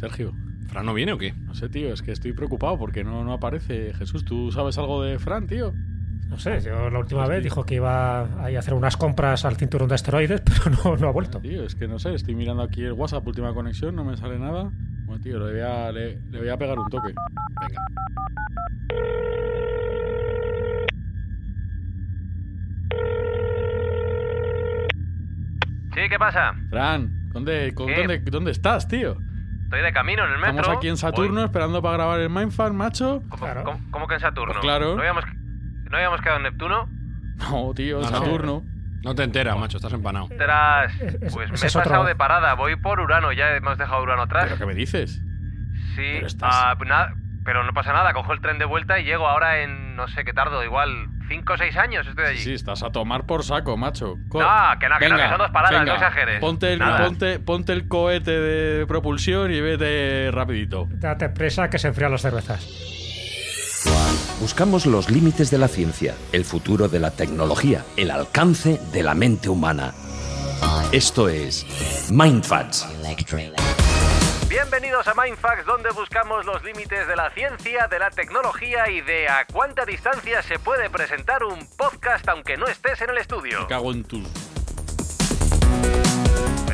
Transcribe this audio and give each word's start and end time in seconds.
Sergio. 0.00 0.32
¿Fran 0.68 0.86
no 0.86 0.94
viene 0.94 1.12
o 1.12 1.18
qué? 1.18 1.32
No 1.46 1.54
sé, 1.54 1.68
tío, 1.68 1.92
es 1.92 2.00
que 2.02 2.12
estoy 2.12 2.32
preocupado 2.32 2.78
porque 2.78 3.04
no, 3.04 3.22
no 3.24 3.32
aparece. 3.34 3.92
Jesús, 3.94 4.24
¿tú 4.24 4.50
sabes 4.50 4.78
algo 4.78 5.02
de 5.02 5.18
Fran, 5.18 5.46
tío? 5.46 5.72
No 6.28 6.38
sé, 6.38 6.60
yo 6.60 6.88
la 6.90 7.00
última 7.00 7.26
vez 7.26 7.42
dijo 7.42 7.64
que 7.66 7.74
iba 7.74 8.20
a 8.44 8.50
ir 8.50 8.56
a 8.56 8.60
hacer 8.60 8.72
unas 8.74 8.96
compras 8.96 9.44
al 9.44 9.56
cinturón 9.56 9.88
de 9.88 9.96
asteroides, 9.96 10.40
pero 10.64 10.76
no, 10.84 10.96
no 10.96 11.08
ha 11.08 11.12
vuelto. 11.12 11.40
Tío, 11.40 11.64
es 11.64 11.74
que 11.74 11.88
no 11.88 11.98
sé, 11.98 12.14
estoy 12.14 12.34
mirando 12.36 12.62
aquí 12.62 12.82
el 12.82 12.92
WhatsApp, 12.92 13.26
última 13.26 13.52
conexión, 13.52 13.96
no 13.96 14.04
me 14.04 14.16
sale 14.16 14.38
nada. 14.38 14.70
Bueno, 15.06 15.20
tío, 15.22 15.38
le 15.44 15.52
voy 15.52 15.60
a, 15.60 15.90
le, 15.92 16.20
le 16.30 16.38
voy 16.38 16.48
a 16.48 16.56
pegar 16.56 16.78
un 16.78 16.88
toque. 16.88 17.12
Venga. 17.60 17.82
Sí, 25.94 26.00
¿qué 26.08 26.18
pasa? 26.18 26.54
Fran, 26.70 27.10
¿dónde, 27.32 27.72
con- 27.74 27.88
¿Qué? 27.88 27.96
¿dónde, 27.96 28.18
¿dónde 28.30 28.50
estás, 28.52 28.86
tío? 28.88 29.16
Estoy 29.70 29.82
de 29.82 29.92
camino 29.92 30.24
en 30.24 30.32
el 30.32 30.38
metro. 30.38 30.56
Estamos 30.58 30.76
aquí 30.78 30.88
en 30.88 30.96
Saturno 30.96 31.34
Voy- 31.36 31.44
esperando 31.44 31.80
para 31.80 31.94
grabar 31.94 32.18
el 32.18 32.28
Mindfan, 32.28 32.74
macho. 32.74 33.22
¿Cómo, 33.28 33.44
Claro. 33.44 33.62
cómo- 33.62 33.80
cómo 33.92 34.08
que 34.08 34.14
en 34.14 34.20
Saturno? 34.20 34.54
Pues 34.54 34.64
claro. 34.64 34.96
¿No 34.96 35.00
habíamos, 35.00 35.24
¿No 35.88 35.96
habíamos 35.96 36.20
quedado 36.20 36.38
en 36.38 36.42
Neptuno? 36.42 36.88
No, 37.38 37.72
tío, 37.72 38.00
No, 38.00 38.10
no. 38.10 38.18
Saturno. 38.18 38.62
No 39.04 39.14
te 39.14 39.22
enteras, 39.22 39.56
macho, 39.56 39.76
estás 39.76 39.92
empanado. 39.92 40.26
Es- 40.28 41.32
pues 41.32 41.50
me 41.52 41.56
he 41.56 41.68
otro- 41.68 41.82
pasado 41.84 42.04
de 42.04 42.16
parada. 42.16 42.54
Voy 42.54 42.74
por 42.76 42.98
Urano, 42.98 43.30
ya 43.30 43.54
hemos 43.54 43.78
dejado 43.78 44.02
Urano 44.02 44.22
atrás. 44.22 44.46
¿Pero 44.46 44.58
qué 44.58 44.66
me 44.66 44.74
dices? 44.74 45.22
Sí, 45.94 46.02
Pero 46.14 46.26
estás- 46.26 46.50
ah, 46.52 46.74
pues 46.76 46.88
nada, 46.90 47.14
pero 47.44 47.62
no 47.62 47.72
pasa 47.72 47.92
nada. 47.92 48.12
Cojo 48.12 48.32
el 48.32 48.40
tren 48.40 48.58
de 48.58 48.64
vuelta 48.64 48.98
y 48.98 49.04
llego 49.04 49.28
ahora 49.28 49.60
en, 49.62 49.94
no 49.94 50.08
sé 50.08 50.24
qué 50.24 50.32
tardo, 50.32 50.64
igual 50.64 51.06
5 51.30 51.52
o 51.52 51.56
6 51.56 51.76
años 51.76 52.04
estoy 52.08 52.24
allí. 52.26 52.38
Sí, 52.40 52.52
estás 52.54 52.82
a 52.82 52.90
tomar 52.90 53.24
por 53.24 53.44
saco, 53.44 53.76
macho. 53.76 54.16
Co- 54.28 54.40
No, 54.42 54.48
que 54.80 54.88
no, 54.88 54.98
que 54.98 55.08
no, 55.08 55.14
Venga, 55.14 55.24
que 55.24 55.28
son 55.30 55.38
dos 55.38 55.50
paradas, 55.52 55.80
venga, 55.80 55.92
no 55.92 55.98
exageres. 55.98 56.40
Ponte 56.40 56.72
el, 56.72 56.80
ponte, 56.80 57.38
ponte 57.38 57.72
el 57.72 57.86
cohete 57.86 58.32
de 58.32 58.86
propulsión 58.86 59.52
y 59.52 59.60
vete 59.60 60.30
rapidito. 60.32 60.88
Date 60.90 61.28
presa 61.28 61.70
que 61.70 61.78
se 61.78 61.86
enfrían 61.88 62.10
las 62.10 62.22
cervezas. 62.22 62.66
Buscamos 64.40 64.86
los 64.86 65.08
límites 65.10 65.50
de 65.52 65.58
la 65.58 65.68
ciencia, 65.68 66.14
el 66.32 66.44
futuro 66.44 66.88
de 66.88 66.98
la 66.98 67.10
tecnología, 67.12 67.84
el 67.96 68.10
alcance 68.10 68.80
de 68.92 69.02
la 69.04 69.14
mente 69.14 69.48
humana. 69.48 69.92
Esto 70.92 71.28
es 71.28 71.64
Mindfacts. 72.10 72.88
Bienvenidos 74.50 75.06
a 75.06 75.14
Mindfax, 75.14 75.64
donde 75.64 75.90
buscamos 75.90 76.44
los 76.44 76.64
límites 76.64 77.06
de 77.06 77.14
la 77.14 77.30
ciencia, 77.30 77.86
de 77.86 78.00
la 78.00 78.10
tecnología 78.10 78.90
y 78.90 79.00
de 79.00 79.28
a 79.28 79.46
cuánta 79.46 79.84
distancia 79.84 80.42
se 80.42 80.58
puede 80.58 80.90
presentar 80.90 81.44
un 81.44 81.64
podcast 81.76 82.28
aunque 82.28 82.56
no 82.56 82.66
estés 82.66 83.00
en 83.00 83.10
el 83.10 83.18
estudio. 83.18 83.60
Me 83.60 83.66
cago 83.68 83.92
en 83.92 84.02
tus. 84.02 84.28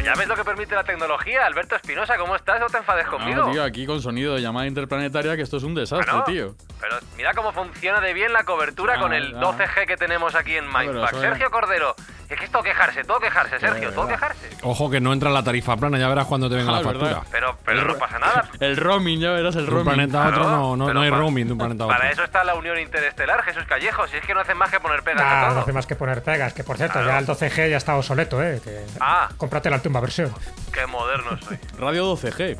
Ya 0.02 0.14
ves 0.14 0.28
lo 0.28 0.36
que 0.36 0.44
permite 0.44 0.74
la 0.74 0.84
tecnología, 0.84 1.44
Alberto 1.44 1.74
Espinosa, 1.74 2.16
¿cómo 2.16 2.34
estás? 2.36 2.60
No 2.60 2.68
te 2.68 2.78
enfades 2.78 3.06
conmigo. 3.08 3.46
No, 3.46 3.50
tío, 3.52 3.62
aquí 3.64 3.84
con 3.86 4.00
sonido 4.00 4.36
de 4.36 4.40
llamada 4.40 4.66
interplanetaria, 4.68 5.34
que 5.36 5.42
esto 5.42 5.56
es 5.58 5.64
un 5.64 5.74
desastre, 5.74 6.08
Ah, 6.12 6.18
¿no? 6.18 6.24
tío. 6.24 6.54
Pero 6.80 6.96
mira 7.16 7.34
cómo 7.34 7.52
funciona 7.52 8.00
de 8.00 8.14
bien 8.14 8.32
la 8.32 8.44
cobertura 8.44 8.94
Ah, 8.96 9.00
con 9.00 9.12
el 9.12 9.34
ah. 9.36 9.40
12G 9.40 9.84
que 9.86 9.96
tenemos 9.96 10.34
aquí 10.36 10.56
en 10.56 10.64
pero 10.72 10.92
Mindfax. 10.92 11.18
Sergio 11.18 11.50
Cordero, 11.50 11.96
es 12.28 12.38
que 12.38 12.44
es 12.46 12.50
todo 12.50 12.62
quejarse, 12.62 13.04
todo 13.04 13.20
quejarse, 13.20 13.58
Sergio, 13.60 13.92
todo 13.92 14.08
quejarse. 14.08 14.50
Ojo 14.62 14.90
que 14.90 15.00
no 15.00 15.12
entra 15.12 15.30
la 15.30 15.42
tarifa 15.42 15.76
plana, 15.76 15.98
ya 15.98 16.08
verás 16.08 16.26
cuando 16.26 16.48
te 16.48 16.56
venga 16.56 16.70
Ah, 16.76 16.80
la 16.80 16.86
verdad. 16.88 17.00
factura. 17.10 17.22
Pero, 17.30 17.56
pero 17.64 17.84
no 17.84 17.94
pasa 17.98 18.18
nada. 18.18 18.48
El 18.60 18.76
roaming, 18.76 19.20
ya 19.20 19.30
verás 19.30 19.54
el 19.56 19.66
De 19.66 19.70
un 19.70 19.76
roaming. 19.76 19.94
planeta 19.94 20.24
a 20.24 20.28
otro 20.28 20.40
Claro, 20.42 20.56
no, 20.56 20.76
no, 20.76 20.84
pero 20.86 20.94
no 20.94 21.02
hay 21.02 21.10
para- 21.10 21.22
roaming 21.22 21.46
de 21.46 21.52
un 21.52 21.58
planeta 21.58 21.84
a 21.84 21.86
otro. 21.86 21.98
Para 21.98 22.10
eso 22.10 22.24
está 22.24 22.42
la 22.44 22.54
Unión 22.54 22.78
Interestelar, 22.78 23.42
Jesús 23.42 23.64
Callejo, 23.68 24.06
si 24.08 24.16
es 24.16 24.24
que 24.26 24.34
no 24.34 24.40
hacen 24.40 24.56
más 24.58 24.70
que 24.70 24.80
poner 24.80 25.02
pegas 25.02 25.22
a 25.22 25.24
Nah, 25.24 25.44
todo. 25.46 25.54
no 25.54 25.60
hace 25.62 25.72
más 25.72 25.86
que 25.86 25.94
poner 25.96 26.22
pegas, 26.22 26.52
que 26.52 26.64
por 26.64 26.76
cierto, 26.76 26.94
Claro. 26.94 27.08
ya 27.08 27.18
el 27.18 27.26
12G 27.26 27.70
ya 27.70 27.76
está 27.76 27.96
obsoleto, 27.96 28.42
¿eh? 28.42 28.60
Que 28.62 28.84
Ah. 29.00 29.28
Cómprate 29.36 29.70
la 29.70 29.76
última 29.76 30.00
versión. 30.00 30.32
Qué 30.72 30.86
moderno 30.86 31.38
soy. 31.40 31.58
Radio 31.78 32.06
12G. 32.06 32.56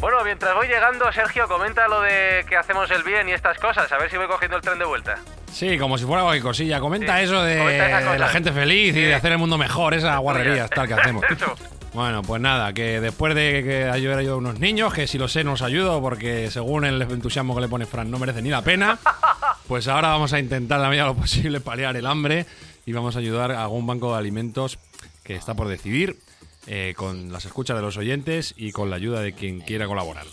Bueno, 0.00 0.22
mientras 0.24 0.54
voy 0.54 0.68
llegando, 0.68 1.10
Sergio, 1.12 1.48
comenta 1.48 1.88
lo 1.88 2.00
de 2.00 2.44
que 2.48 2.56
hacemos 2.56 2.88
el 2.90 3.02
bien 3.02 3.28
y 3.28 3.32
estas 3.32 3.58
cosas, 3.58 3.90
a 3.90 3.98
ver 3.98 4.08
si 4.10 4.16
voy 4.16 4.28
cogiendo 4.28 4.56
el 4.56 4.62
tren 4.62 4.78
de 4.78 4.84
vuelta. 4.84 5.16
Sí, 5.52 5.78
como 5.78 5.98
si 5.98 6.04
fuera 6.04 6.22
cualquier 6.22 6.42
cosilla. 6.42 6.80
Comenta 6.80 7.18
Sí, 7.18 7.24
eso 7.24 7.42
de, 7.42 7.58
comenta 7.58 8.00
esas 8.00 8.12
de 8.12 8.18
la 8.18 8.28
gente 8.28 8.52
feliz 8.52 8.94
y 8.96 9.00
de 9.00 9.14
hacer 9.14 9.32
el 9.32 9.38
mundo 9.38 9.58
mejor, 9.58 9.94
esa 9.94 10.16
guarrerías 10.18 10.70
tal 10.70 10.86
que 10.86 10.94
hacemos. 10.94 11.24
Eso. 11.30 11.54
Bueno, 11.94 12.22
pues 12.22 12.40
nada, 12.40 12.72
que 12.72 13.00
después 13.00 13.34
de 13.34 13.64
que 13.64 13.84
ayudar 13.84 14.20
yo 14.22 14.34
a 14.34 14.36
unos 14.36 14.60
niños, 14.60 14.92
que 14.92 15.06
si 15.06 15.18
lo 15.18 15.26
sé 15.26 15.42
no 15.42 15.54
os 15.54 15.62
ayudo, 15.62 16.00
porque 16.00 16.50
según 16.50 16.84
el 16.84 17.00
entusiasmo 17.02 17.54
que 17.54 17.62
le 17.62 17.68
pone 17.68 17.86
Fran 17.86 18.10
no 18.10 18.18
merece 18.18 18.42
ni 18.42 18.50
la 18.50 18.62
pena, 18.62 18.98
pues 19.68 19.88
ahora 19.88 20.08
vamos 20.08 20.32
a 20.32 20.38
intentar 20.38 20.80
la 20.80 20.88
medida 20.88 21.04
de 21.04 21.08
lo 21.08 21.16
posible 21.16 21.60
paliar 21.60 21.96
el 21.96 22.06
hambre 22.06 22.46
y 22.84 22.92
vamos 22.92 23.16
a 23.16 23.20
ayudar 23.20 23.52
a 23.52 23.62
algún 23.62 23.86
banco 23.86 24.12
de 24.12 24.18
alimentos 24.18 24.78
que 25.24 25.34
está 25.34 25.54
por 25.54 25.68
decidir, 25.68 26.18
eh, 26.66 26.92
con 26.96 27.32
las 27.32 27.46
escuchas 27.46 27.76
de 27.76 27.82
los 27.82 27.96
oyentes 27.96 28.54
y 28.56 28.72
con 28.72 28.90
la 28.90 28.96
ayuda 28.96 29.20
de 29.20 29.32
quien 29.32 29.60
quiera 29.60 29.86
colaborar. 29.86 30.26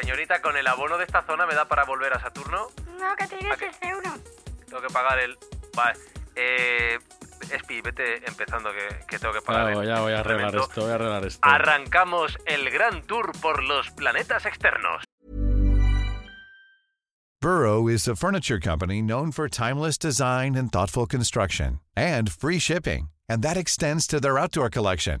Señorita, 0.00 0.40
con 0.40 0.56
el 0.56 0.66
abono 0.66 0.96
de 0.98 1.04
esta 1.04 1.22
zona 1.22 1.46
me 1.46 1.54
da 1.54 1.66
para 1.66 1.84
volver 1.84 2.12
a 2.12 2.20
Saturno. 2.20 2.68
No, 3.00 3.16
que 3.16 3.26
tienes 3.26 3.52
¿A 3.52 3.56
qué? 3.56 3.66
ese 3.66 3.94
uno. 3.94 4.16
Tengo 4.66 4.80
que 4.82 4.92
pagar 4.92 5.18
el. 5.18 5.36
Vale. 5.74 5.98
Eh. 6.36 6.98
Espi, 7.52 7.80
vete 7.80 8.16
empezando 8.28 8.70
que, 8.72 9.06
que 9.06 9.18
tengo 9.18 9.32
que 9.32 9.40
pagar. 9.40 9.72
Ya, 9.74 9.80
el- 9.80 9.86
ya 9.88 10.00
voy 10.00 10.12
a 10.12 10.16
el 10.16 10.20
arreglar 10.20 10.54
esto, 10.56 10.80
voy 10.82 10.90
a 10.90 10.94
arreglar 10.96 11.24
esto. 11.24 11.40
Arrancamos 11.42 12.36
el 12.46 12.68
gran 12.70 13.02
tour 13.02 13.32
por 13.40 13.62
los 13.62 13.90
planetas 13.90 14.44
externos. 14.44 15.02
Burrow 17.40 17.86
is 17.88 18.08
a 18.08 18.16
furniture 18.16 18.58
company 18.58 19.00
known 19.00 19.30
for 19.30 19.48
timeless 19.48 19.96
design 19.96 20.56
and 20.56 20.70
thoughtful 20.72 21.06
construction 21.06 21.78
and 21.96 22.30
free 22.30 22.58
shipping, 22.58 23.08
and 23.28 23.42
that 23.42 23.56
extends 23.56 24.06
to 24.08 24.18
their 24.20 24.36
outdoor 24.38 24.68
collection. 24.68 25.20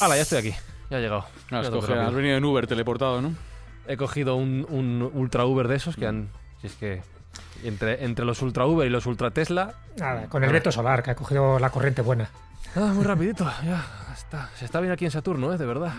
Hala, 0.00 0.16
ya 0.16 0.22
estoy 0.22 0.38
aquí. 0.38 0.54
Ya 0.90 0.98
he 0.98 1.00
llegado. 1.00 1.24
No, 1.50 1.58
has, 1.58 1.68
cogido- 1.70 2.12
venido 2.12 2.36
en 2.36 2.44
Uber 2.44 2.66
teleportado, 2.66 3.20
¿no? 3.20 3.34
He 3.86 3.96
cogido 3.96 4.36
un, 4.36 4.66
un 4.68 5.10
Ultra 5.14 5.44
Uber 5.44 5.68
de 5.68 5.76
esos 5.76 5.96
que 5.96 6.06
han. 6.06 6.30
Si 6.60 6.66
es 6.66 6.74
que. 6.74 7.02
Entre, 7.64 8.04
entre 8.04 8.24
los 8.24 8.40
Ultra 8.42 8.66
Uber 8.66 8.86
y 8.86 8.90
los 8.90 9.06
Ultra 9.06 9.30
Tesla. 9.30 9.74
Nada, 9.98 10.28
con 10.28 10.42
el 10.44 10.52
veto 10.52 10.70
solar, 10.72 11.02
que 11.02 11.10
ha 11.10 11.14
cogido 11.14 11.58
la 11.58 11.70
corriente 11.70 12.02
buena. 12.02 12.30
Ah, 12.76 12.92
muy 12.94 13.04
rapidito. 13.04 13.44
Ya 13.64 13.84
está. 14.16 14.50
Se 14.56 14.64
está 14.64 14.80
bien 14.80 14.92
aquí 14.92 15.04
en 15.04 15.10
Saturno, 15.10 15.52
¿eh? 15.52 15.58
De 15.58 15.66
verdad. 15.66 15.92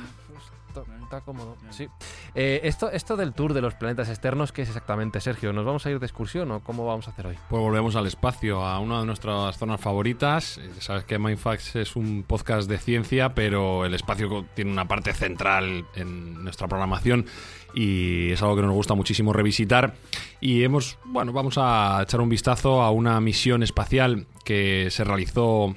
Está, 1.10 1.22
cómodo. 1.22 1.58
Sí. 1.72 1.88
Eh, 2.36 2.62
esto, 2.66 2.92
esto 2.92 3.18
del 3.18 3.34
tour 3.34 3.56
de 3.56 3.62
los 3.62 3.74
planetas 3.74 4.10
externos, 4.10 4.52
¿qué 4.52 4.62
es 4.62 4.68
exactamente, 4.68 5.20
Sergio? 5.20 5.52
¿Nos 5.52 5.66
vamos 5.66 5.84
a 5.88 5.90
ir 5.90 5.98
de 5.98 6.06
excursión 6.06 6.52
o 6.52 6.60
cómo 6.60 6.86
vamos 6.86 7.08
a 7.08 7.12
hacer 7.12 7.26
hoy? 7.26 7.36
Pues 7.50 7.60
volvemos 7.60 7.96
al 7.96 8.06
espacio, 8.06 8.64
a 8.64 8.78
una 8.78 9.00
de 9.00 9.08
nuestras 9.08 9.58
zonas 9.58 9.82
favoritas. 9.82 10.60
Eh, 10.60 10.70
Sabes 10.78 11.06
que 11.06 11.18
Mindfax 11.18 11.78
es 11.78 11.96
un 11.96 12.22
podcast 12.22 12.70
de 12.70 12.78
ciencia, 12.78 13.30
pero 13.30 13.86
el 13.86 13.96
espacio 13.96 14.46
tiene 14.54 14.72
una 14.72 14.88
parte 14.88 15.12
central 15.16 15.84
en 15.96 16.44
nuestra 16.44 16.68
programación 16.68 17.26
y 17.74 18.32
es 18.32 18.44
algo 18.44 18.58
que 18.58 18.62
nos 18.62 18.74
gusta 18.74 18.94
muchísimo 18.94 19.34
revisitar. 19.34 19.96
Y 20.40 20.64
hemos, 20.64 21.00
bueno, 21.06 21.34
vamos 21.34 21.56
a 21.58 22.02
echar 22.04 22.22
un 22.22 22.30
vistazo 22.30 22.84
a 22.84 22.92
una 22.92 23.20
misión 23.20 23.64
espacial 23.64 24.28
que 24.46 24.90
se 24.92 25.04
realizó 25.04 25.76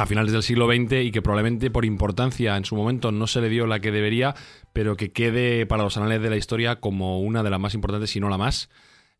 a 0.00 0.06
finales 0.06 0.32
del 0.32 0.42
siglo 0.42 0.66
XX 0.66 1.04
y 1.04 1.12
que 1.12 1.20
probablemente 1.20 1.70
por 1.70 1.84
importancia 1.84 2.56
en 2.56 2.64
su 2.64 2.74
momento 2.74 3.12
no 3.12 3.26
se 3.26 3.40
le 3.40 3.50
dio 3.50 3.66
la 3.66 3.80
que 3.80 3.92
debería, 3.92 4.34
pero 4.72 4.96
que 4.96 5.12
quede 5.12 5.66
para 5.66 5.82
los 5.82 5.96
anales 5.98 6.22
de 6.22 6.30
la 6.30 6.36
historia 6.36 6.80
como 6.80 7.20
una 7.20 7.42
de 7.42 7.50
las 7.50 7.60
más 7.60 7.74
importantes, 7.74 8.10
si 8.10 8.18
no 8.18 8.30
la 8.30 8.38
más, 8.38 8.70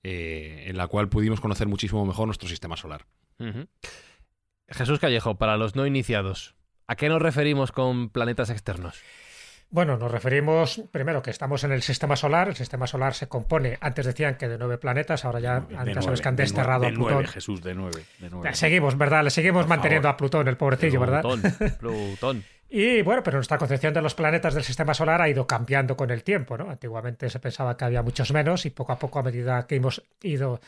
eh, 0.02 0.64
en 0.68 0.78
la 0.78 0.86
cual 0.86 1.08
pudimos 1.10 1.40
conocer 1.40 1.68
muchísimo 1.68 2.06
mejor 2.06 2.26
nuestro 2.26 2.48
sistema 2.48 2.76
solar. 2.76 3.06
Jesús 4.68 4.98
Callejo, 4.98 5.36
para 5.36 5.58
los 5.58 5.76
no 5.76 5.86
iniciados, 5.86 6.54
¿a 6.86 6.96
qué 6.96 7.08
nos 7.08 7.20
referimos 7.20 7.72
con 7.72 8.08
planetas 8.08 8.48
externos? 8.48 9.02
Bueno, 9.72 9.96
nos 9.96 10.10
referimos 10.10 10.82
primero 10.90 11.22
que 11.22 11.30
estamos 11.30 11.62
en 11.62 11.70
el 11.70 11.82
sistema 11.82 12.16
solar. 12.16 12.48
El 12.48 12.56
sistema 12.56 12.88
solar 12.88 13.14
se 13.14 13.28
compone, 13.28 13.78
antes 13.80 14.04
decían 14.04 14.34
que 14.36 14.48
de 14.48 14.58
nueve 14.58 14.78
planetas, 14.78 15.24
ahora 15.24 15.38
ya, 15.38 15.60
De 15.60 15.74
ya 15.74 15.84
nueve, 15.84 16.02
sabes 16.02 16.20
que 16.20 16.28
han 16.28 16.34
de 16.36 16.42
desterrado 16.42 16.86
a 16.86 16.88
de 16.88 16.94
Plutón. 16.94 17.12
nueve, 17.12 17.28
Jesús, 17.28 17.62
de 17.62 17.74
nueve. 17.74 18.02
De 18.18 18.30
nueve. 18.30 18.52
Seguimos, 18.54 18.98
¿verdad? 18.98 19.22
Le 19.22 19.30
seguimos 19.30 19.62
Por 19.62 19.68
manteniendo 19.68 20.08
favor. 20.08 20.14
a 20.14 20.16
Plutón, 20.16 20.48
el 20.48 20.56
pobrecillo, 20.56 20.98
¿verdad? 20.98 21.22
Plutón, 21.22 21.52
Plutón. 21.78 22.44
Y 22.68 23.02
bueno, 23.02 23.22
pero 23.22 23.38
nuestra 23.38 23.58
concepción 23.58 23.94
de 23.94 24.02
los 24.02 24.14
planetas 24.14 24.54
del 24.54 24.64
sistema 24.64 24.92
solar 24.92 25.22
ha 25.22 25.28
ido 25.28 25.46
cambiando 25.46 25.96
con 25.96 26.10
el 26.10 26.24
tiempo, 26.24 26.58
¿no? 26.58 26.68
Antiguamente 26.70 27.30
se 27.30 27.38
pensaba 27.38 27.76
que 27.76 27.84
había 27.84 28.02
muchos 28.02 28.32
menos 28.32 28.66
y 28.66 28.70
poco 28.70 28.92
a 28.92 28.98
poco, 28.98 29.20
a 29.20 29.22
medida 29.22 29.66
que 29.68 29.76
hemos 29.76 30.02
ido 30.22 30.60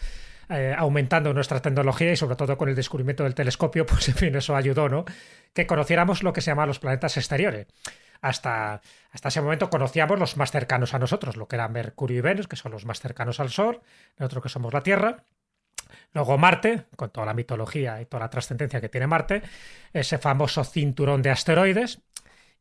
eh, 0.48 0.74
aumentando 0.76 1.32
nuestra 1.34 1.60
tecnología 1.60 2.12
y 2.12 2.16
sobre 2.16 2.36
todo 2.36 2.56
con 2.56 2.68
el 2.68 2.74
descubrimiento 2.76 3.24
del 3.24 3.34
telescopio, 3.34 3.84
pues 3.86 4.08
en 4.08 4.14
fin, 4.14 4.36
eso 4.36 4.54
ayudó, 4.54 4.88
¿no? 4.88 5.04
Que 5.52 5.66
conociéramos 5.66 6.22
lo 6.22 6.32
que 6.32 6.40
se 6.40 6.52
llama 6.52 6.66
los 6.66 6.78
planetas 6.78 7.16
exteriores. 7.16 7.66
Hasta, 8.22 8.80
hasta 9.10 9.28
ese 9.28 9.42
momento 9.42 9.68
conocíamos 9.68 10.18
los 10.18 10.36
más 10.38 10.50
cercanos 10.50 10.94
a 10.94 10.98
nosotros, 10.98 11.36
lo 11.36 11.48
que 11.48 11.56
eran 11.56 11.72
Mercurio 11.72 12.18
y 12.18 12.20
Venus, 12.22 12.48
que 12.48 12.56
son 12.56 12.72
los 12.72 12.86
más 12.86 13.00
cercanos 13.00 13.40
al 13.40 13.50
Sol, 13.50 13.82
nosotros 14.16 14.44
que 14.44 14.48
somos 14.48 14.72
la 14.72 14.82
Tierra. 14.82 15.24
Luego 16.14 16.38
Marte, 16.38 16.86
con 16.96 17.10
toda 17.10 17.26
la 17.26 17.34
mitología 17.34 18.00
y 18.00 18.06
toda 18.06 18.20
la 18.20 18.30
trascendencia 18.30 18.80
que 18.80 18.88
tiene 18.88 19.06
Marte, 19.06 19.42
ese 19.92 20.18
famoso 20.18 20.64
cinturón 20.64 21.20
de 21.20 21.30
asteroides, 21.30 22.00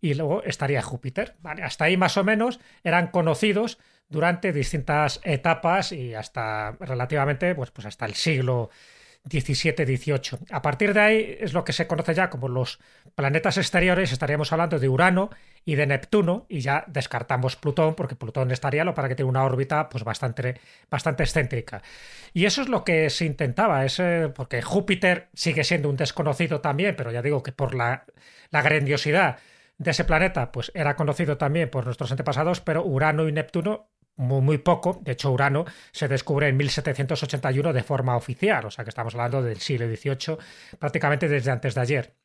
y 0.02 0.16
luego 0.16 0.44
estaría 0.44 0.82
Júpiter. 0.82 1.36
Hasta 1.44 1.86
ahí 1.86 1.96
más 1.96 2.18
o 2.18 2.24
menos 2.24 2.60
eran 2.84 3.08
conocidos 3.08 3.78
durante 4.10 4.52
distintas 4.52 5.22
etapas 5.24 5.92
y 5.92 6.16
hasta 6.16 6.72
relativamente, 6.80 7.54
pues, 7.56 7.72
pues 7.72 7.86
hasta 7.86 8.06
el 8.06 8.16
siglo 8.16 8.72
XVII-XVIII. 9.30 10.40
A 10.52 10.62
partir 10.62 10.94
de 10.94 11.00
ahí 11.00 11.38
es 11.40 11.54
lo 11.54 11.64
que 11.64 11.74
se 11.74 11.88
conoce 11.88 12.14
ya 12.14 12.30
como 12.30 12.48
los 12.48 12.80
planetas 13.16 13.58
exteriores, 13.58 14.12
estaríamos 14.12 14.52
hablando 14.52 14.80
de 14.80 14.90
Urano 14.90 15.30
y 15.64 15.76
de 15.76 15.86
Neptuno, 15.86 16.46
y 16.50 16.62
ya 16.62 16.84
descartamos 16.88 17.56
Plutón, 17.56 17.96
porque 17.96 18.16
Plutón 18.16 18.52
estaría 18.52 18.84
lo 18.84 18.94
para 18.94 19.08
que 19.08 19.16
tiene 19.16 19.30
una 19.30 19.44
órbita 19.44 19.90
pues 19.90 20.04
bastante, 20.04 20.60
bastante 20.90 21.24
excéntrica. 21.24 21.82
Y 22.34 22.46
eso 22.46 22.62
es 22.62 22.70
lo 22.70 22.84
que 22.84 23.10
se 23.10 23.26
intentaba, 23.26 23.86
es, 23.86 24.00
eh, 24.00 24.32
porque 24.34 24.62
Júpiter 24.62 25.30
sigue 25.34 25.64
siendo 25.64 25.90
un 25.90 25.98
desconocido 25.98 26.62
también, 26.62 26.96
pero 26.96 27.12
ya 27.12 27.22
digo 27.22 27.44
que 27.44 27.52
por 27.52 27.76
la, 27.76 28.06
la 28.50 28.62
grandiosidad 28.62 29.38
de 29.78 29.92
ese 29.92 30.04
planeta, 30.04 30.52
pues 30.52 30.72
era 30.76 30.96
conocido 30.96 31.38
también 31.38 31.70
por 31.70 31.86
nuestros 31.86 32.12
antepasados, 32.12 32.62
pero 32.62 32.84
Urano 32.84 33.28
y 33.28 33.32
Neptuno 33.32 33.90
muy, 34.22 34.58
poco. 34.60 35.00
De 35.02 35.14
hecho, 35.14 35.32
Urano 35.32 35.66
se 35.92 36.08
descubre 36.08 36.48
en 36.48 36.58
1781 36.58 37.74
de 37.74 37.84
forma 37.84 38.16
oficial, 38.16 38.66
o 38.66 38.72
sea 38.72 38.84
que 38.86 38.90
estamos 38.90 39.16
hablando 39.16 39.42
del 39.42 39.60
siglo 39.60 39.88
XVIII, 39.88 40.38
prácticamente 40.80 41.28
desde 41.28 41.52
antes 41.52 41.76
de 41.76 41.82
ayer. 41.82 42.16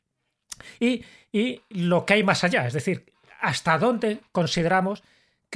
Y, 0.80 1.04
y 1.32 1.62
lo 1.70 2.04
que 2.06 2.14
hay 2.14 2.22
más 2.22 2.44
allá, 2.44 2.66
es 2.66 2.72
decir, 2.72 3.12
hasta 3.40 3.78
dónde 3.78 4.20
consideramos 4.32 5.02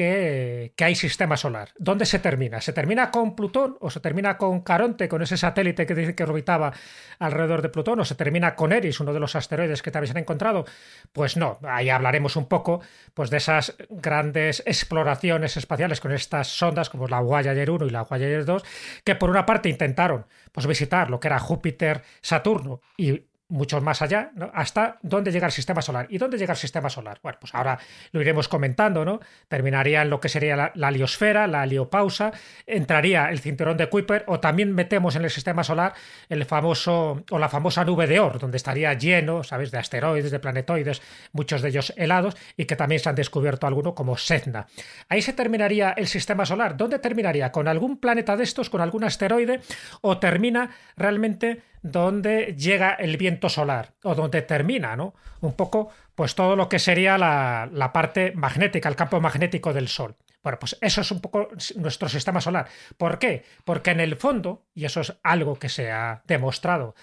que, 0.00 0.72
hay 0.82 0.94
sistema 0.94 1.36
solar. 1.36 1.70
¿Dónde 1.78 2.06
se 2.06 2.18
termina? 2.20 2.62
¿Se 2.62 2.72
termina 2.72 3.10
con 3.10 3.36
Plutón 3.36 3.76
o 3.80 3.90
se 3.90 4.00
termina 4.00 4.38
con 4.38 4.62
Caronte, 4.62 5.10
con 5.10 5.20
ese 5.20 5.36
satélite 5.36 5.84
que 5.84 5.94
dice 5.94 6.14
que 6.14 6.22
orbitaba 6.22 6.72
alrededor 7.18 7.60
de 7.60 7.68
Plutón, 7.68 8.00
o 8.00 8.04
se 8.06 8.14
termina 8.14 8.54
con 8.56 8.72
Eris, 8.72 8.98
uno 9.00 9.12
de 9.12 9.20
los 9.20 9.36
asteroides 9.36 9.82
que 9.82 9.90
también 9.90 10.10
se 10.10 10.18
han 10.18 10.22
encontrado? 10.22 10.64
Pues 11.12 11.36
no, 11.36 11.58
ahí 11.64 11.90
hablaremos 11.90 12.36
un 12.36 12.48
poco 12.48 12.80
pues, 13.12 13.28
de 13.28 13.36
esas 13.36 13.76
grandes 13.90 14.62
exploraciones 14.64 15.58
espaciales 15.58 16.00
con 16.00 16.12
estas 16.12 16.48
sondas 16.48 16.88
como 16.88 17.06
la 17.06 17.20
Voyager 17.20 17.70
1 17.70 17.84
y 17.84 17.90
la 17.90 18.04
Voyager 18.04 18.46
2, 18.46 18.64
que 19.04 19.16
por 19.16 19.28
una 19.28 19.44
parte 19.44 19.68
intentaron 19.68 20.24
pues, 20.50 20.66
visitar 20.66 21.10
lo 21.10 21.20
que 21.20 21.28
era 21.28 21.38
Júpiter, 21.38 22.02
Saturno 22.22 22.80
y 22.96 23.29
mucho 23.50 23.80
más 23.80 24.00
allá, 24.02 24.30
¿no? 24.34 24.50
hasta 24.54 24.98
dónde 25.02 25.32
llega 25.32 25.46
el 25.46 25.52
sistema 25.52 25.82
solar. 25.82 26.06
¿Y 26.08 26.18
dónde 26.18 26.38
llega 26.38 26.52
el 26.52 26.58
sistema 26.58 26.88
solar? 26.88 27.18
Bueno, 27.22 27.38
pues 27.40 27.54
ahora 27.54 27.78
lo 28.12 28.20
iremos 28.20 28.48
comentando, 28.48 29.04
¿no? 29.04 29.20
Terminaría 29.48 30.02
en 30.02 30.10
lo 30.10 30.20
que 30.20 30.28
sería 30.28 30.56
la, 30.56 30.72
la 30.74 30.90
la 30.90 31.64
heliopausa, 31.64 32.32
entraría 32.66 33.30
el 33.30 33.40
cinturón 33.40 33.76
de 33.76 33.88
Kuiper, 33.88 34.24
o 34.26 34.40
también 34.40 34.72
metemos 34.72 35.16
en 35.16 35.24
el 35.24 35.30
sistema 35.30 35.64
solar 35.64 35.94
el 36.28 36.44
famoso, 36.44 37.24
o 37.30 37.38
la 37.38 37.48
famosa 37.48 37.84
nube 37.84 38.06
de 38.06 38.20
Oort, 38.20 38.40
donde 38.40 38.56
estaría 38.56 38.94
lleno, 38.94 39.42
¿sabes?, 39.42 39.70
de 39.70 39.78
asteroides, 39.78 40.30
de 40.30 40.38
planetoides, 40.38 41.02
muchos 41.32 41.62
de 41.62 41.68
ellos 41.68 41.92
helados, 41.96 42.36
y 42.56 42.64
que 42.64 42.76
también 42.76 43.00
se 43.00 43.08
han 43.08 43.14
descubierto 43.14 43.66
algunos 43.66 43.94
como 43.94 44.16
Sedna. 44.16 44.66
Ahí 45.08 45.22
se 45.22 45.32
terminaría 45.32 45.90
el 45.90 46.06
sistema 46.06 46.46
solar. 46.46 46.76
¿Dónde 46.76 46.98
terminaría? 46.98 47.52
¿Con 47.52 47.68
algún 47.68 47.98
planeta 47.98 48.36
de 48.36 48.44
estos, 48.44 48.70
con 48.70 48.80
algún 48.80 49.04
asteroide? 49.04 49.60
¿O 50.00 50.18
termina 50.18 50.70
realmente 50.96 51.62
donde 51.82 52.54
llega 52.56 52.94
el 52.94 53.16
viento 53.16 53.48
solar 53.48 53.92
o 54.02 54.14
donde 54.14 54.42
termina, 54.42 54.96
¿no? 54.96 55.14
Un 55.40 55.54
poco, 55.54 55.90
pues 56.14 56.34
todo 56.34 56.56
lo 56.56 56.68
que 56.68 56.78
sería 56.78 57.16
la, 57.16 57.68
la, 57.72 57.92
parte 57.92 58.32
magnética, 58.34 58.88
el 58.88 58.96
campo 58.96 59.20
magnético 59.20 59.72
del 59.72 59.88
Sol. 59.88 60.16
Bueno, 60.42 60.58
pues 60.58 60.76
eso 60.80 61.00
es 61.00 61.10
un 61.10 61.20
poco 61.20 61.48
nuestro 61.76 62.08
sistema 62.08 62.40
solar. 62.40 62.68
¿Por 62.96 63.18
qué? 63.18 63.44
Porque 63.64 63.90
en 63.90 64.00
el 64.00 64.16
fondo, 64.16 64.64
y 64.74 64.84
eso 64.84 65.00
es 65.00 65.14
algo 65.22 65.58
que 65.58 65.68
se 65.68 65.90
ha 65.90 66.22
demostrado 66.26 66.94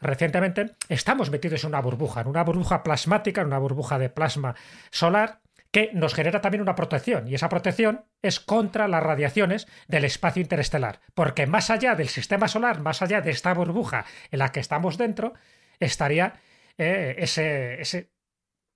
recientemente, 0.00 0.72
estamos 0.88 1.30
metidos 1.30 1.64
en 1.64 1.68
una 1.68 1.80
burbuja, 1.80 2.20
en 2.20 2.28
una 2.28 2.44
burbuja 2.44 2.82
plasmática, 2.82 3.40
en 3.40 3.48
una 3.48 3.58
burbuja 3.58 3.98
de 3.98 4.10
plasma 4.10 4.54
solar, 4.90 5.40
que 5.74 5.90
nos 5.92 6.14
genera 6.14 6.40
también 6.40 6.62
una 6.62 6.76
protección, 6.76 7.26
y 7.26 7.34
esa 7.34 7.48
protección 7.48 8.04
es 8.22 8.38
contra 8.38 8.86
las 8.86 9.02
radiaciones 9.02 9.66
del 9.88 10.04
espacio 10.04 10.40
interestelar, 10.40 11.00
porque 11.14 11.48
más 11.48 11.68
allá 11.68 11.96
del 11.96 12.08
sistema 12.08 12.46
solar, 12.46 12.80
más 12.80 13.02
allá 13.02 13.20
de 13.20 13.32
esta 13.32 13.52
burbuja 13.52 14.04
en 14.30 14.38
la 14.38 14.52
que 14.52 14.60
estamos 14.60 14.98
dentro, 14.98 15.34
estaría 15.80 16.34
eh, 16.78 17.16
ese, 17.18 17.80
ese, 17.80 18.12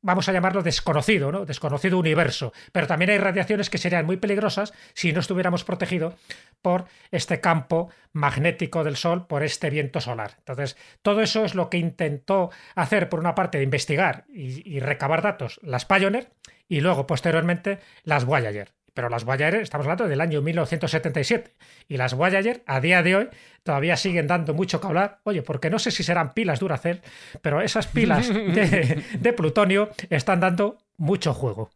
vamos 0.03 0.29
a 0.29 0.33
llamarlo 0.33 0.65
desconocido, 0.65 1.31
¿no? 1.31 1.47
Desconocido 1.47 2.00
universo, 2.00 2.53
pero 2.73 2.89
también 2.89 3.12
hay 3.12 3.19
radiaciones 3.19 3.71
que 3.71 3.79
serían 3.79 4.05
muy 4.05 4.17
peligrosas 4.17 4.75
si 4.93 5.12
no 5.12 5.21
estuviéramos 5.21 5.62
protegidos 5.62 6.15
por 6.62 6.87
este 7.12 7.41
campo 7.41 7.93
magnético 8.12 8.83
del 8.83 8.97
Sol, 8.97 9.29
por 9.29 9.45
este 9.45 9.71
viento 9.71 10.00
solar. 10.00 10.35
Entonces, 10.39 10.77
todo 11.03 11.21
eso 11.21 11.45
es 11.45 11.55
lo 11.55 11.71
que 11.71 11.79
intentó 11.79 12.50
hacer, 12.75 13.09
por 13.09 13.21
una 13.21 13.37
parte, 13.37 13.62
investigar 13.62 14.25
y, 14.29 14.69
y 14.69 14.81
recabar 14.81 15.23
datos 15.23 15.61
las 15.62 15.85
Pioneer, 15.85 16.33
y 16.69 16.81
luego 16.81 17.06
posteriormente 17.06 17.81
las 18.05 18.25
Voyager. 18.25 18.73
Pero 18.94 19.09
las 19.09 19.25
Voyager, 19.25 19.62
estamos 19.62 19.87
hablando 19.87 20.09
del 20.09 20.20
año 20.20 20.43
1977, 20.43 21.54
y 21.87 21.97
las 21.97 22.14
Voyager 22.14 22.62
a 22.66 22.81
día 22.81 23.02
de 23.02 23.14
hoy 23.14 23.28
todavía 23.62 23.97
siguen 23.97 24.26
dando 24.26 24.54
mucho 24.54 24.81
que 24.81 24.88
hablar. 24.88 25.21
Oye, 25.23 25.43
porque 25.43 25.71
no 25.71 25.78
sé 25.78 25.90
si 25.90 26.02
serán 26.02 26.35
pilas 26.35 26.59
Duracell, 26.59 27.00
pero 27.40 27.61
esas 27.61 27.87
pilas 27.87 28.28
de, 28.35 29.04
de 29.19 29.33
plutonio 29.33 29.90
están 30.11 30.40
dando 30.40 30.78
mucho 30.97 31.33
juego. 31.33 31.71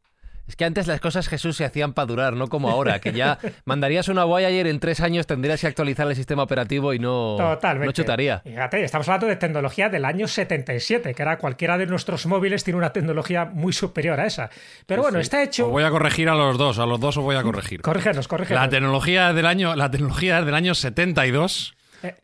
Es 0.53 0.57
que 0.57 0.67
antes 0.67 0.87
las 0.87 1.01
cosas, 1.01 1.29
Jesús, 1.29 1.57
se 1.57 1.65
hacían 1.65 1.95
para 1.95 2.05
durar, 2.05 2.35
no 2.35 2.47
como 2.49 2.69
ahora, 2.69 2.99
que 2.99 3.15
ya 3.15 3.39
mandarías 3.65 4.09
una 4.09 4.25
Voyager 4.25 4.67
en 4.67 4.81
tres 4.81 5.01
años 5.01 5.27
tendrías 5.27 5.63
que 5.63 5.67
actualizar 5.67 6.07
el 6.07 6.15
sistema 6.15 6.43
operativo 6.43 6.93
y 6.93 6.99
no, 6.99 7.37
Totalmente. 7.39 7.87
no 7.87 7.93
chutaría. 7.93 8.41
Fíjate, 8.41 8.85
estamos 8.85 9.09
hablando 9.09 9.29
de 9.29 9.37
tecnología 9.37 9.89
del 9.89 10.05
año 10.05 10.29
77, 10.29 11.15
que 11.15 11.23
era 11.23 11.39
cualquiera 11.39 11.79
de 11.79 11.87
nuestros 11.87 12.27
móviles 12.27 12.65
tiene 12.65 12.77
una 12.77 12.93
tecnología 12.93 13.47
muy 13.47 13.73
superior 13.73 14.21
a 14.21 14.27
esa. 14.27 14.51
Pero 14.85 15.01
bueno, 15.01 15.17
sí. 15.21 15.23
está 15.23 15.43
hecho... 15.43 15.65
Os 15.69 15.73
voy 15.73 15.85
a 15.85 15.91
corregir 15.91 16.29
a 16.29 16.35
los 16.35 16.59
dos, 16.59 16.79
a 16.79 16.85
los 16.85 17.01
dos 17.01 17.17
os 17.17 17.25
voy 17.25 17.37
a 17.37 17.43
corregir. 17.43 17.81
Corrígenos, 17.81 18.29
corrígenos. 18.29 18.63
La 18.63 18.69
tecnología 18.69 19.33
del 19.33 19.47
año, 19.47 19.75
la 19.75 19.91
tecnología 19.91 20.41
es 20.41 20.45
del 20.45 20.55
año 20.55 20.75
72. 20.75 21.75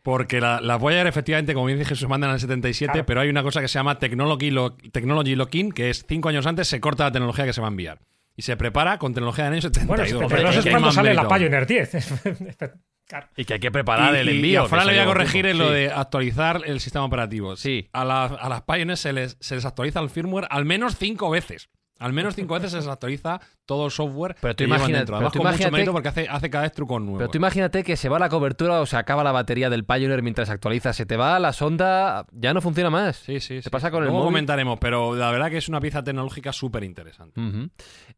Porque 0.03 0.41
la, 0.41 0.59
la 0.59 0.75
Voyager, 0.75 1.07
efectivamente, 1.07 1.53
como 1.53 1.65
bien 1.65 1.79
dije, 1.79 1.95
se 1.95 2.05
mandan 2.05 2.31
en 2.31 2.33
el 2.35 2.39
77, 2.41 2.91
Claro. 2.91 3.05
pero 3.05 3.21
hay 3.21 3.29
una 3.29 3.43
cosa 3.43 3.61
que 3.61 3.69
se 3.69 3.75
llama 3.79 3.97
Technology, 3.97 4.51
Lo- 4.51 4.75
Technology 4.75 5.35
Lock-in, 5.35 5.71
que 5.71 5.89
es 5.89 6.05
cinco 6.05 6.27
años 6.27 6.45
antes 6.45 6.67
se 6.67 6.81
corta 6.81 7.05
la 7.05 7.11
tecnología 7.13 7.45
que 7.45 7.53
se 7.53 7.61
va 7.61 7.67
a 7.67 7.69
enviar. 7.71 7.99
Y 8.39 8.41
se 8.41 8.55
prepara 8.55 8.97
con 8.97 9.13
tecnología 9.13 9.43
del 9.43 9.53
año 9.55 9.61
72. 9.63 10.13
Bueno, 10.13 10.27
pero 10.29 10.43
no 10.43 10.49
que 10.51 10.59
es 10.59 10.65
hay 10.65 10.71
cuando 10.71 10.85
más 10.87 10.95
sale 10.95 11.13
la. 11.13 11.27
Pioneer 11.27 11.67
10. 11.67 11.91
Claro. 13.09 13.27
Y 13.35 13.43
que 13.43 13.55
hay 13.55 13.59
que 13.59 13.71
preparar 13.71 14.13
Y- 14.13 14.17
el 14.19 14.29
envío. 14.29 14.61
Y 14.61 14.65
a 14.65 14.67
Fran 14.69 14.85
le 14.85 14.93
voy 14.93 15.01
a 15.01 15.05
corregir 15.05 15.45
en 15.47 15.53
último. 15.57 15.69
lo 15.71 15.75
Sí. 15.75 15.79
de 15.81 15.91
actualizar 15.91 16.61
el 16.65 16.79
sistema 16.79 17.03
operativo. 17.05 17.55
Sí. 17.57 17.89
A, 17.91 18.05
la- 18.05 18.25
a 18.25 18.47
las 18.49 18.61
Pioneer 18.61 18.97
se 18.97 19.11
les, 19.13 19.35
se 19.41 19.55
les 19.55 19.65
actualiza 19.65 19.99
el 19.99 20.09
firmware 20.11 20.47
al 20.51 20.63
menos 20.63 20.95
cinco 20.95 21.29
veces. 21.31 21.69
Al 21.99 22.13
menos 22.13 22.35
cinco 22.35 22.55
veces 22.55 22.71
se 22.71 22.77
desactualiza 22.77 23.39
todo 23.65 23.85
el 23.85 23.91
software 23.91 24.35
Pero 24.41 24.55
tú 24.55 24.57
que 24.57 24.63
imagina- 24.63 24.97
dentro. 24.99 25.17
pero 25.17 25.17
Además, 25.17 25.33
tú 25.33 25.39
con 25.39 25.47
imagínate- 25.47 25.91
porque 25.91 26.07
hace, 26.07 26.27
hace 26.27 26.49
cada 26.49 26.63
vez 26.63 26.71
trucos 26.71 26.99
nuevos. 27.01 27.19
Pero 27.19 27.29
tú 27.29 27.37
imagínate 27.37 27.83
que 27.83 27.95
se 27.97 28.09
va 28.09 28.17
la 28.17 28.29
cobertura 28.29 28.81
o 28.81 28.85
se 28.85 28.97
acaba 28.97 29.23
la 29.23 29.31
batería 29.31 29.69
del 29.69 29.83
Pioneer 29.85 30.23
mientras 30.23 30.47
se 30.47 30.53
actualiza. 30.53 30.93
Se 30.93 31.05
te 31.05 31.17
va 31.17 31.37
la 31.39 31.53
sonda, 31.53 32.25
ya 32.31 32.53
no 32.53 32.61
funciona 32.61 32.89
más. 32.89 33.17
Sí, 33.17 33.39
sí, 33.39 33.57
Se 33.57 33.63
sí. 33.63 33.69
pasa 33.69 33.91
con 33.91 34.03
el 34.03 34.09
móvil. 34.09 34.23
comentaremos, 34.25 34.79
pero 34.79 35.15
la 35.15 35.29
verdad 35.31 35.49
que 35.51 35.57
es 35.57 35.69
una 35.69 35.79
pieza 35.81 36.03
tecnológica 36.03 36.51
súper 36.53 36.83
interesante. 36.83 37.39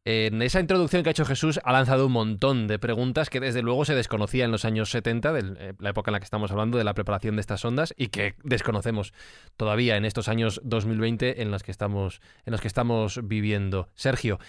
En 0.05 0.41
esa 0.41 0.59
introducción 0.59 1.03
que 1.03 1.09
ha 1.09 1.11
hecho 1.11 1.25
Jesús 1.25 1.59
ha 1.63 1.71
lanzado 1.71 2.05
un 2.07 2.11
montón 2.13 2.67
de 2.67 2.79
preguntas 2.79 3.29
que 3.29 3.39
desde 3.39 3.61
luego 3.61 3.83
se 3.85 3.95
desconocía 3.95 4.45
en 4.45 4.51
los 4.51 4.63
años 4.65 4.89
70, 4.91 5.33
de 5.33 5.41
eh, 5.57 5.73
la 5.79 5.89
época 5.89 6.11
en 6.11 6.13
la 6.13 6.19
que 6.19 6.25
estamos 6.25 6.51
hablando 6.51 6.77
de 6.77 6.83
la 6.83 6.93
preparación 6.93 7.35
de 7.35 7.41
estas 7.41 7.63
ondas 7.65 7.93
y 7.97 8.07
que 8.07 8.35
desconocemos 8.43 9.13
todavía 9.57 9.97
en 9.97 10.05
estos 10.05 10.27
años 10.27 10.61
2020 10.63 11.41
en 11.41 11.51
los 11.51 11.63
que 11.63 11.71
estamos, 11.71 12.21
en 12.45 12.51
los 12.51 12.61
que 12.61 12.67
estamos 12.67 13.19
viviendo. 13.23 13.70
Sergio, 13.95 14.39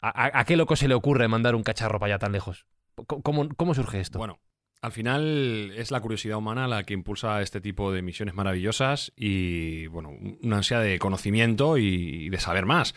¿a, 0.00 0.44
qué 0.44 0.56
loco 0.56 0.76
se 0.76 0.88
le 0.88 0.94
ocurre 0.94 1.28
mandar 1.28 1.54
un 1.54 1.62
cacharro 1.62 1.98
para 1.98 2.14
allá 2.14 2.18
tan 2.18 2.32
lejos? 2.32 2.66
¿Cómo, 3.06 3.74
surge 3.74 4.00
esto? 4.00 4.18
Bueno, 4.18 4.38
al 4.80 4.92
final 4.92 5.72
es 5.76 5.90
la 5.90 6.00
curiosidad 6.00 6.38
humana 6.38 6.68
la 6.68 6.84
que 6.84 6.94
impulsa 6.94 7.42
este 7.42 7.60
tipo 7.60 7.92
de 7.92 8.02
misiones 8.02 8.34
maravillosas 8.34 9.12
y, 9.16 9.86
bueno, 9.88 10.10
una 10.42 10.58
ansia 10.58 10.78
de 10.80 10.98
conocimiento 10.98 11.78
y 11.78 12.28
de 12.30 12.38
saber 12.38 12.66
más. 12.66 12.94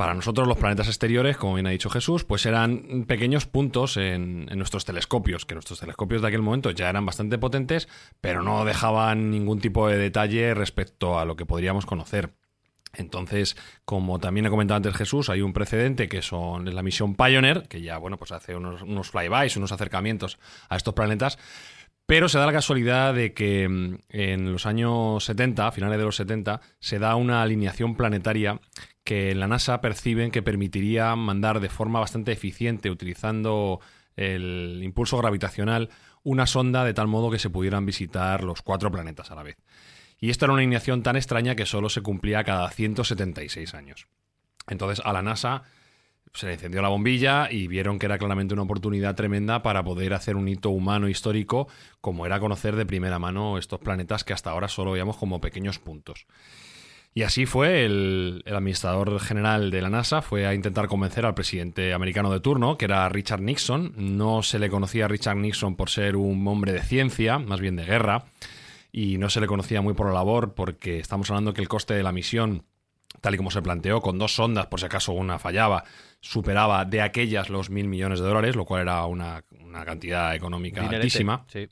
Para 0.00 0.14
nosotros 0.14 0.48
los 0.48 0.56
planetas 0.56 0.86
exteriores, 0.88 1.36
como 1.36 1.56
bien 1.56 1.66
ha 1.66 1.70
dicho 1.72 1.90
Jesús, 1.90 2.24
pues 2.24 2.46
eran 2.46 3.04
pequeños 3.06 3.44
puntos 3.44 3.98
en 3.98 4.46
nuestros 4.46 4.86
telescopios, 4.86 5.44
que 5.44 5.52
nuestros 5.52 5.78
telescopios 5.78 6.22
de 6.22 6.28
aquel 6.28 6.40
momento 6.40 6.70
ya 6.70 6.88
eran 6.88 7.04
bastante 7.04 7.36
potentes, 7.36 7.86
pero 8.22 8.42
no 8.42 8.64
dejaban 8.64 9.30
ningún 9.30 9.60
tipo 9.60 9.88
de 9.88 9.98
detalle 9.98 10.54
respecto 10.54 11.18
a 11.18 11.26
lo 11.26 11.36
que 11.36 11.44
podríamos 11.44 11.84
conocer. 11.84 12.32
Entonces, 12.92 13.56
como 13.84 14.18
también 14.18 14.46
he 14.46 14.50
comentado 14.50 14.76
antes 14.76 14.96
Jesús, 14.96 15.30
hay 15.30 15.42
un 15.42 15.52
precedente 15.52 16.08
que 16.08 16.22
son 16.22 16.74
la 16.74 16.82
misión 16.82 17.14
Pioneer, 17.14 17.68
que 17.68 17.82
ya 17.82 17.98
bueno, 17.98 18.16
pues 18.16 18.32
hace 18.32 18.56
unos, 18.56 18.82
unos 18.82 19.10
flybys, 19.10 19.56
unos 19.56 19.72
acercamientos 19.72 20.38
a 20.68 20.76
estos 20.76 20.94
planetas, 20.94 21.38
pero 22.10 22.28
se 22.28 22.38
da 22.38 22.46
la 22.46 22.52
casualidad 22.52 23.14
de 23.14 23.32
que 23.32 23.68
mm, 23.68 23.98
en 24.08 24.52
los 24.52 24.66
años 24.66 25.24
70, 25.24 25.68
a 25.68 25.70
finales 25.70 25.98
de 25.98 26.04
los 26.04 26.16
70, 26.16 26.60
se 26.80 26.98
da 26.98 27.14
una 27.14 27.40
alineación 27.40 27.94
planetaria 27.94 28.60
que 29.04 29.34
la 29.34 29.46
NASA 29.46 29.80
perciben 29.80 30.32
que 30.32 30.42
permitiría 30.42 31.14
mandar 31.14 31.60
de 31.60 31.68
forma 31.68 32.00
bastante 32.00 32.32
eficiente, 32.32 32.90
utilizando 32.90 33.80
el 34.16 34.80
impulso 34.82 35.18
gravitacional, 35.18 35.88
una 36.22 36.46
sonda 36.46 36.84
de 36.84 36.94
tal 36.94 37.06
modo 37.06 37.30
que 37.30 37.38
se 37.38 37.48
pudieran 37.48 37.86
visitar 37.86 38.42
los 38.42 38.62
cuatro 38.62 38.90
planetas 38.90 39.30
a 39.30 39.36
la 39.36 39.44
vez. 39.44 39.56
Y 40.20 40.30
esta 40.30 40.46
era 40.46 40.52
una 40.52 40.60
alineación 40.60 41.02
tan 41.02 41.16
extraña 41.16 41.54
que 41.54 41.66
solo 41.66 41.88
se 41.88 42.02
cumplía 42.02 42.44
cada 42.44 42.68
176 42.70 43.74
años. 43.74 44.06
Entonces 44.68 45.04
a 45.04 45.12
la 45.12 45.22
NASA 45.22 45.64
se 46.32 46.46
le 46.46 46.52
encendió 46.52 46.80
la 46.82 46.88
bombilla 46.88 47.50
y 47.50 47.66
vieron 47.66 47.98
que 47.98 48.06
era 48.06 48.18
claramente 48.18 48.54
una 48.54 48.62
oportunidad 48.62 49.16
tremenda 49.16 49.62
para 49.62 49.82
poder 49.82 50.14
hacer 50.14 50.36
un 50.36 50.46
hito 50.46 50.70
humano 50.70 51.08
histórico 51.08 51.66
como 52.00 52.24
era 52.24 52.38
conocer 52.38 52.76
de 52.76 52.86
primera 52.86 53.18
mano 53.18 53.58
estos 53.58 53.80
planetas 53.80 54.22
que 54.22 54.32
hasta 54.32 54.50
ahora 54.50 54.68
solo 54.68 54.92
veíamos 54.92 55.16
como 55.16 55.40
pequeños 55.40 55.78
puntos. 55.78 56.26
Y 57.12 57.24
así 57.24 57.44
fue, 57.44 57.84
el, 57.84 58.44
el 58.46 58.54
administrador 58.54 59.18
general 59.18 59.72
de 59.72 59.82
la 59.82 59.90
NASA 59.90 60.22
fue 60.22 60.46
a 60.46 60.54
intentar 60.54 60.86
convencer 60.86 61.26
al 61.26 61.34
presidente 61.34 61.92
americano 61.92 62.32
de 62.32 62.38
turno, 62.38 62.78
que 62.78 62.84
era 62.84 63.08
Richard 63.08 63.40
Nixon. 63.40 63.94
No 63.96 64.44
se 64.44 64.60
le 64.60 64.70
conocía 64.70 65.06
a 65.06 65.08
Richard 65.08 65.36
Nixon 65.36 65.74
por 65.74 65.90
ser 65.90 66.14
un 66.14 66.46
hombre 66.46 66.72
de 66.72 66.82
ciencia, 66.82 67.40
más 67.40 67.58
bien 67.58 67.74
de 67.74 67.84
guerra, 67.84 68.26
y 68.92 69.18
no 69.18 69.30
se 69.30 69.40
le 69.40 69.46
conocía 69.46 69.80
muy 69.82 69.94
por 69.94 70.06
la 70.06 70.14
labor 70.14 70.54
porque 70.54 70.98
estamos 70.98 71.30
hablando 71.30 71.52
que 71.52 71.60
el 71.60 71.68
coste 71.68 71.94
de 71.94 72.02
la 72.02 72.12
misión, 72.12 72.64
tal 73.20 73.34
y 73.34 73.36
como 73.36 73.50
se 73.50 73.62
planteó, 73.62 74.00
con 74.00 74.18
dos 74.18 74.34
sondas, 74.34 74.66
por 74.66 74.80
si 74.80 74.86
acaso 74.86 75.12
una 75.12 75.38
fallaba, 75.38 75.84
superaba 76.20 76.84
de 76.84 77.02
aquellas 77.02 77.50
los 77.50 77.70
mil 77.70 77.88
millones 77.88 78.20
de 78.20 78.26
dólares, 78.26 78.56
lo 78.56 78.64
cual 78.64 78.82
era 78.82 79.04
una, 79.06 79.44
una 79.60 79.84
cantidad 79.84 80.34
económica 80.34 80.80
Dinerete. 80.80 81.02
altísima. 81.02 81.44
Sí. 81.48 81.68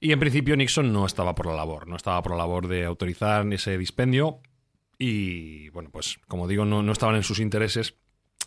Y 0.00 0.12
en 0.12 0.18
principio 0.18 0.56
Nixon 0.56 0.92
no 0.92 1.06
estaba 1.06 1.34
por 1.34 1.46
la 1.46 1.54
labor, 1.54 1.86
no 1.86 1.96
estaba 1.96 2.22
por 2.22 2.32
la 2.32 2.38
labor 2.38 2.66
de 2.66 2.84
autorizar 2.84 3.46
ese 3.52 3.78
dispendio 3.78 4.40
y, 4.98 5.68
bueno, 5.70 5.90
pues 5.90 6.18
como 6.28 6.48
digo, 6.48 6.64
no, 6.64 6.82
no 6.82 6.92
estaban 6.92 7.14
en 7.16 7.22
sus 7.22 7.38
intereses 7.38 7.94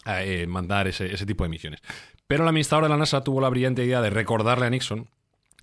eh, 0.05 0.45
mandar 0.47 0.87
ese, 0.87 1.13
ese 1.13 1.25
tipo 1.25 1.43
de 1.43 1.49
misiones. 1.49 1.81
Pero 2.27 2.43
el 2.43 2.49
administrador 2.49 2.83
de 2.83 2.89
la 2.89 2.97
NASA 2.97 3.23
tuvo 3.23 3.41
la 3.41 3.49
brillante 3.49 3.85
idea 3.85 4.01
de 4.01 4.09
recordarle 4.09 4.65
a 4.65 4.69
Nixon 4.69 5.09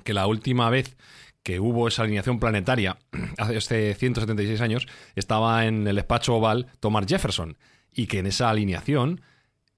que 0.03 0.15
la 0.15 0.27
última 0.27 0.71
vez 0.71 0.97
que 1.43 1.59
hubo 1.61 1.89
esa 1.89 2.03
alineación 2.03 2.39
planetaria, 2.39 2.99
hace 3.39 3.95
176 3.95 4.61
años, 4.61 4.87
estaba 5.17 5.67
en 5.67 5.87
el 5.87 5.97
despacho 5.97 6.35
oval 6.37 6.67
Thomas 6.81 7.07
Jefferson 7.09 7.57
y 7.93 8.07
que 8.07 8.21
en 8.21 8.27
esa 8.27 8.49
alineación 8.51 9.21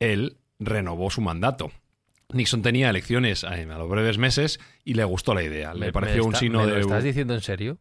él 0.00 0.37
renovó 0.59 1.11
su 1.11 1.21
mandato. 1.21 1.73
Nixon 2.33 2.62
tenía 2.62 2.90
elecciones 2.90 3.44
eh, 3.44 3.47
a 3.71 3.78
los 3.78 3.88
breves 3.88 4.18
meses 4.18 4.59
y 4.85 4.94
le 4.94 5.04
gustó 5.04 5.35
la 5.35 5.42
idea. 5.42 5.75
Le 5.75 5.87
Me- 5.87 5.92
pareció 5.92 6.23
me 6.23 6.28
un 6.28 6.35
signo 6.37 6.61
¿me 6.61 6.66
lo 6.68 6.75
de. 6.75 6.80
estás 6.80 7.04
diciendo 7.04 7.35
en 7.35 7.40
serio? 7.42 7.78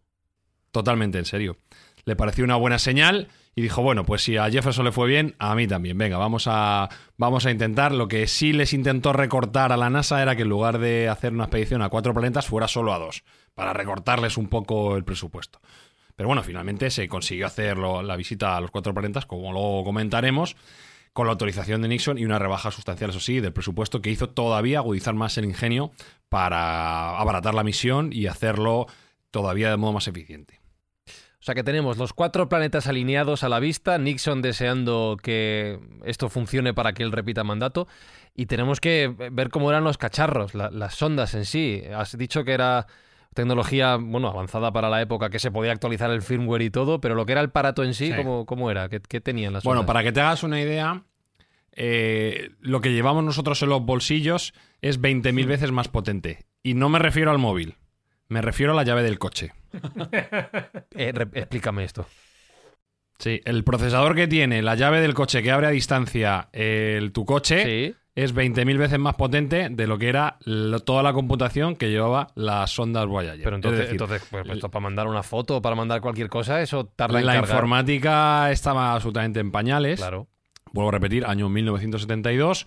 Totalmente 0.71 1.17
en 1.19 1.25
serio. 1.25 1.57
Le 2.05 2.15
pareció 2.15 2.43
una 2.43 2.55
buena 2.57 2.79
señal 2.79 3.29
y 3.55 3.61
dijo, 3.61 3.81
bueno, 3.81 4.03
pues 4.05 4.23
si 4.23 4.35
a 4.37 4.49
Jefferson 4.49 4.83
le 4.85 4.91
fue 4.91 5.07
bien, 5.07 5.35
a 5.39 5.55
mí 5.55 5.67
también. 5.67 5.97
Venga, 5.97 6.17
vamos 6.17 6.45
a, 6.47 6.89
vamos 7.17 7.45
a 7.45 7.51
intentar. 7.51 7.91
Lo 7.93 8.07
que 8.07 8.27
sí 8.27 8.51
les 8.51 8.73
intentó 8.73 9.13
recortar 9.13 9.71
a 9.71 9.77
la 9.77 9.89
NASA 9.89 10.21
era 10.21 10.35
que 10.35 10.41
en 10.41 10.49
lugar 10.49 10.79
de 10.79 11.07
hacer 11.07 11.31
una 11.33 11.45
expedición 11.45 11.81
a 11.81 11.89
cuatro 11.89 12.13
planetas, 12.13 12.47
fuera 12.47 12.67
solo 12.67 12.93
a 12.93 12.99
dos, 12.99 13.23
para 13.53 13.71
recortarles 13.73 14.37
un 14.37 14.47
poco 14.49 14.97
el 14.97 15.03
presupuesto. 15.03 15.59
Pero 16.15 16.27
bueno, 16.27 16.43
finalmente 16.43 16.89
se 16.91 17.07
consiguió 17.07 17.47
hacer 17.47 17.77
lo- 17.77 18.03
la 18.03 18.15
visita 18.15 18.57
a 18.57 18.61
los 18.61 18.69
cuatro 18.71 18.93
planetas, 18.93 19.25
como 19.25 19.51
luego 19.53 19.83
comentaremos, 19.83 20.55
con 21.13 21.27
la 21.27 21.31
autorización 21.31 21.81
de 21.83 21.87
Nixon 21.87 22.17
y 22.17 22.25
una 22.25 22.39
rebaja 22.39 22.71
sustancial, 22.71 23.11
eso 23.11 23.19
sí, 23.19 23.39
del 23.39 23.53
presupuesto 23.53 24.01
que 24.01 24.09
hizo 24.09 24.29
todavía 24.29 24.79
agudizar 24.79 25.13
más 25.13 25.37
el 25.37 25.45
ingenio 25.45 25.91
para 26.29 27.17
abaratar 27.19 27.53
la 27.53 27.63
misión 27.63 28.09
y 28.11 28.25
hacerlo 28.27 28.87
todavía 29.31 29.69
de 29.69 29.77
modo 29.77 29.93
más 29.93 30.07
eficiente. 30.07 30.59
O 31.43 31.45
sea 31.45 31.55
que 31.55 31.63
tenemos 31.65 31.97
los 31.97 32.13
cuatro 32.13 32.47
planetas 32.47 32.87
alineados 32.87 33.43
a 33.43 33.49
la 33.49 33.59
vista, 33.59 33.97
Nixon 33.97 34.41
deseando 34.41 35.17
que 35.21 35.77
esto 36.05 36.29
funcione 36.29 36.73
para 36.73 36.93
que 36.93 37.03
él 37.03 37.11
repita 37.11 37.43
mandato, 37.43 37.85
y 38.33 38.45
tenemos 38.45 38.79
que 38.79 39.13
ver 39.29 39.49
cómo 39.49 39.69
eran 39.69 39.83
los 39.83 39.97
cacharros, 39.97 40.55
la- 40.55 40.71
las 40.71 40.95
sondas 40.95 41.33
en 41.33 41.43
sí. 41.43 41.83
Has 41.93 42.17
dicho 42.17 42.45
que 42.45 42.53
era 42.53 42.87
tecnología, 43.33 43.97
bueno, 43.97 44.29
avanzada 44.29 44.71
para 44.71 44.89
la 44.89 45.01
época, 45.01 45.29
que 45.29 45.39
se 45.39 45.51
podía 45.51 45.73
actualizar 45.73 46.09
el 46.11 46.21
firmware 46.21 46.61
y 46.61 46.69
todo, 46.69 47.01
pero 47.01 47.13
lo 47.13 47.25
que 47.25 47.33
era 47.33 47.41
el 47.41 47.47
aparato 47.47 47.83
en 47.83 47.93
sí, 47.93 48.07
Sí. 48.07 48.13
¿cómo, 48.15 48.45
cómo 48.45 48.71
era? 48.71 48.87
¿Qué, 48.87 49.01
qué 49.01 49.19
tenían 49.19 49.51
las 49.51 49.63
Bueno, 49.65 49.81
sondas? 49.81 49.87
para 49.93 50.03
que 50.03 50.13
te 50.13 50.21
hagas 50.21 50.43
una 50.43 50.61
idea, 50.61 51.03
eh, 51.73 52.51
lo 52.61 52.79
que 52.79 52.93
llevamos 52.93 53.23
nosotros 53.25 53.61
en 53.63 53.69
los 53.69 53.81
bolsillos 53.83 54.53
es 54.81 55.01
20.000 55.01 55.45
veces 55.47 55.71
más 55.73 55.89
potente. 55.89 56.45
Y 56.63 56.75
no 56.75 56.87
me 56.87 56.99
refiero 56.99 57.31
al 57.31 57.37
móvil, 57.39 57.75
me 58.29 58.41
refiero 58.41 58.73
a 58.73 58.75
la 58.75 58.83
llave 58.83 59.03
del 59.03 59.19
coche. 59.19 59.51
Eh, 60.95 61.13
explícame 61.33 61.83
esto. 61.83 62.05
Sí, 63.19 63.41
el 63.45 63.63
procesador 63.63 64.15
que 64.15 64.27
tiene 64.27 64.61
la 64.61 64.75
llave 64.75 65.01
del 65.01 65.13
coche 65.13 65.41
que 65.41 65.51
abre 65.51 65.67
a 65.67 65.71
distancia 65.71 66.49
el, 66.51 67.11
tu 67.11 67.25
coche 67.25 67.63
Sí. 67.89 67.95
es 68.15 68.35
20.000 68.35 68.77
veces 68.77 68.99
más 68.99 69.15
potente 69.15 69.69
de 69.69 69.87
lo 69.87 69.97
que 69.97 70.09
era 70.09 70.37
lo- 70.45 70.79
toda 70.81 71.01
la 71.03 71.13
computación 71.13 71.75
que 71.75 71.89
llevaba 71.89 72.27
las 72.35 72.71
sondas 72.71 73.05
Voyager. 73.07 73.43
Pero 73.43 73.55
entonces, 73.55 73.79
decir, 73.79 73.93
entonces 73.93 74.23
pues, 74.29 74.47
esto 74.49 74.69
para 74.69 74.83
mandar 74.83 75.07
una 75.07 75.23
foto 75.23 75.57
o 75.57 75.61
para 75.61 75.75
mandar 75.75 76.01
cualquier 76.01 76.29
cosa, 76.29 76.61
eso 76.61 76.85
tarda 76.85 77.19
en 77.19 77.25
la 77.25 77.33
cargar. 77.33 77.49
informática 77.49 78.51
estaba 78.51 78.93
absolutamente 78.93 79.39
en 79.39 79.51
pañales. 79.51 79.99
Claro. 79.99 80.27
vuelvo 80.71 80.89
a 80.89 80.93
repetir, 80.93 81.25
año 81.25 81.49
1972, 81.49 82.65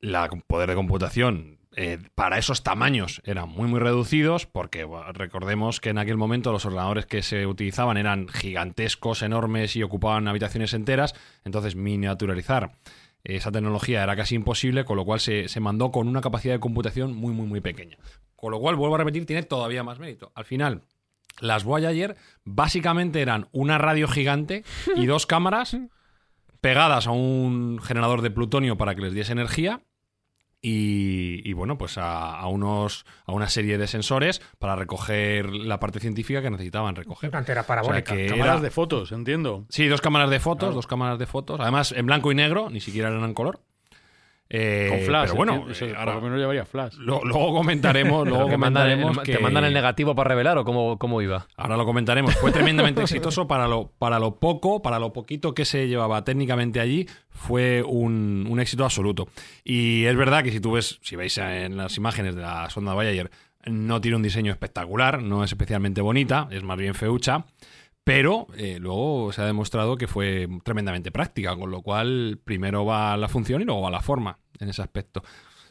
la 0.00 0.28
poder 0.46 0.68
de 0.70 0.74
computación 0.76 1.58
eh, 1.74 1.98
para 2.14 2.38
esos 2.38 2.62
tamaños 2.62 3.22
eran 3.24 3.48
muy 3.48 3.68
muy 3.68 3.80
reducidos 3.80 4.46
porque 4.46 4.84
bueno, 4.84 5.12
recordemos 5.12 5.80
que 5.80 5.90
en 5.90 5.98
aquel 5.98 6.16
momento 6.16 6.52
los 6.52 6.66
ordenadores 6.66 7.06
que 7.06 7.22
se 7.22 7.46
utilizaban 7.46 7.96
eran 7.96 8.28
gigantescos, 8.28 9.22
enormes 9.22 9.74
y 9.76 9.82
ocupaban 9.82 10.28
habitaciones 10.28 10.74
enteras, 10.74 11.14
entonces 11.44 11.74
miniaturizar 11.76 12.72
esa 13.24 13.52
tecnología 13.52 14.02
era 14.02 14.16
casi 14.16 14.34
imposible, 14.34 14.84
con 14.84 14.96
lo 14.96 15.04
cual 15.04 15.20
se, 15.20 15.48
se 15.48 15.60
mandó 15.60 15.92
con 15.92 16.08
una 16.08 16.20
capacidad 16.20 16.54
de 16.54 16.60
computación 16.60 17.14
muy 17.14 17.32
muy 17.32 17.46
muy 17.46 17.60
pequeña. 17.60 17.96
Con 18.36 18.50
lo 18.50 18.58
cual, 18.58 18.74
vuelvo 18.74 18.96
a 18.96 18.98
repetir, 18.98 19.24
tiene 19.24 19.44
todavía 19.44 19.84
más 19.84 20.00
mérito. 20.00 20.32
Al 20.34 20.44
final, 20.44 20.82
las 21.38 21.62
Voyager 21.62 22.16
básicamente 22.44 23.22
eran 23.22 23.46
una 23.52 23.78
radio 23.78 24.08
gigante 24.08 24.64
y 24.96 25.06
dos 25.06 25.26
cámaras 25.28 25.76
pegadas 26.60 27.06
a 27.06 27.12
un 27.12 27.80
generador 27.80 28.20
de 28.20 28.32
plutonio 28.32 28.76
para 28.76 28.96
que 28.96 29.02
les 29.02 29.14
diese 29.14 29.30
energía 29.30 29.82
y, 30.64 31.40
y, 31.48 31.52
bueno, 31.54 31.76
pues 31.76 31.98
a, 31.98 32.38
a 32.38 32.46
unos, 32.46 33.04
a 33.26 33.32
una 33.32 33.48
serie 33.48 33.78
de 33.78 33.88
sensores 33.88 34.40
para 34.60 34.76
recoger 34.76 35.50
la 35.52 35.80
parte 35.80 35.98
científica 35.98 36.40
que 36.40 36.50
necesitaban 36.50 36.94
recoger. 36.94 37.30
O 37.36 37.44
sea, 37.44 37.64
parabólica. 37.66 38.14
que 38.14 38.26
Cámaras 38.26 38.54
era- 38.54 38.60
de 38.62 38.70
fotos, 38.70 39.10
entiendo. 39.10 39.66
Sí, 39.68 39.88
dos 39.88 40.00
cámaras 40.00 40.30
de 40.30 40.38
fotos, 40.38 40.60
Claro. 40.68 40.74
dos 40.76 40.86
cámaras 40.86 41.18
de 41.18 41.26
fotos. 41.26 41.58
Además, 41.60 41.90
en 41.92 42.06
blanco 42.06 42.30
y 42.30 42.36
negro, 42.36 42.70
ni 42.70 42.80
siquiera 42.80 43.08
eran 43.08 43.24
en 43.24 43.34
color. 43.34 43.60
Eh, 44.54 44.88
Con 44.90 45.00
flash. 45.00 45.22
pero 45.30 45.34
bueno, 45.36 45.66
eso, 45.70 45.86
eh, 45.86 45.88
por 45.88 45.98
ahora 45.98 46.14
lo 46.16 46.20
menos 46.20 46.38
llevaría 46.38 46.66
flash. 46.66 46.94
lo- 46.98 47.22
luego 47.24 47.54
comentaremos, 47.54 48.28
luego 48.28 48.48
que 48.48 48.58
mandan 48.58 49.22
¿Te 49.24 49.38
mandan 49.38 49.64
el 49.64 49.72
negativo 49.72 50.14
para 50.14 50.28
revelar 50.28 50.58
o 50.58 50.64
cómo, 50.64 50.98
cómo 50.98 51.22
iba? 51.22 51.46
Ahora 51.56 51.78
lo 51.78 51.86
comentaremos. 51.86 52.34
Fue 52.36 52.52
tremendamente 52.52 53.00
exitoso 53.02 53.48
para 53.48 53.66
lo, 53.66 53.92
para 53.98 54.18
lo 54.18 54.38
poco, 54.38 54.82
para 54.82 54.98
lo 54.98 55.12
poquito 55.14 55.54
que 55.54 55.64
se 55.64 55.88
llevaba 55.88 56.22
técnicamente 56.24 56.80
allí, 56.80 57.06
fue 57.30 57.82
un, 57.82 58.46
un 58.46 58.60
éxito 58.60 58.84
absoluto. 58.84 59.26
Y 59.64 60.04
es 60.04 60.16
verdad 60.16 60.44
que 60.44 60.52
si 60.52 60.60
tú 60.60 60.72
ves, 60.72 60.98
si 61.00 61.16
veis 61.16 61.38
en 61.38 61.78
las 61.78 61.96
imágenes 61.96 62.34
de 62.36 62.42
la 62.42 62.68
sonda 62.68 62.92
Voyager, 62.92 63.30
no 63.64 64.00
tiene 64.00 64.16
un 64.16 64.22
diseño 64.22 64.52
espectacular, 64.52 65.22
no 65.22 65.44
es 65.44 65.52
especialmente 65.52 66.00
bonita, 66.02 66.48
es 66.50 66.62
más 66.62 66.76
bien 66.76 66.94
feucha. 66.94 67.44
Pero 68.04 68.48
eh, 68.56 68.78
luego 68.80 69.32
se 69.32 69.42
ha 69.42 69.46
demostrado 69.46 69.96
que 69.96 70.08
fue 70.08 70.48
tremendamente 70.64 71.12
práctica, 71.12 71.54
con 71.56 71.70
lo 71.70 71.82
cual 71.82 72.40
primero 72.42 72.84
va 72.84 73.16
la 73.16 73.28
función 73.28 73.62
y 73.62 73.64
luego 73.64 73.82
va 73.82 73.90
la 73.90 74.00
forma 74.00 74.38
en 74.58 74.68
ese 74.68 74.82
aspecto. 74.82 75.22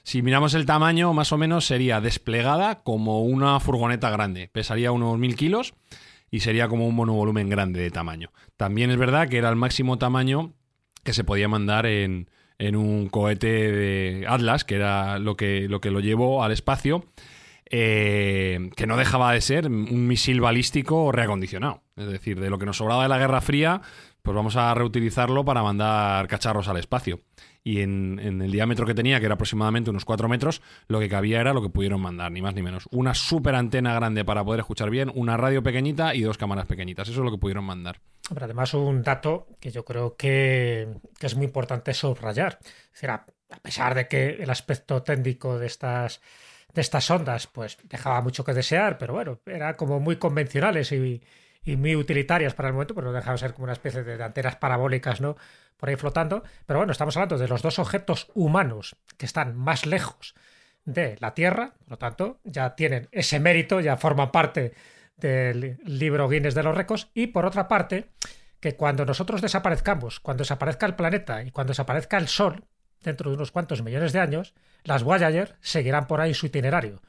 Si 0.03 0.21
miramos 0.21 0.53
el 0.53 0.65
tamaño, 0.65 1.13
más 1.13 1.31
o 1.31 1.37
menos 1.37 1.65
sería 1.65 2.01
desplegada 2.01 2.83
como 2.83 3.21
una 3.21 3.59
furgoneta 3.59 4.09
grande. 4.09 4.49
Pesaría 4.51 4.91
unos 4.91 5.19
mil 5.19 5.35
kilos 5.35 5.73
y 6.31 6.39
sería 6.39 6.67
como 6.67 6.87
un 6.87 6.95
monovolumen 6.95 7.49
grande 7.49 7.81
de 7.81 7.91
tamaño. 7.91 8.31
También 8.57 8.89
es 8.89 8.97
verdad 8.97 9.27
que 9.27 9.37
era 9.37 9.49
el 9.49 9.57
máximo 9.57 9.97
tamaño 9.97 10.53
que 11.03 11.13
se 11.13 11.23
podía 11.23 11.47
mandar 11.47 11.85
en, 11.85 12.29
en 12.57 12.75
un 12.75 13.09
cohete 13.09 13.71
de 13.71 14.25
Atlas, 14.27 14.63
que 14.63 14.75
era 14.75 15.19
lo 15.19 15.35
que 15.35 15.67
lo, 15.67 15.81
que 15.81 15.91
lo 15.91 15.99
llevó 15.99 16.43
al 16.43 16.51
espacio, 16.51 17.05
eh, 17.71 18.69
que 18.75 18.85
no 18.85 18.97
dejaba 18.97 19.33
de 19.33 19.41
ser 19.41 19.67
un 19.67 20.07
misil 20.07 20.41
balístico 20.41 21.11
reacondicionado. 21.11 21.83
Es 21.95 22.07
decir, 22.07 22.39
de 22.39 22.49
lo 22.49 22.59
que 22.59 22.65
nos 22.65 22.77
sobraba 22.77 23.03
de 23.03 23.09
la 23.09 23.17
Guerra 23.17 23.39
Fría, 23.39 23.81
pues 24.21 24.35
vamos 24.35 24.55
a 24.55 24.73
reutilizarlo 24.73 25.45
para 25.45 25.63
mandar 25.63 26.27
cacharros 26.27 26.67
al 26.67 26.77
espacio. 26.77 27.21
Y 27.63 27.81
en, 27.81 28.19
el 28.19 28.51
diámetro 28.51 28.85
que 28.85 28.93
tenía, 28.93 29.19
que 29.19 29.25
era 29.25 29.35
aproximadamente 29.35 29.89
unos 29.89 30.03
4 30.03 30.27
metros, 30.27 30.61
lo 30.87 30.99
que 30.99 31.07
cabía 31.07 31.39
era 31.39 31.53
lo 31.53 31.61
que 31.61 31.69
pudieron 31.69 32.01
mandar, 32.01 32.31
ni 32.31 32.41
más 32.41 32.55
ni 32.55 32.61
menos. 32.61 32.87
Una 32.91 33.13
super 33.13 33.55
antena 33.55 33.93
grande 33.93 34.25
para 34.25 34.43
poder 34.43 34.61
escuchar 34.61 34.89
bien, 34.89 35.11
una 35.13 35.37
radio 35.37 35.63
pequeñita 35.63 36.13
y 36.15 36.21
dos 36.21 36.37
cámaras 36.37 36.65
pequeñitas. 36.65 37.07
Eso 37.07 37.21
es 37.21 37.25
lo 37.25 37.31
que 37.31 37.37
pudieron 37.37 37.63
mandar. 37.63 38.01
Pero 38.27 38.45
además 38.45 38.73
un 38.73 39.03
dato 39.03 39.47
que 39.59 39.71
yo 39.71 39.85
creo 39.85 40.15
que, 40.15 40.87
es 41.19 41.35
muy 41.35 41.45
importante 41.45 41.93
subrayar. 41.93 42.59
Es 42.63 42.93
decir, 42.93 43.11
a 43.11 43.25
pesar 43.61 43.95
de 43.95 44.07
que 44.07 44.41
el 44.41 44.49
aspecto 44.49 45.03
técnico 45.03 45.59
de 45.59 45.67
estas, 45.67 46.21
de 46.73 46.81
estas 46.81 47.09
ondas 47.11 47.47
pues 47.47 47.77
dejaba 47.83 48.21
mucho 48.21 48.43
que 48.43 48.53
desear, 48.53 48.97
pero 48.97 49.13
bueno, 49.13 49.39
era 49.45 49.75
como 49.75 49.99
muy 49.99 50.17
convencionales 50.17 50.91
y, 50.91 51.21
y 51.63 51.75
muy 51.75 51.95
utilitarias 51.95 52.53
para 52.53 52.69
el 52.69 52.73
momento, 52.73 52.95
pero 52.95 53.07
no 53.07 53.13
dejaban 53.13 53.35
de 53.35 53.39
ser 53.39 53.53
como 53.53 53.65
una 53.65 53.73
especie 53.73 54.03
de 54.03 54.23
antenas 54.23 54.55
parabólicas, 54.55 55.21
¿no? 55.21 55.35
Por 55.77 55.89
ahí 55.89 55.95
flotando. 55.95 56.43
Pero 56.65 56.79
bueno, 56.79 56.91
estamos 56.91 57.15
hablando 57.17 57.37
de 57.37 57.47
los 57.47 57.61
dos 57.61 57.79
objetos 57.79 58.31
humanos 58.33 58.95
que 59.17 59.25
están 59.25 59.55
más 59.55 59.85
lejos 59.85 60.35
de 60.85 61.17
la 61.19 61.33
Tierra, 61.33 61.73
por 61.79 61.91
lo 61.91 61.97
tanto, 61.97 62.39
ya 62.43 62.75
tienen 62.75 63.07
ese 63.11 63.39
mérito, 63.39 63.79
ya 63.79 63.97
forman 63.97 64.31
parte 64.31 64.73
del 65.15 65.77
libro 65.83 66.27
Guinness 66.27 66.55
de 66.55 66.63
los 66.63 66.75
récords. 66.75 67.09
Y 67.13 67.27
por 67.27 67.45
otra 67.45 67.67
parte, 67.67 68.09
que 68.59 68.75
cuando 68.75 69.05
nosotros 69.05 69.41
desaparezcamos, 69.41 70.19
cuando 70.19 70.41
desaparezca 70.41 70.85
el 70.85 70.95
planeta 70.95 71.43
y 71.43 71.51
cuando 71.51 71.71
desaparezca 71.71 72.17
el 72.17 72.27
Sol, 72.27 72.65
dentro 73.01 73.29
de 73.29 73.35
unos 73.37 73.51
cuantos 73.51 73.81
millones 73.81 74.13
de 74.13 74.19
años, 74.19 74.53
las 74.83 75.03
Voyager 75.03 75.55
seguirán 75.61 76.07
por 76.07 76.21
ahí 76.21 76.33
su 76.33 76.45
itinerario. 76.45 77.01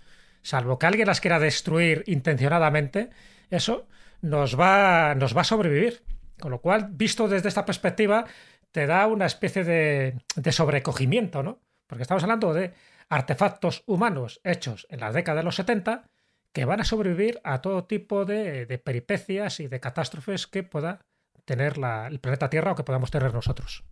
Salvo 0.43 0.79
que 0.79 0.87
alguien 0.87 1.07
las 1.07 1.21
quiera 1.21 1.39
destruir 1.39 2.03
intencionadamente, 2.07 3.11
eso 3.51 3.87
nos 4.21 4.59
va, 4.59 5.15
nos 5.15 5.37
va 5.37 5.43
a 5.43 5.45
sobrevivir. 5.45 6.03
Con 6.41 6.51
lo 6.51 6.61
cual, 6.61 6.89
visto 6.91 7.29
desde 7.29 7.49
esta 7.49 7.65
perspectiva, 7.65 8.25
te 8.73 8.87
da 8.87 9.07
una 9.07 9.27
especie 9.27 9.63
de, 9.65 10.19
de 10.35 10.53
sobrecogimiento, 10.53 11.43
¿no? 11.43 11.61
Porque 11.87 12.03
estamos 12.03 12.23
hablando 12.25 12.53
de 12.55 12.73
artefactos 13.09 13.85
humanos 13.87 14.41
hechos 14.43 14.87
en 14.91 15.01
la 15.01 15.13
década 15.13 15.39
de 15.39 15.45
los 15.45 15.57
70 15.57 16.05
que 16.53 16.65
van 16.65 16.81
a 16.81 16.85
sobrevivir 16.85 17.41
a 17.45 17.61
todo 17.61 17.85
tipo 17.85 18.25
de, 18.25 18.67
de 18.67 18.79
peripecias 18.79 19.61
y 19.61 19.69
de 19.69 19.81
catástrofes 19.81 20.47
que 20.47 20.63
pueda 20.63 21.01
tener 21.45 21.79
la- 21.79 22.07
el 22.09 22.19
planeta 22.21 22.51
Tierra 22.51 22.73
o 22.73 22.75
que 22.75 22.85
podamos 22.85 23.11
tener 23.11 23.33
nosotros. 23.35 23.85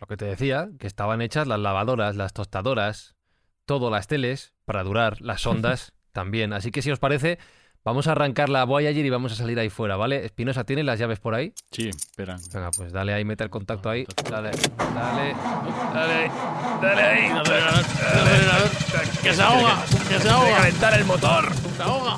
Lo 0.00 0.06
que 0.06 0.16
te 0.16 0.26
decía, 0.26 0.68
que 0.78 0.86
estaban 0.86 1.22
hechas 1.22 1.46
las 1.46 1.58
lavadoras, 1.58 2.16
las 2.16 2.32
tostadoras, 2.32 3.14
todo 3.64 3.90
las 3.90 4.06
teles, 4.06 4.54
para 4.64 4.82
durar, 4.82 5.20
las 5.20 5.46
ondas 5.46 5.92
también. 6.12 6.52
Así 6.52 6.70
que 6.70 6.82
si 6.82 6.90
os 6.90 6.98
parece, 6.98 7.38
vamos 7.84 8.06
a 8.06 8.12
arrancar 8.12 8.48
la 8.48 8.64
Voyager 8.64 9.04
y 9.04 9.10
vamos 9.10 9.32
a 9.32 9.36
salir 9.36 9.58
ahí 9.58 9.70
fuera, 9.70 9.96
¿vale? 9.96 10.24
Espinosa, 10.24 10.64
¿tienes 10.64 10.84
las 10.84 10.98
llaves 10.98 11.18
por 11.18 11.34
ahí? 11.34 11.54
Sí, 11.70 11.88
esperan. 11.88 12.40
Venga, 12.52 12.70
pues 12.76 12.92
dale 12.92 13.14
ahí, 13.14 13.24
mete 13.24 13.44
el 13.44 13.50
contacto 13.50 13.88
ahí. 13.88 14.04
Dale, 14.30 14.50
dale, 14.94 15.34
dale, 15.94 16.30
dale 16.82 17.02
ahí. 17.02 17.30
¡Que 19.22 19.32
se 19.32 19.42
ahoga! 19.42 19.84
¡Que 20.08 20.18
se 20.18 20.28
ahoga! 20.28 20.56
calentar 20.56 20.98
el 20.98 21.04
motor! 21.04 21.54
¡Se 21.76 21.82
ahoga! 21.82 22.16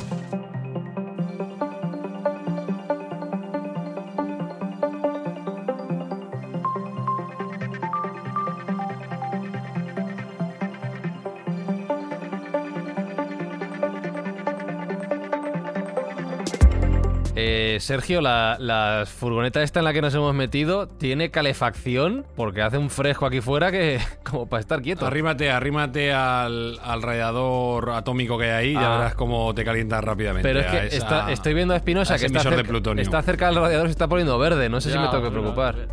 Eh, 17.51 17.79
Sergio, 17.81 18.21
la, 18.21 18.57
la 18.61 19.05
furgoneta 19.07 19.63
esta 19.63 19.81
en 19.81 19.85
la 19.87 19.95
que 19.95 20.03
nos 20.03 20.15
hemos 20.15 20.35
metido 20.35 20.87
tiene 20.87 21.31
calefacción 21.31 22.27
porque 22.37 22.61
hace 22.61 22.77
un 22.77 22.91
fresco 22.91 23.25
aquí 23.25 23.41
fuera 23.41 23.71
que 23.73 23.99
como 24.23 24.47
para 24.51 24.61
estar 24.61 24.83
quieto. 24.83 25.07
Arrímate, 25.07 25.51
arrímate 25.51 26.13
al, 26.13 26.79
al 26.85 27.01
radiador 27.03 27.91
atómico 27.91 28.37
que 28.37 28.45
hay 28.45 28.51
ahí 28.51 28.71
y 28.73 28.75
ya 28.75 28.95
Ah. 28.95 28.99
verás 28.99 29.15
cómo 29.15 29.55
te 29.55 29.65
calientas 29.65 30.05
rápidamente. 30.05 30.47
Pero 30.47 30.61
es 30.61 30.67
a 30.67 30.71
que 30.71 30.87
esa- 30.89 30.97
está- 30.97 31.33
estoy 31.33 31.55
viendo 31.55 31.73
a 31.73 31.79
Espinosa 31.79 32.15
a 32.15 32.19
que 32.19 32.27
está 32.27 32.39
emisor 32.39 32.51
de 32.53 32.57
cerca, 32.59 32.69
plutonio. 32.71 33.03
está 33.03 33.23
cerca 33.23 33.47
del 33.47 33.57
radiador 33.57 33.87
y 33.87 33.89
se 33.89 33.93
está 33.93 34.09
poniendo 34.09 34.39
verde. 34.39 34.69
No 34.69 34.81
sé 34.83 34.93
si 34.93 34.99
me 34.99 35.09
tengo 35.09 35.23
que 35.23 35.31
preocupar. 35.31 35.89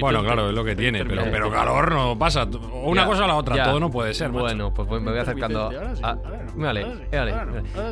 Bueno, 0.00 0.22
claro, 0.24 0.48
es 0.48 0.54
lo 0.54 0.64
que 0.64 0.74
tiene, 0.74 1.04
pero, 1.04 1.50
calor 1.50 1.92
no 1.92 2.18
pasa. 2.18 2.44
Una 2.44 3.02
Ya, 3.02 3.06
cosa 3.06 3.24
o 3.24 3.26
la 3.26 3.36
otra, 3.36 3.56
ya. 3.56 3.64
todo 3.64 3.78
no 3.80 3.90
puede 3.90 4.12
ser. 4.14 4.28
macho. 4.30 4.40
Bueno, 4.42 4.74
pues 4.74 4.88
me 5.02 5.10
voy 5.10 5.18
acercando. 5.20 5.70
A- 6.02 6.16
Vale, 6.56 6.84
vale, 7.12 7.32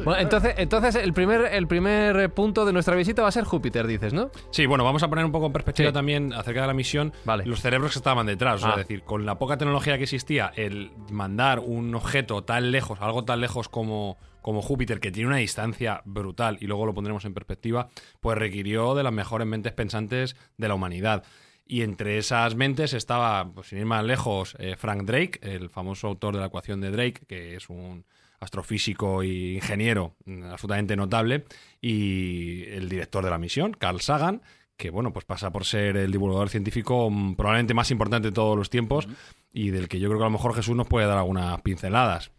Bueno, 0.05 0.17
entonces, 0.17 0.55
entonces 0.59 0.97
el 0.97 1.13
primer, 1.13 1.43
el 1.53 1.67
primer 1.69 2.31
punto 2.31 2.65
de 2.65 2.73
nuestra 2.73 2.97
visita 2.99 3.23
va 3.23 3.29
a 3.29 3.33
ser 3.33 3.45
Júpiter, 3.45 3.87
dices, 3.87 4.13
¿no? 4.13 4.31
Sí, 4.51 4.67
bueno, 4.67 4.85
vamos 4.85 5.03
a 5.03 5.09
poner 5.09 5.25
un 5.25 5.33
poco 5.33 5.47
en 5.47 5.53
perspectiva 5.53 5.89
Sí. 5.89 5.95
también 5.95 6.33
acerca 6.35 6.61
de 6.63 6.67
la 6.67 6.75
misión 6.75 7.13
Vale. 7.25 7.47
los 7.47 7.61
cerebros 7.61 7.93
que 7.93 7.99
estaban 7.99 8.27
detrás. 8.27 8.57
O 8.57 8.59
sea, 8.59 8.69
Ah. 8.71 8.73
es 8.73 8.89
decir, 8.89 9.03
con 9.03 9.25
la 9.25 9.39
poca 9.39 9.57
tecnología 9.57 9.97
que 9.97 10.05
existía, 10.05 10.53
el 10.57 10.91
mandar 11.11 11.61
un 11.61 11.95
objeto 11.95 12.45
tan 12.45 12.71
lejos, 12.71 13.01
algo 13.01 13.25
tan 13.25 13.41
lejos 13.41 13.69
como, 13.69 14.19
como 14.43 14.63
Júpiter, 14.63 15.01
que 15.01 15.11
tiene 15.11 15.29
una 15.29 15.37
distancia 15.39 16.03
brutal, 16.05 16.59
y 16.61 16.67
luego 16.67 16.87
lo 16.87 16.95
pondremos 16.95 17.25
en 17.25 17.35
perspectiva, 17.35 17.89
pues 18.21 18.37
requirió 18.39 18.95
de 18.95 19.03
las 19.03 19.13
mejores 19.13 19.47
mentes 19.47 19.73
pensantes 19.73 20.37
de 20.57 20.69
la 20.69 20.75
humanidad. 20.75 21.23
Y 21.71 21.83
entre 21.83 22.17
esas 22.17 22.55
mentes 22.55 22.95
estaba, 22.95 23.53
pues, 23.53 23.69
sin 23.69 23.79
ir 23.79 23.85
más 23.85 24.03
lejos, 24.03 24.57
eh, 24.59 24.75
Frank 24.79 25.03
Drake, 25.03 25.39
el 25.43 25.69
famoso 25.69 26.07
autor 26.07 26.33
de 26.35 26.41
la 26.41 26.47
ecuación 26.47 26.81
de 26.81 26.91
Drake, 26.91 27.21
que 27.27 27.57
es 27.57 27.69
un 27.69 28.07
astrofísico 28.41 29.23
e 29.23 29.55
ingeniero 29.55 30.15
mm, 30.25 30.45
absolutamente 30.45 30.97
notable, 30.97 31.45
y 31.81 32.65
el 32.69 32.89
director 32.89 33.25
de 33.25 33.31
la 33.31 33.39
misión, 33.39 33.73
Carl 33.73 34.01
Sagan, 34.01 34.43
que 34.77 34.91
bueno, 34.91 35.13
pues 35.13 35.25
pasa 35.25 35.51
por 35.51 35.65
ser 35.65 35.97
el 35.97 36.13
divulgador 36.13 36.49
científico 36.49 37.11
mm, 37.11 37.35
probablemente 37.35 37.75
más 37.75 37.91
importante 37.91 38.29
de 38.29 38.33
todos 38.33 38.57
los 38.57 38.71
tiempos 38.71 39.09
y 39.53 39.71
del 39.71 39.89
que 39.89 39.99
yo 39.99 40.09
creo 40.09 40.19
que 40.19 40.25
a 40.25 40.29
lo 40.29 40.33
mejor 40.33 40.55
Jesús 40.55 40.77
nos 40.77 40.87
puede 40.87 41.07
dar 41.07 41.19
algunas 41.19 41.61
pinceladas. 41.63 42.31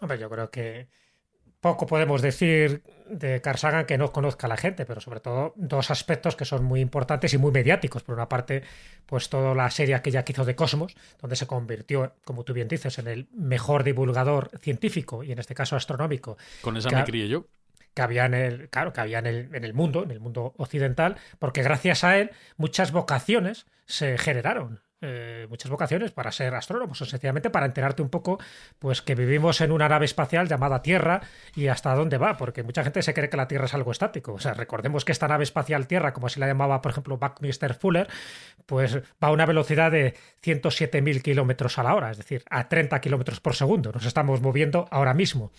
Hombre, 0.00 0.18
yo 0.18 0.28
creo 0.30 0.50
que 0.50 0.88
poco 1.60 1.86
podemos 1.86 2.22
decir 2.22 2.82
de 3.08 3.40
Carl 3.40 3.58
Sagan 3.58 3.84
que 3.86 3.98
no 3.98 4.12
conozca 4.12 4.46
a 4.46 4.48
la 4.48 4.56
gente, 4.56 4.86
pero 4.86 5.00
sobre 5.00 5.20
todo 5.20 5.52
dos 5.56 5.90
aspectos 5.90 6.36
que 6.36 6.44
son 6.44 6.64
muy 6.64 6.80
importantes 6.80 7.34
y 7.34 7.38
muy 7.38 7.52
mediáticos. 7.52 8.02
Por 8.02 8.14
una 8.14 8.28
parte, 8.28 8.62
pues 9.06 9.28
toda 9.28 9.54
la 9.54 9.70
serie 9.70 10.00
que 10.00 10.10
hizo 10.32 10.44
de 10.44 10.54
Cosmos, 10.54 10.94
donde 11.20 11.36
se 11.36 11.46
convirtió, 11.46 12.14
como 12.24 12.44
tú 12.44 12.52
bien 12.54 12.68
dices, 12.68 12.98
en 12.98 13.08
el 13.08 13.28
mejor 13.32 13.84
divulgador 13.84 14.50
científico 14.60 15.22
y 15.24 15.32
en 15.32 15.38
este 15.38 15.54
caso 15.54 15.76
astronómico 15.76 16.36
Con 16.62 16.76
esa 16.76 16.88
que- 16.88 16.96
me 16.96 17.04
crié 17.04 17.28
yo. 17.28 17.46
que 17.94 18.02
había 18.02 18.24
en 18.26 18.34
el, 18.34 18.68
claro, 18.70 18.92
que 18.92 19.00
había 19.00 19.18
en 19.18 19.26
el, 19.26 19.54
en 19.54 19.64
el 19.64 19.74
mundo, 19.74 20.04
en 20.04 20.12
el 20.12 20.20
mundo 20.20 20.54
occidental, 20.56 21.16
porque 21.40 21.62
gracias 21.62 22.04
a 22.04 22.16
él 22.18 22.30
muchas 22.56 22.92
vocaciones 22.92 23.66
se 23.86 24.16
generaron. 24.16 24.80
Eh, 25.02 25.46
muchas 25.48 25.70
vocaciones 25.70 26.10
para 26.10 26.30
ser 26.30 26.54
astrónomos 26.54 27.00
o 27.00 27.06
sencillamente 27.06 27.48
para 27.48 27.64
enterarte 27.64 28.02
un 28.02 28.10
poco 28.10 28.38
pues 28.78 29.00
que 29.00 29.14
vivimos 29.14 29.62
en 29.62 29.72
una 29.72 29.88
nave 29.88 30.04
espacial 30.04 30.46
llamada 30.46 30.82
Tierra 30.82 31.22
y 31.56 31.68
hasta 31.68 31.94
dónde 31.94 32.18
va 32.18 32.36
porque 32.36 32.62
mucha 32.62 32.84
gente 32.84 33.00
se 33.00 33.14
cree 33.14 33.30
que 33.30 33.36
la 33.38 33.48
Tierra 33.48 33.64
es 33.64 33.72
algo 33.72 33.92
estático. 33.92 34.34
O 34.34 34.38
sea 34.38 34.52
recordemos 34.52 35.06
que 35.06 35.12
esta 35.12 35.26
nave 35.26 35.44
espacial 35.44 35.86
Tierra 35.86 36.12
como 36.12 36.26
así 36.26 36.38
la 36.38 36.46
llamaba 36.46 36.82
por 36.82 36.92
ejemplo 36.92 37.16
Buckminster 37.16 37.74
Fuller 37.74 38.08
pues 38.66 38.96
va 38.96 39.28
a 39.28 39.32
una 39.32 39.46
velocidad 39.46 39.90
de 39.90 40.14
107.000 40.42 41.22
kilómetros 41.22 41.78
a 41.78 41.82
la 41.82 41.94
hora 41.94 42.10
es 42.10 42.18
decir 42.18 42.44
a 42.50 42.68
30 42.68 43.00
kilómetros 43.00 43.40
por 43.40 43.54
segundo. 43.54 43.92
Nos 43.92 44.04
estamos 44.04 44.42
moviendo 44.42 44.86
ahora 44.90 45.14
mismo 45.14 45.50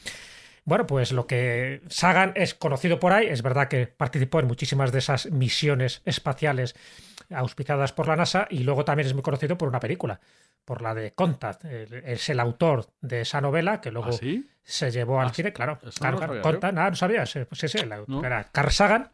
bueno, 0.63 0.85
pues 0.87 1.11
lo 1.11 1.25
que 1.27 1.81
Sagan 1.89 2.33
es 2.35 2.53
conocido 2.53 2.99
por 2.99 3.13
ahí, 3.13 3.27
es 3.27 3.41
verdad 3.41 3.67
que 3.67 3.87
participó 3.87 4.39
en 4.39 4.47
muchísimas 4.47 4.91
de 4.91 4.99
esas 4.99 5.29
misiones 5.31 6.01
espaciales 6.05 6.75
auspiciadas 7.29 7.93
por 7.93 8.07
la 8.07 8.15
NASA 8.15 8.47
y 8.49 8.59
luego 8.63 8.85
también 8.85 9.07
es 9.07 9.13
muy 9.13 9.23
conocido 9.23 9.57
por 9.57 9.67
una 9.69 9.79
película, 9.79 10.19
por 10.65 10.81
la 10.81 10.93
de 10.93 11.13
Contact. 11.13 11.65
Es 11.65 12.29
el 12.29 12.39
autor 12.39 12.87
de 13.01 13.21
esa 13.21 13.41
novela 13.41 13.81
que 13.81 13.91
luego 13.91 14.09
¿Ah, 14.09 14.13
sí? 14.13 14.47
se 14.63 14.91
llevó 14.91 15.19
al 15.21 15.27
Ah, 15.29 15.33
cine, 15.33 15.53
claro. 15.53 15.79
claro, 15.79 15.89
no 15.89 16.17
claro, 16.17 16.33
sabía 16.33 16.41
Contact, 16.41 16.73
nada, 16.73 16.89
no 16.89 16.95
sabías. 16.95 17.33
Pues 17.49 17.59
sí, 17.59 17.67
sí, 17.67 17.79
No. 18.07 18.23
era 18.23 18.43
Carl 18.51 18.71
Sagan. 18.71 19.09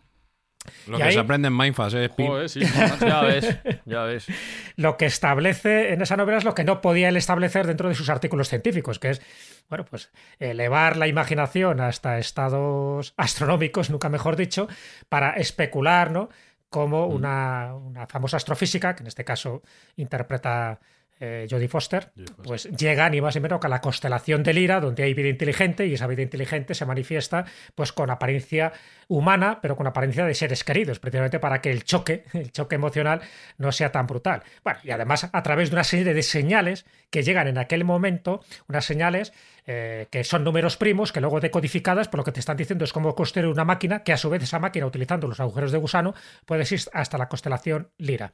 Lo 0.87 0.97
Y 0.97 1.01
que 1.01 1.07
ahí- 1.07 1.13
se 1.13 1.19
aprende 1.19 1.47
en 1.47 1.57
Mindfast, 1.57 1.95
¿eh? 1.95 2.09
Joder, 2.15 2.49
sí. 2.49 2.61
Ya 2.99 3.21
ves, 3.21 3.57
ya 3.85 4.03
ves. 4.03 4.25
lo 4.75 4.97
que 4.97 5.05
establece 5.05 5.93
en 5.93 6.01
esa 6.01 6.17
novela 6.17 6.37
es 6.37 6.43
lo 6.43 6.53
que 6.55 6.63
no 6.63 6.81
podía 6.81 7.09
él 7.09 7.17
establecer 7.17 7.67
dentro 7.67 7.89
de 7.89 7.95
sus 7.95 8.09
artículos 8.09 8.49
científicos, 8.49 8.99
que 8.99 9.09
es, 9.11 9.21
bueno, 9.69 9.85
pues 9.85 10.11
elevar 10.39 10.97
la 10.97 11.07
imaginación 11.07 11.79
hasta 11.81 12.19
estados 12.19 13.13
astronómicos, 13.17 13.89
nunca 13.89 14.09
mejor 14.09 14.35
dicho, 14.35 14.67
para 15.09 15.31
especular, 15.31 16.11
¿no? 16.11 16.29
Como 16.69 17.05
una, 17.07 17.73
una 17.75 18.07
famosa 18.07 18.35
astrofísica, 18.37 18.93
que 18.95 19.03
en 19.03 19.07
este 19.07 19.23
caso 19.23 19.61
interpreta 19.95 20.79
eh, 21.19 21.47
Jodie 21.49 21.67
Foster, 21.67 22.11
pues 22.43 22.65
llega 22.65 23.09
ni 23.09 23.21
más 23.21 23.35
ni 23.35 23.41
menos 23.41 23.59
que 23.59 23.67
a 23.67 23.69
la 23.69 23.81
constelación 23.81 24.43
de 24.43 24.53
Lira, 24.53 24.79
donde 24.79 25.03
hay 25.03 25.13
vida 25.13 25.29
inteligente 25.29 25.85
y 25.87 25.93
esa 25.93 26.07
vida 26.07 26.21
inteligente 26.21 26.75
se 26.75 26.85
manifiesta 26.85 27.45
pues 27.75 27.91
con 27.91 28.09
apariencia 28.09 28.73
humana, 29.07 29.59
pero 29.61 29.75
con 29.75 29.87
apariencia 29.87 30.25
de 30.25 30.33
seres 30.33 30.63
queridos, 30.63 30.99
precisamente 30.99 31.39
para 31.39 31.61
que 31.61 31.71
el 31.71 31.83
choque, 31.83 32.25
el 32.33 32.51
choque 32.51 32.75
emocional 32.75 33.21
no 33.57 33.71
sea 33.71 33.91
tan 33.91 34.05
brutal. 34.07 34.43
Bueno, 34.63 34.79
y 34.83 34.91
además 34.91 35.29
a 35.31 35.43
través 35.43 35.69
de 35.69 35.75
una 35.75 35.83
serie 35.83 36.13
de 36.13 36.21
señales 36.21 36.85
que 37.09 37.23
llegan 37.23 37.47
en 37.47 37.57
aquel 37.57 37.83
momento, 37.83 38.41
unas 38.67 38.85
señales 38.85 39.33
eh, 39.65 40.07
que 40.09 40.23
son 40.23 40.43
números 40.43 40.77
primos, 40.77 41.11
que 41.11 41.19
luego 41.19 41.39
decodificadas, 41.39 42.07
por 42.07 42.19
lo 42.19 42.23
que 42.23 42.31
te 42.31 42.39
están 42.39 42.57
diciendo 42.57 42.85
es 42.85 42.93
cómo 42.93 43.15
construir 43.15 43.47
una 43.47 43.65
máquina, 43.65 44.03
que 44.03 44.13
a 44.13 44.17
su 44.17 44.29
vez 44.29 44.43
esa 44.43 44.59
máquina, 44.59 44.85
utilizando 44.85 45.27
los 45.27 45.39
agujeros 45.39 45.71
de 45.71 45.77
gusano, 45.77 46.13
puede 46.45 46.63
ir 46.63 46.81
hasta 46.93 47.17
la 47.17 47.27
constelación 47.27 47.89
Lira. 47.97 48.33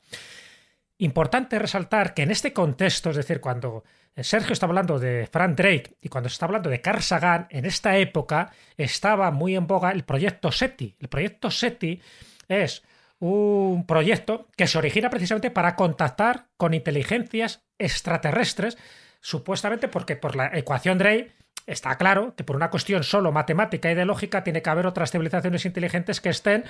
Importante 1.03 1.59
resaltar 1.59 2.13
que 2.13 2.21
en 2.21 2.31
este 2.31 2.53
contexto, 2.53 3.09
es 3.09 3.17
decir, 3.17 3.41
cuando 3.41 3.83
Sergio 4.15 4.53
está 4.53 4.67
hablando 4.67 4.99
de 4.99 5.27
Frank 5.29 5.53
Drake 5.57 5.97
y 6.01 6.07
cuando 6.07 6.29
se 6.29 6.35
está 6.35 6.45
hablando 6.45 6.69
de 6.69 6.79
Carl 6.79 7.01
Sagan, 7.01 7.45
en 7.49 7.65
esta 7.65 7.97
época 7.97 8.53
estaba 8.77 9.29
muy 9.29 9.57
en 9.57 9.67
boga 9.67 9.91
el 9.91 10.05
proyecto 10.05 10.49
SETI. 10.49 10.95
El 11.01 11.09
proyecto 11.09 11.51
SETI 11.51 12.01
es 12.47 12.83
un 13.19 13.85
proyecto 13.85 14.47
que 14.55 14.65
se 14.65 14.77
origina 14.77 15.09
precisamente 15.09 15.51
para 15.51 15.75
contactar 15.75 16.47
con 16.55 16.73
inteligencias 16.73 17.65
extraterrestres, 17.77 18.77
supuestamente 19.19 19.89
porque 19.89 20.15
por 20.15 20.37
la 20.37 20.57
ecuación 20.57 20.99
Drake 20.99 21.33
está 21.65 21.97
claro 21.97 22.33
que 22.37 22.45
por 22.45 22.55
una 22.55 22.69
cuestión 22.69 23.03
solo 23.03 23.33
matemática 23.33 23.91
y 23.91 23.95
de 23.95 24.05
lógica 24.05 24.45
tiene 24.45 24.61
que 24.61 24.69
haber 24.69 24.87
otras 24.87 25.11
civilizaciones 25.11 25.65
inteligentes 25.65 26.21
que 26.21 26.29
estén 26.29 26.63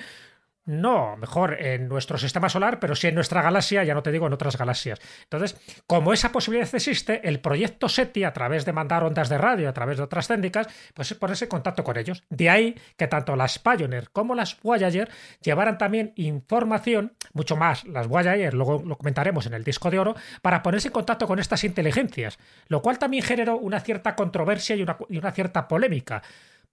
no, 0.66 1.16
mejor 1.16 1.60
en 1.60 1.88
nuestro 1.88 2.16
sistema 2.16 2.48
solar, 2.48 2.80
pero 2.80 2.94
sí 2.94 3.08
en 3.08 3.14
nuestra 3.14 3.42
galaxia, 3.42 3.84
ya 3.84 3.94
no 3.94 4.02
te 4.02 4.10
digo 4.10 4.26
en 4.26 4.32
otras 4.32 4.56
galaxias. 4.56 4.98
Entonces, 5.24 5.56
como 5.86 6.12
esa 6.12 6.32
posibilidad 6.32 6.72
existe, 6.74 7.26
el 7.28 7.40
proyecto 7.40 7.88
SETI, 7.88 8.24
a 8.24 8.32
través 8.32 8.64
de 8.64 8.72
mandar 8.72 9.04
ondas 9.04 9.28
de 9.28 9.36
radio, 9.36 9.68
a 9.68 9.74
través 9.74 9.98
de 9.98 10.04
otras 10.04 10.26
técnicas, 10.26 10.66
pues 10.94 11.10
es 11.10 11.18
ponerse 11.18 11.44
en 11.44 11.50
contacto 11.50 11.84
con 11.84 11.98
ellos. 11.98 12.24
De 12.30 12.48
ahí 12.48 12.74
que 12.96 13.08
tanto 13.08 13.36
las 13.36 13.58
Pioneer 13.58 14.10
como 14.10 14.34
las 14.34 14.60
Voyager 14.60 15.10
llevaran 15.42 15.76
también 15.76 16.12
información, 16.16 17.12
mucho 17.32 17.56
más 17.56 17.84
las 17.84 18.06
Voyager, 18.08 18.54
luego 18.54 18.82
lo 18.84 18.96
comentaremos 18.96 19.46
en 19.46 19.54
el 19.54 19.64
disco 19.64 19.90
de 19.90 19.98
oro, 19.98 20.14
para 20.40 20.62
ponerse 20.62 20.88
en 20.88 20.92
contacto 20.92 21.26
con 21.26 21.38
estas 21.38 21.64
inteligencias, 21.64 22.38
lo 22.68 22.80
cual 22.80 22.98
también 22.98 23.22
generó 23.22 23.58
una 23.58 23.80
cierta 23.80 24.16
controversia 24.16 24.76
y 24.76 24.82
una, 24.82 24.96
y 25.08 25.18
una 25.18 25.32
cierta 25.32 25.68
polémica 25.68 26.22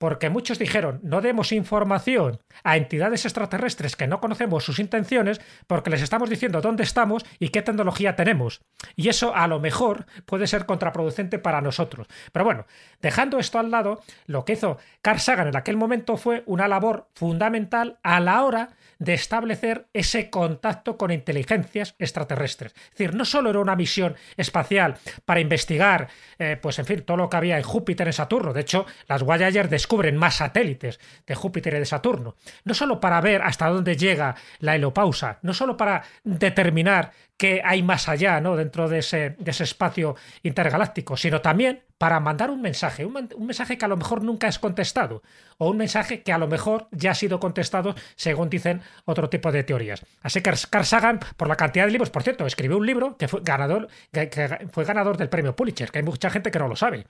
porque 0.02 0.32
muchos 0.32 0.58
dijeron 0.58 1.00
no 1.04 1.22
demos 1.22 1.52
información 1.52 2.40
a 2.64 2.76
entidades 2.76 3.24
extraterrestres 3.26 3.96
que 3.96 4.08
no 4.08 4.20
conocemos 4.20 4.66
sus 4.66 4.80
intenciones 4.80 5.40
porque 5.68 5.92
les 5.92 6.02
estamos 6.02 6.28
diciendo 6.28 6.60
dónde 6.60 6.82
estamos 6.82 7.24
y 7.38 7.50
qué 7.50 7.62
tecnología 7.62 8.16
tenemos. 8.16 8.62
Y 8.96 9.10
eso 9.10 9.36
a 9.36 9.48
lo 9.48 9.60
mejor 9.60 10.08
puede 10.26 10.48
ser 10.48 10.66
contraproducente 10.66 11.38
para 11.38 11.62
nosotros. 11.62 12.08
Pero 12.32 12.44
bueno, 12.44 12.66
dejando 13.00 13.38
esto 13.38 13.60
al 13.60 13.70
lado, 13.70 14.02
lo 14.26 14.44
que 14.44 14.54
hizo 14.54 14.80
Carl 15.04 15.20
Sagan 15.20 15.50
en 15.50 15.56
aquel 15.56 15.78
momento 15.78 16.18
fue 16.18 16.42
una 16.48 16.68
labor 16.68 17.08
fundamental 17.14 18.00
a 18.02 18.20
la 18.20 18.44
hora 18.44 18.70
de 19.02 19.16
establecer 19.16 19.88
ese 19.94 20.30
contacto 20.30 20.96
con 20.96 21.10
inteligencias 21.10 21.96
extraterrestres. 21.98 22.74
Es 22.76 22.92
decir, 22.92 23.16
no 23.16 23.26
solo 23.26 23.50
era 23.50 23.60
una 23.60 23.76
misión 23.76 24.16
espacial 24.38 24.98
para 25.26 25.40
investigar, 25.40 26.08
eh, 26.38 26.58
pues 26.62 26.78
en 26.78 26.86
fin, 26.86 27.02
todo 27.02 27.18
lo 27.18 27.30
que 27.30 27.38
había 27.38 27.58
en 27.58 27.64
Júpiter, 27.64 28.06
en 28.06 28.14
Saturno. 28.14 28.54
De 28.54 28.62
hecho, 28.62 28.86
las 29.08 29.24
Voyager 29.24 29.70
descubren 29.91 30.15
más 30.15 30.36
satélites 30.36 31.01
de 31.27 31.36
Júpiter 31.36 31.73
y 31.73 31.80
de 31.80 31.86
Saturno. 31.86 32.38
No 32.63 32.73
solo 32.73 33.01
para 33.01 33.19
ver 33.19 33.41
hasta 33.41 33.67
dónde 33.67 33.97
llega 33.97 34.36
la 34.60 34.73
helopausa, 34.73 35.39
no 35.41 35.54
solo 35.54 35.75
para 35.75 36.04
determinar 36.23 37.12
qué 37.36 37.62
hay 37.62 37.84
más 37.84 38.08
allá, 38.08 38.39
¿no? 38.39 38.56
Dentro 38.56 38.88
de 38.88 38.99
ese, 38.99 39.36
de 39.38 39.51
ese 39.51 39.65
espacio 39.65 40.15
intergaláctico, 40.43 41.17
sino 41.17 41.41
también 41.41 41.84
para 41.97 42.21
mandar 42.21 42.51
un 42.51 42.62
mensaje, 42.62 43.04
un, 43.06 43.27
un, 43.36 43.45
mensaje 43.45 43.77
que 43.77 43.84
a 43.84 43.89
lo 43.89 43.97
mejor 43.97 44.23
nunca 44.23 44.47
es 44.47 44.60
contestado, 44.60 45.23
o 45.58 45.69
un 45.69 45.75
mensaje 45.75 46.23
que 46.23 46.32
a 46.32 46.38
lo 46.38 46.47
mejor 46.47 46.88
ya 46.91 47.12
ha 47.12 47.15
sido 47.15 47.41
contestado, 47.41 47.93
según 48.15 48.49
dicen 48.49 48.82
otro 49.04 49.30
tipo 49.30 49.51
de 49.51 49.65
teorías. 49.65 50.06
Así 50.21 50.39
que 50.39 50.54
Carl 50.69 50.86
Sagan, 50.86 51.19
por 51.36 51.49
la 51.49 51.58
cantidad 51.58 51.86
de 51.86 51.91
libros, 51.91 52.12
por 52.12 52.23
cierto, 52.23 52.45
escribió 52.45 52.77
un 52.77 52.86
libro 52.86 53.17
que 53.17 53.27
fue 53.27 53.41
ganador, 53.43 53.89
que, 54.13 54.30
que 54.30 54.67
fue 54.71 54.86
ganador 54.86 55.17
del 55.17 55.27
premio 55.27 55.54
Pulitzer, 55.54 55.91
que 55.91 55.99
hay 55.99 56.06
mucha 56.06 56.30
gente 56.30 56.49
que 56.49 56.60
no 56.60 56.69
lo 56.69 56.77
sabe, 56.77 57.08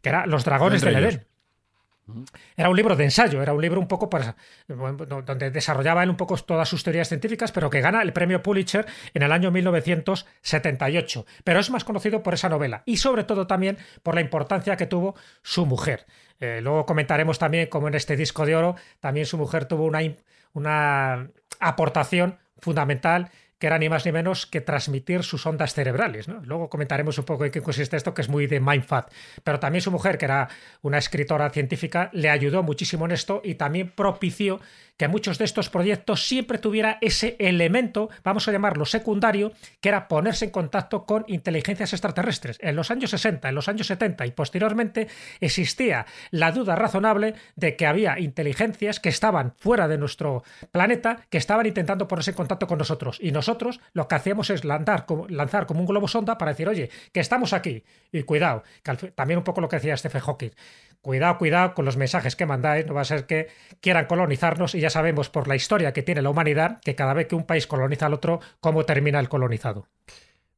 que 0.00 0.10
era 0.10 0.26
Los 0.26 0.44
Dragones 0.44 0.80
del 0.82 0.94
Edén. 0.94 1.26
Era 2.56 2.68
un 2.68 2.76
libro 2.76 2.96
de 2.96 3.04
ensayo, 3.04 3.42
era 3.42 3.52
un 3.52 3.60
libro 3.60 3.80
un 3.80 3.88
poco 3.88 4.08
donde 4.68 5.50
desarrollaba 5.50 6.02
él 6.02 6.10
un 6.10 6.16
poco 6.16 6.36
todas 6.36 6.68
sus 6.68 6.82
teorías 6.82 7.08
científicas, 7.08 7.52
pero 7.52 7.70
que 7.70 7.80
gana 7.80 8.02
el 8.02 8.12
premio 8.12 8.42
Pulitzer 8.42 8.86
en 9.14 9.22
el 9.22 9.32
año 9.32 9.50
1978. 9.50 11.26
Pero 11.44 11.60
es 11.60 11.70
más 11.70 11.84
conocido 11.84 12.22
por 12.22 12.34
esa 12.34 12.48
novela 12.48 12.82
y 12.86 12.96
sobre 12.96 13.24
todo 13.24 13.46
también 13.46 13.78
por 14.02 14.14
la 14.14 14.20
importancia 14.20 14.76
que 14.76 14.86
tuvo 14.86 15.14
su 15.42 15.66
mujer. 15.66 16.06
Eh, 16.40 16.60
luego 16.62 16.86
comentaremos 16.86 17.38
también 17.38 17.68
cómo 17.68 17.88
en 17.88 17.94
este 17.94 18.16
disco 18.16 18.46
de 18.46 18.56
oro 18.56 18.76
también 19.00 19.26
su 19.26 19.36
mujer 19.36 19.66
tuvo 19.66 19.84
una, 19.84 20.00
una 20.52 21.28
aportación 21.58 22.38
fundamental 22.58 23.30
que 23.60 23.66
era 23.66 23.78
ni 23.78 23.90
más 23.90 24.06
ni 24.06 24.10
menos 24.10 24.46
que 24.46 24.62
transmitir 24.62 25.22
sus 25.22 25.44
ondas 25.44 25.74
cerebrales. 25.74 26.28
¿no? 26.28 26.40
Luego 26.44 26.70
comentaremos 26.70 27.18
un 27.18 27.26
poco 27.26 27.44
en 27.44 27.50
qué 27.52 27.60
consiste 27.60 27.96
esto, 27.96 28.14
que 28.14 28.22
es 28.22 28.28
muy 28.30 28.46
de 28.46 28.58
MindFat. 28.58 29.12
Pero 29.44 29.60
también 29.60 29.82
su 29.82 29.90
mujer, 29.90 30.16
que 30.16 30.24
era 30.24 30.48
una 30.80 30.96
escritora 30.96 31.50
científica, 31.50 32.08
le 32.14 32.30
ayudó 32.30 32.62
muchísimo 32.62 33.04
en 33.04 33.12
esto 33.12 33.42
y 33.44 33.56
también 33.56 33.92
propició 33.94 34.60
que 34.96 35.08
muchos 35.08 35.38
de 35.38 35.46
estos 35.46 35.70
proyectos 35.70 36.26
siempre 36.26 36.58
tuviera 36.58 36.98
ese 37.00 37.36
elemento, 37.38 38.10
vamos 38.22 38.48
a 38.48 38.52
llamarlo 38.52 38.84
secundario, 38.84 39.52
que 39.80 39.88
era 39.88 40.08
ponerse 40.08 40.46
en 40.46 40.50
contacto 40.50 41.06
con 41.06 41.24
inteligencias 41.26 41.94
extraterrestres. 41.94 42.58
En 42.60 42.76
los 42.76 42.90
años 42.90 43.10
60, 43.10 43.48
en 43.48 43.54
los 43.54 43.68
años 43.68 43.86
70 43.86 44.26
y 44.26 44.30
posteriormente 44.32 45.08
existía 45.40 46.04
la 46.30 46.52
duda 46.52 46.76
razonable 46.76 47.34
de 47.56 47.76
que 47.76 47.86
había 47.86 48.18
inteligencias 48.18 49.00
que 49.00 49.08
estaban 49.08 49.54
fuera 49.56 49.88
de 49.88 49.96
nuestro 49.96 50.44
planeta, 50.70 51.20
que 51.30 51.38
estaban 51.38 51.64
intentando 51.64 52.06
ponerse 52.06 52.32
en 52.32 52.36
contacto 52.36 52.66
con 52.66 52.76
nosotros. 52.76 53.18
Y 53.22 53.32
nosotros 53.32 53.49
lo 53.92 54.08
que 54.08 54.14
hacíamos 54.14 54.50
es 54.50 54.64
lanzar 54.64 55.06
como, 55.06 55.28
lanzar 55.28 55.66
como 55.66 55.80
un 55.80 55.86
globo 55.86 56.08
sonda 56.08 56.38
para 56.38 56.52
decir, 56.52 56.68
oye, 56.68 56.90
que 57.12 57.20
estamos 57.20 57.52
aquí. 57.52 57.84
Y 58.12 58.22
cuidado, 58.22 58.62
que 58.82 58.90
al, 58.90 58.98
también 58.98 59.38
un 59.38 59.44
poco 59.44 59.60
lo 59.60 59.68
que 59.68 59.76
decía 59.76 59.96
Stephen 59.96 60.20
Hawking. 60.20 60.50
Cuidado, 61.00 61.38
cuidado 61.38 61.74
con 61.74 61.84
los 61.84 61.96
mensajes 61.96 62.36
que 62.36 62.44
mandáis, 62.44 62.86
no 62.86 62.94
va 62.94 63.00
a 63.00 63.06
ser 63.06 63.26
que 63.26 63.48
quieran 63.80 64.06
colonizarnos 64.06 64.74
y 64.74 64.80
ya 64.80 64.90
sabemos 64.90 65.30
por 65.30 65.48
la 65.48 65.56
historia 65.56 65.92
que 65.92 66.02
tiene 66.02 66.20
la 66.20 66.30
humanidad 66.30 66.78
que 66.82 66.94
cada 66.94 67.14
vez 67.14 67.26
que 67.26 67.36
un 67.36 67.44
país 67.44 67.66
coloniza 67.66 68.06
al 68.06 68.14
otro, 68.14 68.40
cómo 68.60 68.84
termina 68.84 69.18
el 69.18 69.28
colonizado. 69.28 69.86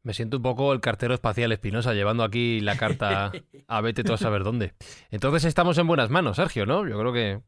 Me 0.02 0.14
siento 0.14 0.38
un 0.38 0.42
poco 0.42 0.72
el 0.72 0.81
cartero 0.81 1.14
espacial 1.14 1.52
Espinosa 1.52 1.94
llevando 1.94 2.24
aquí 2.24 2.61
la 2.61 2.76
carta 2.76 3.31
a 3.68 3.81
vete 3.81 4.02
tú 4.02 4.12
a 4.12 4.18
saber 4.18 4.42
dónde. 4.42 4.74
Entonces 5.11 5.44
estamos 5.44 5.78
en 5.78 5.87
buenas 5.87 6.11
manos, 6.11 6.37
Sergio, 6.37 6.66
¿no? 6.66 6.88
Yo 6.88 6.98
creo 6.98 7.12
que 7.12 7.40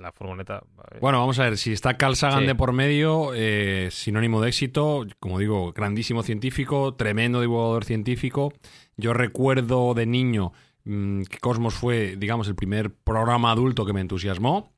la 0.00 0.12
furgoneta... 0.12 0.62
Bueno, 1.00 1.18
vamos 1.20 1.38
a 1.38 1.44
ver, 1.44 1.58
si 1.58 1.72
está 1.72 1.94
Carl 1.96 2.16
Sagan 2.16 2.40
sí. 2.40 2.46
de 2.46 2.54
por 2.54 2.72
medio, 2.72 3.32
eh, 3.34 3.88
sinónimo 3.90 4.40
de 4.40 4.48
éxito, 4.48 5.06
como 5.20 5.38
digo, 5.38 5.72
grandísimo 5.72 6.22
científico, 6.22 6.94
tremendo 6.94 7.40
divulgador 7.40 7.84
científico. 7.84 8.52
Yo 8.96 9.12
recuerdo 9.12 9.94
de 9.94 10.06
niño 10.06 10.52
que 10.84 11.38
Cosmos 11.40 11.74
fue, 11.74 12.16
digamos, 12.16 12.46
el 12.48 12.54
primer 12.54 12.94
programa 12.94 13.50
adulto 13.50 13.84
que 13.84 13.92
me 13.92 14.00
entusiasmó. 14.00 14.72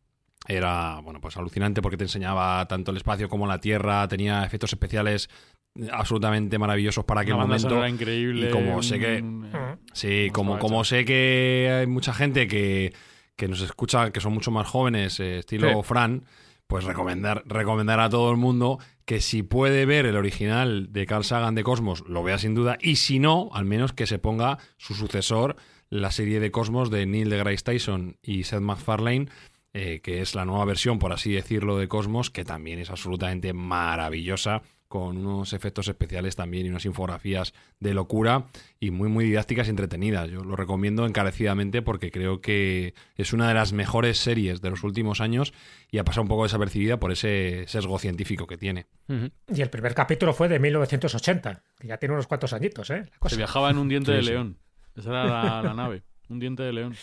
Era, 0.46 1.00
bueno, 1.02 1.20
pues 1.20 1.36
alucinante 1.36 1.82
porque 1.82 1.98
te 1.98 2.04
enseñaba 2.04 2.66
tanto 2.66 2.90
el 2.92 2.96
espacio 2.96 3.28
como 3.28 3.46
la 3.46 3.60
Tierra, 3.60 4.08
tenía 4.08 4.44
efectos 4.44 4.72
especiales 4.72 5.28
absolutamente 5.92 6.58
maravillosos 6.58 7.04
para 7.04 7.20
aquel 7.20 7.34
momento. 7.36 7.86
increíble. 7.86 8.48
Y 8.48 8.50
como 8.50 8.82
sé 8.82 8.98
que. 8.98 9.20
un- 9.20 9.50
Sí, 9.92 10.30
como, 10.32 10.58
como 10.58 10.84
sé 10.84 11.04
que 11.04 11.78
hay 11.80 11.86
mucha 11.86 12.14
gente 12.14 12.46
que, 12.48 12.94
que 13.38 13.48
nos 13.48 13.62
escucha, 13.62 14.10
que 14.10 14.20
son 14.20 14.34
mucho 14.34 14.50
más 14.50 14.66
jóvenes, 14.66 15.20
eh, 15.20 15.38
estilo 15.38 15.68
Sí. 15.70 15.74
Fran, 15.84 16.24
pues 16.66 16.84
recomendar, 16.84 17.44
recomendar 17.46 18.00
a 18.00 18.10
todo 18.10 18.30
el 18.30 18.36
mundo 18.36 18.78
que 19.06 19.20
si 19.20 19.42
puede 19.42 19.86
ver 19.86 20.04
el 20.04 20.16
original 20.16 20.92
de 20.92 21.06
Carl 21.06 21.24
Sagan 21.24 21.54
de 21.54 21.62
Cosmos, 21.62 22.04
lo 22.06 22.22
vea 22.22 22.36
sin 22.36 22.54
duda, 22.54 22.76
y 22.80 22.96
si 22.96 23.20
no, 23.20 23.48
al 23.54 23.64
menos 23.64 23.92
que 23.94 24.06
se 24.06 24.18
ponga 24.18 24.58
su 24.76 24.94
sucesor, 24.94 25.56
la 25.88 26.10
serie 26.10 26.40
de 26.40 26.50
Cosmos 26.50 26.90
de 26.90 27.06
Neil 27.06 27.30
deGrasse 27.30 27.62
Tyson 27.62 28.18
y 28.22 28.42
Seth 28.42 28.60
MacFarlane, 28.60 29.28
eh, 29.72 30.00
que 30.02 30.20
es 30.20 30.34
la 30.34 30.44
nueva 30.44 30.64
versión, 30.64 30.98
por 30.98 31.12
así 31.12 31.30
decirlo, 31.30 31.78
de 31.78 31.88
Cosmos, 31.88 32.30
que 32.30 32.44
también 32.44 32.80
es 32.80 32.90
absolutamente 32.90 33.52
maravillosa 33.52 34.62
con 34.88 35.18
unos 35.18 35.52
efectos 35.52 35.86
especiales 35.88 36.34
también 36.34 36.66
y 36.66 36.70
unas 36.70 36.84
infografías 36.86 37.52
de 37.78 37.92
locura 37.94 38.46
y 38.80 38.90
muy 38.90 39.08
muy 39.08 39.24
didácticas 39.26 39.66
y 39.66 39.70
entretenidas. 39.70 40.30
Yo 40.30 40.42
lo 40.42 40.56
recomiendo 40.56 41.06
encarecidamente 41.06 41.82
porque 41.82 42.10
creo 42.10 42.40
que 42.40 42.94
es 43.16 43.32
una 43.32 43.48
de 43.48 43.54
las 43.54 43.72
mejores 43.72 44.18
series 44.18 44.60
de 44.62 44.70
los 44.70 44.82
últimos 44.84 45.20
años 45.20 45.52
y 45.90 45.98
ha 45.98 46.04
pasado 46.04 46.22
un 46.22 46.28
poco 46.28 46.44
desapercibida 46.44 46.98
por 46.98 47.12
ese 47.12 47.64
sesgo 47.68 47.98
científico 47.98 48.46
que 48.46 48.56
tiene. 48.56 48.86
Y 49.54 49.60
el 49.60 49.70
primer 49.70 49.94
capítulo 49.94 50.32
fue 50.32 50.48
de 50.48 50.58
1980, 50.58 51.62
que 51.78 51.86
ya 51.88 51.98
tiene 51.98 52.14
unos 52.14 52.26
cuantos 52.26 52.52
añitos, 52.52 52.90
¿eh? 52.90 53.04
La 53.10 53.18
cosa. 53.18 53.34
Se 53.34 53.38
viajaba 53.38 53.70
en 53.70 53.78
un 53.78 53.88
diente 53.88 54.10
Sí, 54.12 54.16
de 54.16 54.22
sí. 54.22 54.30
león. 54.30 54.58
Esa 54.96 55.10
era 55.10 55.24
la, 55.26 55.62
la 55.62 55.74
nave. 55.74 56.02
Un 56.28 56.38
diente 56.40 56.62
de 56.62 56.72
león. 56.72 56.94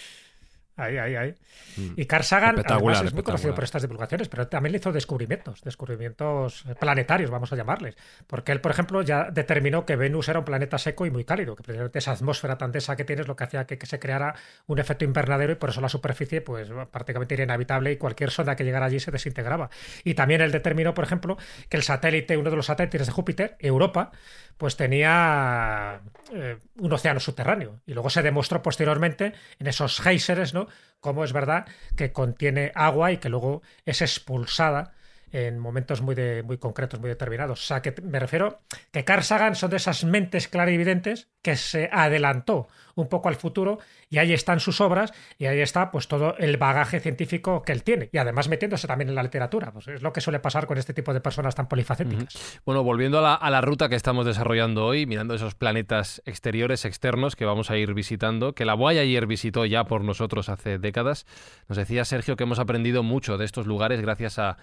Ahí, 0.78 0.98
ahí, 0.98 1.16
ahí. 1.16 1.36
Mm. 1.78 1.94
Y 1.96 2.06
Carl 2.06 2.24
Sagan 2.24 2.62
además, 2.66 3.02
es 3.04 3.14
muy 3.14 3.24
conocido 3.24 3.56
por 3.56 3.64
estas 3.64 3.82
divulgaciones, 3.82 4.28
pero 4.28 4.48
también 4.48 4.74
le 4.74 4.80
hizo 4.80 4.92
descubrimientos, 4.92 5.62
descubrimientos 5.62 6.66
planetarios, 6.80 7.32
vamos 7.32 7.52
a 7.54 7.56
llamarles. 7.56 7.96
Porque 8.28 8.52
él, 8.52 8.60
por 8.60 8.72
ejemplo, 8.72 9.02
ya 9.02 9.30
determinó 9.32 9.86
que 9.86 9.96
Venus 9.96 10.28
era 10.28 10.40
un 10.40 10.46
planeta 10.46 10.78
seco 10.78 11.06
y 11.06 11.12
muy 11.12 11.24
cálido, 11.24 11.56
que 11.56 11.64
precisamente 11.64 12.00
esa 12.00 12.12
atmósfera 12.12 12.58
tan 12.58 12.72
densa 12.72 12.96
que 12.96 13.06
tiene 13.06 13.22
es 13.22 13.28
lo 13.28 13.36
que 13.36 13.46
hacía 13.46 13.66
que, 13.66 13.78
que 13.78 13.86
se 13.86 14.00
creara 14.00 14.36
un 14.68 14.80
efecto 14.80 15.06
invernadero 15.06 15.54
y 15.54 15.56
por 15.56 15.70
eso 15.70 15.82
la 15.82 15.90
superficie 15.90 16.42
pues 16.42 16.70
prácticamente 16.92 17.36
era 17.36 17.44
inhabitable 17.44 17.94
y 17.94 17.98
cualquier 17.98 18.32
sonda 18.32 18.56
que 18.56 18.64
llegara 18.64 18.88
allí 18.88 19.00
se 19.00 19.12
desintegraba. 19.12 19.70
Y 20.04 20.14
también 20.14 20.42
él 20.42 20.52
determinó, 20.52 20.94
por 20.94 21.06
ejemplo, 21.06 21.38
que 21.70 21.78
el 21.78 21.84
satélite, 21.84 22.38
uno 22.38 22.50
de 22.50 22.56
los 22.56 22.66
satélites 22.66 23.06
de 23.06 23.12
Júpiter, 23.12 23.56
Europa, 23.60 24.12
pues 24.58 24.78
tenía 24.78 26.02
eh, 26.34 26.58
un 26.78 26.94
océano 26.94 27.20
subterráneo. 27.20 27.82
Y 27.86 27.94
luego 27.94 28.10
se 28.10 28.22
demostró 28.22 28.62
posteriormente 28.62 29.34
en 29.60 29.68
esos 29.68 30.00
géiseres, 30.00 30.54
¿no? 30.54 30.65
Cómo 31.06 31.24
es 31.24 31.34
verdad 31.34 31.68
que 31.96 32.12
contiene 32.12 32.72
agua 32.74 33.12
y 33.12 33.18
que 33.18 33.30
luego 33.30 33.62
es 33.86 34.02
expulsada 34.02 34.96
en 35.32 35.60
momentos 35.60 36.02
muy, 36.02 36.16
de, 36.16 36.44
muy 36.44 36.58
concretos, 36.58 37.00
muy 37.00 37.10
determinados. 37.10 37.62
O 37.62 37.66
sea, 37.66 37.82
que 37.82 37.94
me 38.02 38.20
refiero 38.20 38.62
que 38.92 39.04
Carl 39.04 39.24
Sagan 39.24 39.56
son 39.56 39.72
de 39.72 39.78
esas 39.78 40.04
mentes 40.04 40.48
clarividentes 40.48 41.30
que 41.42 41.56
se 41.56 41.90
adelantó 41.92 42.68
un 42.96 43.08
poco 43.08 43.30
al 43.30 43.36
futuro 43.36 43.80
y 44.10 44.18
ahí 44.18 44.34
están 44.34 44.60
sus 44.60 44.82
obras 44.82 45.14
y 45.38 45.46
ahí 45.46 45.60
está 45.60 45.92
pues 45.92 46.08
todo 46.08 46.36
el 46.38 46.58
bagaje 46.58 47.00
científico 47.00 47.62
que 47.62 47.74
él 47.74 47.84
tiene 47.84 48.10
y 48.12 48.18
además 48.18 48.48
metiéndose 48.48 48.88
también 48.88 49.10
en 49.10 49.16
la 49.16 49.24
literatura. 49.24 49.72
Pues 49.72 49.88
es 49.90 50.02
lo 50.02 50.14
que 50.14 50.22
suele 50.22 50.40
pasar 50.40 50.66
con 50.66 50.78
este 50.78 50.94
tipo 50.94 51.14
de 51.14 51.20
personas 51.20 51.54
tan 51.56 51.68
polifacéticas. 51.68 52.60
Bueno, 52.66 52.84
volviendo 52.84 53.26
a 53.26 53.50
la, 53.50 53.62
ruta 53.62 53.90
que 53.90 53.96
estamos 53.96 54.26
desarrollando 54.26 54.86
hoy, 54.86 55.06
mirando 55.06 55.34
esos 55.34 55.56
planetas 55.56 56.22
exteriores, 56.26 56.86
externos 56.86 57.36
que 57.36 57.46
vamos 57.46 57.70
a 57.70 57.78
ir 57.78 57.94
visitando, 57.94 58.54
que 58.54 58.66
la 58.66 58.74
Voyager 58.74 59.28
visitó 59.28 59.66
ya 59.66 59.86
por 59.86 60.04
nosotros 60.04 60.50
hace 60.50 60.78
décadas, 60.78 61.26
nos 61.68 61.78
decía 61.78 62.06
Sergio 62.06 62.36
que 62.36 62.44
hemos 62.44 62.60
aprendido 62.60 63.04
mucho 63.04 63.38
de 63.38 63.46
estos 63.46 63.68
lugares 63.68 64.02
gracias 64.02 64.40
a, 64.40 64.58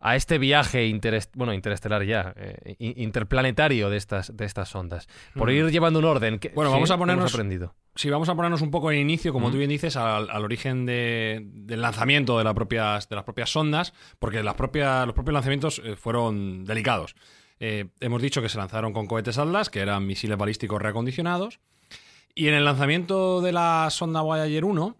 a 0.00 0.14
este 0.16 0.38
viaje 0.38 0.86
interest- 0.86 1.30
bueno, 1.34 1.52
interestelar 1.52 2.04
ya, 2.04 2.32
eh, 2.36 2.76
in- 2.78 2.94
interplanetario 2.98 3.90
de 3.90 3.96
estas, 3.96 4.36
de 4.36 4.44
estas 4.44 4.74
ondas. 4.74 5.08
Por 5.34 5.48
Mm. 5.48 5.52
ir 5.52 5.70
llevando 5.70 5.98
un 5.98 6.04
orden. 6.04 6.38
¿qué- 6.38 6.50
Bueno, 6.54 6.70
sí, 6.70 6.74
vamos 6.74 6.90
a 6.90 6.94
¿qué 6.94 6.98
ponernos- 6.98 7.22
hemos 7.22 7.34
aprendido? 7.34 7.74
Sí, 7.96 8.08
vamos 8.10 8.28
a 8.28 8.34
ponernos 8.36 8.62
un 8.62 8.70
poco 8.70 8.92
en 8.92 8.98
inicio, 8.98 9.32
como 9.32 9.48
Mm. 9.48 9.52
tú 9.52 9.58
bien 9.58 9.70
dices, 9.70 9.96
al, 9.96 10.30
al 10.30 10.44
origen 10.44 10.86
de- 10.86 11.42
del 11.44 11.80
lanzamiento 11.82 12.38
de, 12.38 12.44
las 12.44 12.54
propias, 12.54 13.08
de 13.08 13.16
las 13.16 13.24
propias 13.24 13.50
sondas, 13.50 13.92
porque 14.20 14.42
las 14.44 14.54
propias, 14.54 15.04
los 15.04 15.14
propios 15.14 15.34
lanzamientos 15.34 15.82
eh, 15.84 15.96
fueron 15.96 16.64
delicados. 16.64 17.16
Eh, 17.58 17.86
hemos 17.98 18.22
dicho 18.22 18.40
que 18.40 18.48
se 18.48 18.56
lanzaron 18.58 18.92
con 18.92 19.08
cohetes 19.08 19.36
Atlas, 19.36 19.68
que 19.68 19.80
eran 19.80 20.06
misiles 20.06 20.38
balísticos 20.38 20.80
reacondicionados, 20.80 21.58
y 22.36 22.46
en 22.46 22.54
el 22.54 22.64
lanzamiento 22.64 23.40
de 23.40 23.50
la 23.50 23.88
sonda 23.90 24.20
Voyager 24.20 24.64
1, 24.64 24.96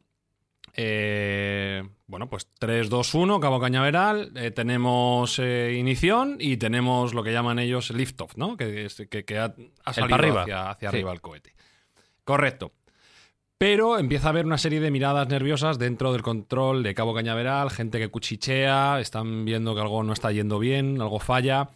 eh, 0.80 1.82
bueno, 2.06 2.30
pues 2.30 2.46
3, 2.60 2.88
2, 2.88 3.14
1, 3.14 3.40
cabo 3.40 3.58
cañaveral, 3.58 4.30
eh, 4.36 4.52
tenemos 4.52 5.40
eh, 5.40 5.76
inición 5.76 6.36
y 6.38 6.56
tenemos 6.56 7.14
lo 7.14 7.24
que 7.24 7.32
llaman 7.32 7.58
ellos 7.58 7.90
liftoff, 7.90 8.36
¿no? 8.36 8.56
Que, 8.56 8.86
que, 9.10 9.24
que 9.24 9.38
ha, 9.38 9.54
ha 9.84 9.92
salido 9.92 10.14
arriba. 10.14 10.42
hacia, 10.42 10.70
hacia 10.70 10.90
Sí. 10.90 10.96
arriba 10.96 11.12
el 11.12 11.20
cohete. 11.20 11.52
Correcto. 12.22 12.70
Pero 13.58 13.98
empieza 13.98 14.28
a 14.28 14.30
haber 14.30 14.46
una 14.46 14.56
serie 14.56 14.78
de 14.78 14.92
miradas 14.92 15.26
nerviosas 15.28 15.80
dentro 15.80 16.12
del 16.12 16.22
control 16.22 16.84
de 16.84 16.94
Cabo 16.94 17.12
Cañaveral, 17.12 17.70
gente 17.70 17.98
que 17.98 18.06
cuchichea, 18.06 19.00
están 19.00 19.44
viendo 19.44 19.74
que 19.74 19.80
algo 19.80 20.04
no 20.04 20.12
está 20.12 20.30
yendo 20.30 20.60
bien, 20.60 21.02
algo 21.02 21.18
falla, 21.18 21.70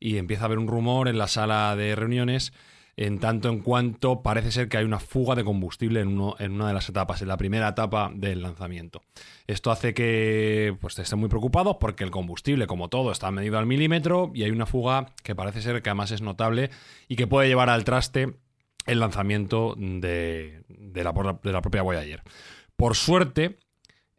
y 0.00 0.16
empieza 0.16 0.42
a 0.42 0.46
haber 0.46 0.58
un 0.58 0.66
rumor 0.66 1.06
en 1.06 1.16
la 1.16 1.28
sala 1.28 1.76
de 1.76 1.94
reuniones 1.94 2.52
en 2.98 3.20
tanto 3.20 3.48
en 3.48 3.60
cuanto 3.60 4.22
parece 4.22 4.50
ser 4.50 4.68
que 4.68 4.76
hay 4.76 4.84
una 4.84 4.98
fuga 4.98 5.36
de 5.36 5.44
combustible 5.44 6.00
en, 6.00 6.18
una 6.18 6.66
de 6.66 6.74
las 6.74 6.88
etapas, 6.88 7.22
en 7.22 7.28
la 7.28 7.36
primera 7.36 7.68
etapa 7.68 8.10
del 8.12 8.42
lanzamiento. 8.42 9.02
Esto 9.46 9.70
hace 9.70 9.94
que 9.94 10.76
pues, 10.80 10.98
estén 10.98 11.20
muy 11.20 11.28
preocupados 11.28 11.76
porque 11.78 12.02
el 12.02 12.10
combustible, 12.10 12.66
como 12.66 12.88
todo, 12.88 13.12
está 13.12 13.30
medido 13.30 13.56
al 13.56 13.66
milímetro 13.66 14.32
y 14.34 14.42
hay 14.42 14.50
una 14.50 14.66
fuga 14.66 15.14
que 15.22 15.36
parece 15.36 15.62
ser 15.62 15.80
que 15.80 15.90
además 15.90 16.10
es 16.10 16.22
notable 16.22 16.70
y 17.06 17.14
que 17.14 17.28
puede 17.28 17.46
llevar 17.46 17.70
al 17.70 17.84
traste 17.84 18.34
el 18.84 18.98
lanzamiento 18.98 19.76
de, 19.78 20.64
de 20.68 21.04
la, 21.04 21.12
de 21.40 21.52
la 21.52 21.62
propia 21.62 21.82
Voyager. 21.82 22.24
Por 22.74 22.96
suerte, 22.96 23.60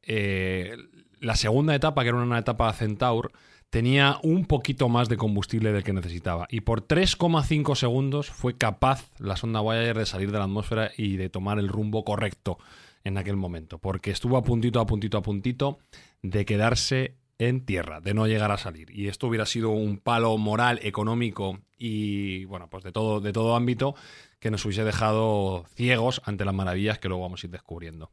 eh, 0.03 0.77
la 1.19 1.35
segunda 1.35 1.75
etapa, 1.75 2.03
que 2.03 2.09
era 2.09 2.17
una 2.17 2.39
etapa 2.39 2.71
Centaur, 2.71 3.33
tenía 3.69 4.17
un 4.23 4.45
poquito 4.45 4.89
más 4.89 5.09
de 5.09 5.17
combustible 5.17 5.71
del 5.71 5.83
que 5.83 5.93
necesitaba. 5.93 6.47
Y 6.49 6.61
por 6.61 6.87
3,5 6.87 7.75
segundos 7.75 8.29
fue 8.29 8.57
capaz 8.57 9.11
la 9.19 9.35
sonda 9.35 9.59
Voyager 9.59 9.97
de 9.97 10.05
salir 10.05 10.31
de 10.31 10.39
la 10.39 10.45
atmósfera 10.45 10.91
y 10.97 11.17
de 11.17 11.29
tomar 11.29 11.59
el 11.59 11.67
rumbo 11.67 12.03
correcto 12.03 12.57
en 13.03 13.17
aquel 13.17 13.35
momento. 13.35 13.77
Porque 13.79 14.11
estuvo 14.11 14.37
a 14.37 14.43
puntito, 14.43 14.79
a 14.79 14.85
puntito, 14.85 15.17
a 15.17 15.21
puntito 15.21 15.79
de 16.21 16.45
quedarse 16.45 17.15
en 17.37 17.65
tierra, 17.65 18.01
de 18.01 18.13
no 18.13 18.27
llegar 18.27 18.51
a 18.51 18.57
salir. 18.57 18.91
Y 18.91 19.07
esto 19.07 19.27
hubiera 19.27 19.45
sido 19.45 19.69
un 19.69 19.97
palo 19.97 20.37
moral, 20.37 20.79
económico 20.83 21.59
y, 21.77 22.43
bueno, 22.45 22.69
pues 22.69 22.83
de 22.83 22.91
todo, 22.91 23.21
de 23.21 23.31
todo 23.31 23.55
ámbito 23.55 23.95
que 24.39 24.51
nos 24.51 24.65
hubiese 24.65 24.83
dejado 24.83 25.65
ciegos 25.75 26.21
ante 26.25 26.43
las 26.43 26.53
maravillas 26.53 26.99
que 26.99 27.07
luego 27.07 27.23
vamos 27.23 27.43
a 27.43 27.47
ir 27.47 27.51
descubriendo. 27.51 28.11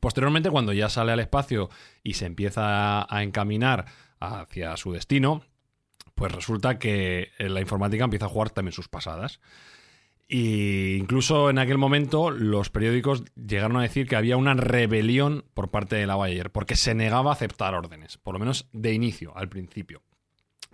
Posteriormente, 0.00 0.50
cuando 0.50 0.72
ya 0.72 0.88
sale 0.88 1.12
al 1.12 1.20
espacio 1.20 1.70
y 2.02 2.14
se 2.14 2.26
empieza 2.26 3.06
a 3.14 3.22
encaminar 3.22 3.86
hacia 4.26 4.76
su 4.76 4.92
destino, 4.92 5.42
pues 6.14 6.32
resulta 6.32 6.78
que 6.78 7.30
la 7.38 7.60
informática 7.60 8.04
empieza 8.04 8.26
a 8.26 8.30
jugar 8.30 8.50
también 8.50 8.72
sus 8.72 8.88
pasadas. 8.88 9.40
Y 10.28 10.96
incluso 10.96 11.50
en 11.50 11.58
aquel 11.58 11.78
momento 11.78 12.30
los 12.30 12.70
periódicos 12.70 13.22
llegaron 13.36 13.76
a 13.76 13.82
decir 13.82 14.08
que 14.08 14.16
había 14.16 14.36
una 14.36 14.54
rebelión 14.54 15.44
por 15.54 15.70
parte 15.70 15.96
de 15.96 16.06
la 16.06 16.16
Bayer, 16.16 16.50
porque 16.50 16.74
se 16.74 16.94
negaba 16.94 17.30
a 17.30 17.34
aceptar 17.34 17.74
órdenes, 17.74 18.18
por 18.18 18.34
lo 18.34 18.40
menos 18.40 18.66
de 18.72 18.92
inicio, 18.92 19.36
al 19.36 19.48
principio. 19.48 20.02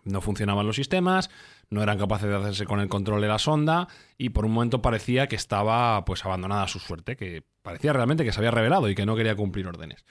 No 0.05 0.21
funcionaban 0.21 0.67
los 0.67 0.77
sistemas, 0.77 1.31
no 1.71 1.83
eran 1.83 1.99
capaces 1.99 2.29
de 2.29 2.37
hacerse 2.37 2.65
con 2.65 2.81
el 2.81 2.89
control 2.89 3.21
de 3.21 3.29
la 3.29 3.39
sonda 3.39 3.89
y 4.19 4.31
por 4.31 4.47
un 4.47 4.53
momento 4.53 4.83
parecía 4.83 5.27
que 5.27 5.37
estaba 5.37 6.05
pues 6.05 6.25
abandonada 6.25 6.65
a 6.65 6.69
su 6.69 6.79
suerte, 6.79 7.17
que 7.17 7.45
parecía 7.63 7.93
realmente 7.93 8.25
que 8.25 8.33
se 8.33 8.41
había 8.41 8.51
revelado 8.51 8.89
y 8.89 8.95
que 8.95 9.07
no 9.07 9.17
quería 9.17 9.37
cumplir 9.37 9.67
órdenes. 9.67 10.05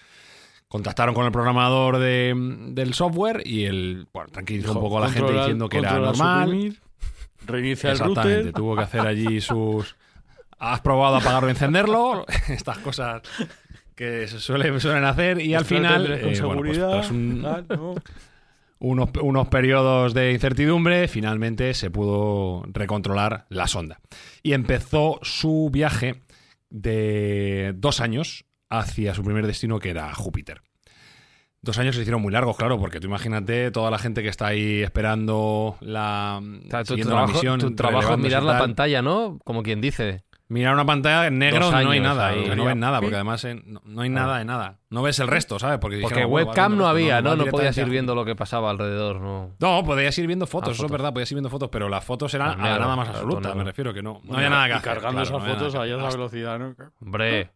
Contactaron 0.72 1.14
con 1.14 1.26
el 1.26 1.34
programador 1.34 1.98
de- 2.00 2.34
del 2.70 2.94
software 2.94 3.44
y 3.46 3.66
él 3.66 4.08
bueno, 4.14 4.30
tranquilizó 4.32 4.72
un 4.72 4.80
poco 4.80 5.00
a 5.00 5.02
la 5.02 5.10
gente 5.10 5.34
diciendo 5.34 5.68
que 5.68 5.80
era 5.80 6.00
normal. 6.00 6.46
suprimir, 6.48 6.80
reinicia 7.46 7.90
el 7.90 7.98
Exactamente, 7.98 8.36
router. 8.38 8.54
tuvo 8.54 8.76
que 8.78 8.82
hacer 8.84 9.02
allí 9.02 9.42
sus... 9.42 9.98
¿Has 10.58 10.80
probado 10.80 11.18
apagarlo 11.18 11.50
y 11.50 11.52
encenderlo? 11.52 12.26
Estas 12.48 12.78
cosas 12.78 13.22
que 13.96 14.30
se 14.30 14.40
suele- 14.40 14.80
suelen 14.80 15.04
hacer 15.04 15.42
y 15.42 15.56
al 15.56 15.66
final... 15.66 16.10
Eh, 16.10 16.40
bueno, 16.42 16.62
pues, 16.62 16.78
tras 16.78 17.12
un- 17.12 17.46
unos, 18.80 19.10
unos 19.22 19.48
periodos 19.50 20.14
de 20.14 20.32
incertidumbre, 20.32 21.10
finalmente 21.10 21.74
se 21.74 21.92
pudo 21.92 22.64
recontrolar 22.72 23.46
la 23.50 23.68
sonda. 23.68 24.00
Y 24.42 24.54
empezó 24.54 25.20
su 25.22 25.70
viaje 25.70 26.22
de 26.70 27.74
dos 27.76 28.00
años 28.00 28.46
hacia 28.72 29.14
su 29.14 29.24
primer 29.24 29.46
destino, 29.46 29.78
que 29.80 29.90
era 29.92 30.14
Júpiter. 30.16 30.62
Dos 31.64 31.78
años 31.78 31.94
se 31.96 32.02
hicieron 32.02 32.24
muy 32.24 32.32
largos, 32.34 32.58
claro, 32.58 32.80
porque 32.80 33.00
tú 33.00 33.06
imagínate 33.06 33.70
toda 33.70 33.92
la 33.92 34.00
gente 34.00 34.24
que 34.24 34.30
está 34.30 34.48
ahí 34.48 34.82
esperando 34.82 35.78
la, 35.82 36.40
O 36.42 36.70
sea, 36.72 36.80
tu 36.84 36.88
siguiendo 36.96 37.12
trabajo, 37.14 37.28
la 37.28 37.34
misión. 37.34 37.60
tu 37.60 37.76
trabajo 37.76 38.14
es 38.14 38.18
mirar 38.20 38.42
la 38.42 38.54
tal. 38.54 38.62
pantalla, 38.62 39.02
¿no? 39.04 39.38
Como 39.44 39.62
quien 39.62 39.80
dice. 39.80 40.24
Mirar 40.48 40.74
una 40.74 40.86
pantalla 40.86 41.28
en 41.28 41.38
negro 41.38 41.68
donde 41.68 41.84
no 41.86 41.92
hay 41.92 42.00
años 42.00 42.16
nada, 42.16 42.28
ahí. 42.30 42.52
no 42.58 42.66
ves 42.66 42.76
nada, 42.76 43.00
porque 43.00 43.16
además 43.16 43.46
eh, 43.46 43.62
no, 43.64 43.80
no 43.86 44.02
hay 44.02 44.10
nada 44.10 44.40
de 44.40 44.44
nada. 44.46 44.80
No 44.90 45.02
ves 45.04 45.20
el 45.20 45.28
resto, 45.28 45.60
¿sabes? 45.60 45.78
Porque, 45.80 46.00
Porque 46.02 46.16
dijeron, 46.16 46.32
bueno, 46.32 46.48
webcam 46.50 46.72
vale, 46.72 46.82
no 46.82 46.88
había, 46.90 47.22
¿no? 47.22 47.36
No 47.38 47.46
podías 47.46 47.78
ir 47.78 47.88
viendo 47.90 48.16
lo 48.16 48.26
que 48.26 48.36
pasaba 48.36 48.70
alrededor, 48.72 49.22
¿no? 49.22 49.56
No, 49.60 49.84
podías 49.86 50.18
ir 50.18 50.26
viendo 50.28 50.48
fotos, 50.48 50.70
Ah, 50.70 50.74
eso 50.74 50.86
es 50.88 50.92
verdad, 50.92 51.14
podías 51.14 51.32
ir 51.32 51.36
viendo 51.36 51.50
fotos, 51.52 51.70
pero 51.72 51.88
las 51.88 52.04
fotos 52.04 52.34
eran 52.34 52.60
Ah, 52.60 52.66
a 52.66 52.70
la 52.72 52.80
nada 52.80 52.96
más 52.98 53.08
absoluta, 53.10 53.54
me 53.56 53.64
refiero 53.64 53.94
que 53.94 54.02
no. 54.02 54.14
No 54.16 54.20
Bueno, 54.24 54.38
había 54.38 54.50
nada 54.50 54.66
que 54.66 54.72
y 54.74 54.76
hacer. 54.78 54.94
cargando 54.94 55.22
esas 55.22 55.44
fotos 55.44 55.76
a 55.76 55.86
esa 55.86 56.10
velocidad, 56.10 56.60
¿no? 56.60 56.76
Hombre, 57.00 57.52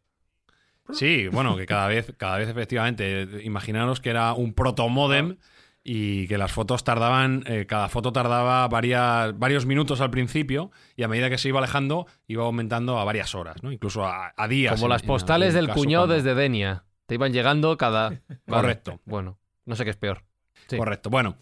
Sí, 0.91 1.27
bueno, 1.27 1.55
que 1.57 1.65
cada 1.65 1.87
vez, 1.87 2.13
cada 2.17 2.37
vez 2.37 2.47
efectivamente, 2.49 3.27
imaginaros 3.43 3.99
que 4.01 4.09
era 4.11 4.33
un 4.33 4.53
protomodem 4.53 5.37
y 5.83 6.27
que 6.27 6.37
las 6.37 6.51
fotos 6.51 6.83
tardaban, 6.83 7.43
eh, 7.47 7.65
cada 7.67 7.89
foto 7.89 8.11
tardaba 8.11 8.67
varias, 8.67 9.37
varios 9.37 9.65
minutos 9.65 10.01
al 10.01 10.09
principio 10.11 10.71
y 10.95 11.03
a 11.03 11.07
medida 11.07 11.29
que 11.29 11.37
se 11.37 11.49
iba 11.49 11.59
alejando 11.59 12.07
iba 12.27 12.43
aumentando 12.43 12.97
a 12.99 13.03
varias 13.03 13.35
horas, 13.35 13.61
¿no? 13.63 13.71
incluso 13.71 14.05
a, 14.05 14.33
a 14.35 14.47
días. 14.47 14.73
Como 14.75 14.85
en- 14.85 14.89
las 14.91 15.01
en 15.03 15.07
postales 15.07 15.53
del 15.53 15.67
caso 15.67 15.79
cuñado 15.79 16.05
cuando- 16.07 16.15
desde 16.23 16.33
Denia. 16.35 16.83
Te 17.05 17.15
iban 17.15 17.33
llegando 17.33 17.77
cada... 17.77 18.19
Correcto. 18.47 18.99
Bueno, 19.05 19.37
no 19.65 19.75
sé 19.75 19.83
qué 19.83 19.91
es 19.91 19.97
peor. 19.97 20.23
Sí. 20.67 20.75
Correcto. 20.77 21.11
Bueno, 21.11 21.37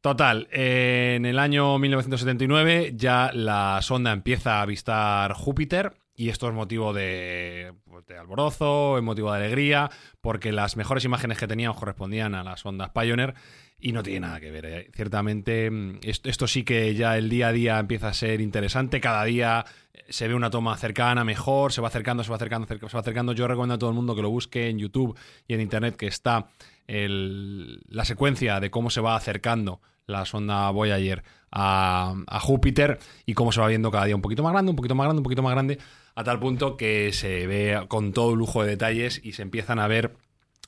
total, 0.00 0.46
eh, 0.52 1.14
en 1.16 1.26
el 1.26 1.40
año 1.40 1.76
1979 1.80 2.92
ya 2.94 3.30
la 3.34 3.80
sonda 3.82 4.12
empieza 4.12 4.58
a 4.58 4.62
avistar 4.62 5.32
Júpiter 5.32 5.94
y 6.14 6.28
esto 6.28 6.48
es 6.48 6.54
motivo 6.54 6.92
de, 6.92 7.72
pues, 7.84 8.06
de 8.06 8.18
alborozo, 8.18 8.98
es 8.98 9.02
motivo 9.02 9.32
de 9.32 9.38
alegría, 9.38 9.90
porque 10.20 10.52
las 10.52 10.76
mejores 10.76 11.04
imágenes 11.04 11.38
que 11.38 11.46
teníamos 11.46 11.78
correspondían 11.78 12.34
a 12.34 12.44
las 12.44 12.64
ondas 12.66 12.90
Pioneer 12.90 13.34
y 13.78 13.92
no 13.92 14.02
tiene 14.02 14.20
nada 14.20 14.38
que 14.40 14.50
ver. 14.50 14.64
eh. 14.66 14.90
Ciertamente, 14.94 15.70
mm, 15.70 16.00
esto, 16.04 16.46
sí 16.46 16.62
que 16.64 16.94
ya 16.94 17.16
el 17.18 17.28
día 17.28 17.48
a 17.48 17.52
día 17.52 17.78
empieza 17.78 18.08
a 18.08 18.14
ser 18.14 18.40
interesante. 18.40 19.00
Cada 19.00 19.24
día 19.24 19.64
eh, 19.92 20.04
se 20.08 20.28
ve 20.28 20.34
una 20.34 20.50
toma 20.50 20.76
cercana, 20.76 21.24
mejor, 21.24 21.72
se 21.72 21.80
va 21.80 21.88
acercando, 21.88 22.22
se 22.22 22.30
va 22.30 22.36
acercando, 22.36 22.66
cerca- 22.68 22.88
se 22.88 22.96
va 22.96 23.00
acercando. 23.00 23.32
Yo 23.32 23.48
recomiendo 23.48 23.74
a 23.74 23.78
todo 23.78 23.90
el 23.90 23.96
mundo 23.96 24.14
que 24.14 24.22
lo 24.22 24.30
busque 24.30 24.68
en 24.68 24.78
YouTube 24.78 25.18
y 25.48 25.54
en 25.54 25.60
Internet, 25.62 25.96
que 25.96 26.06
está 26.06 26.46
el- 26.86 27.80
la 27.88 28.04
secuencia 28.04 28.60
de 28.60 28.70
cómo 28.70 28.90
se 28.90 29.00
va 29.00 29.16
acercando 29.16 29.80
la 30.06 30.24
sonda 30.26 30.70
Voyager 30.70 31.22
a, 31.50 32.14
a 32.26 32.40
Júpiter 32.40 32.98
y 33.26 33.34
cómo 33.34 33.52
se 33.52 33.60
va 33.60 33.68
viendo 33.68 33.90
cada 33.90 34.04
día 34.04 34.16
un 34.16 34.22
poquito 34.22 34.42
más 34.42 34.52
grande, 34.52 34.70
un 34.70 34.76
poquito 34.76 34.94
más 34.94 35.06
grande, 35.06 35.20
un 35.20 35.24
poquito 35.24 35.42
más 35.42 35.52
grande, 35.52 35.78
a 36.14 36.24
tal 36.24 36.38
punto 36.38 36.76
que 36.76 37.12
se 37.12 37.46
ve 37.46 37.84
con 37.88 38.12
todo 38.12 38.34
lujo 38.36 38.62
de 38.62 38.70
detalles 38.70 39.20
y 39.22 39.32
se 39.32 39.42
empiezan 39.42 39.78
a 39.78 39.86
ver 39.88 40.14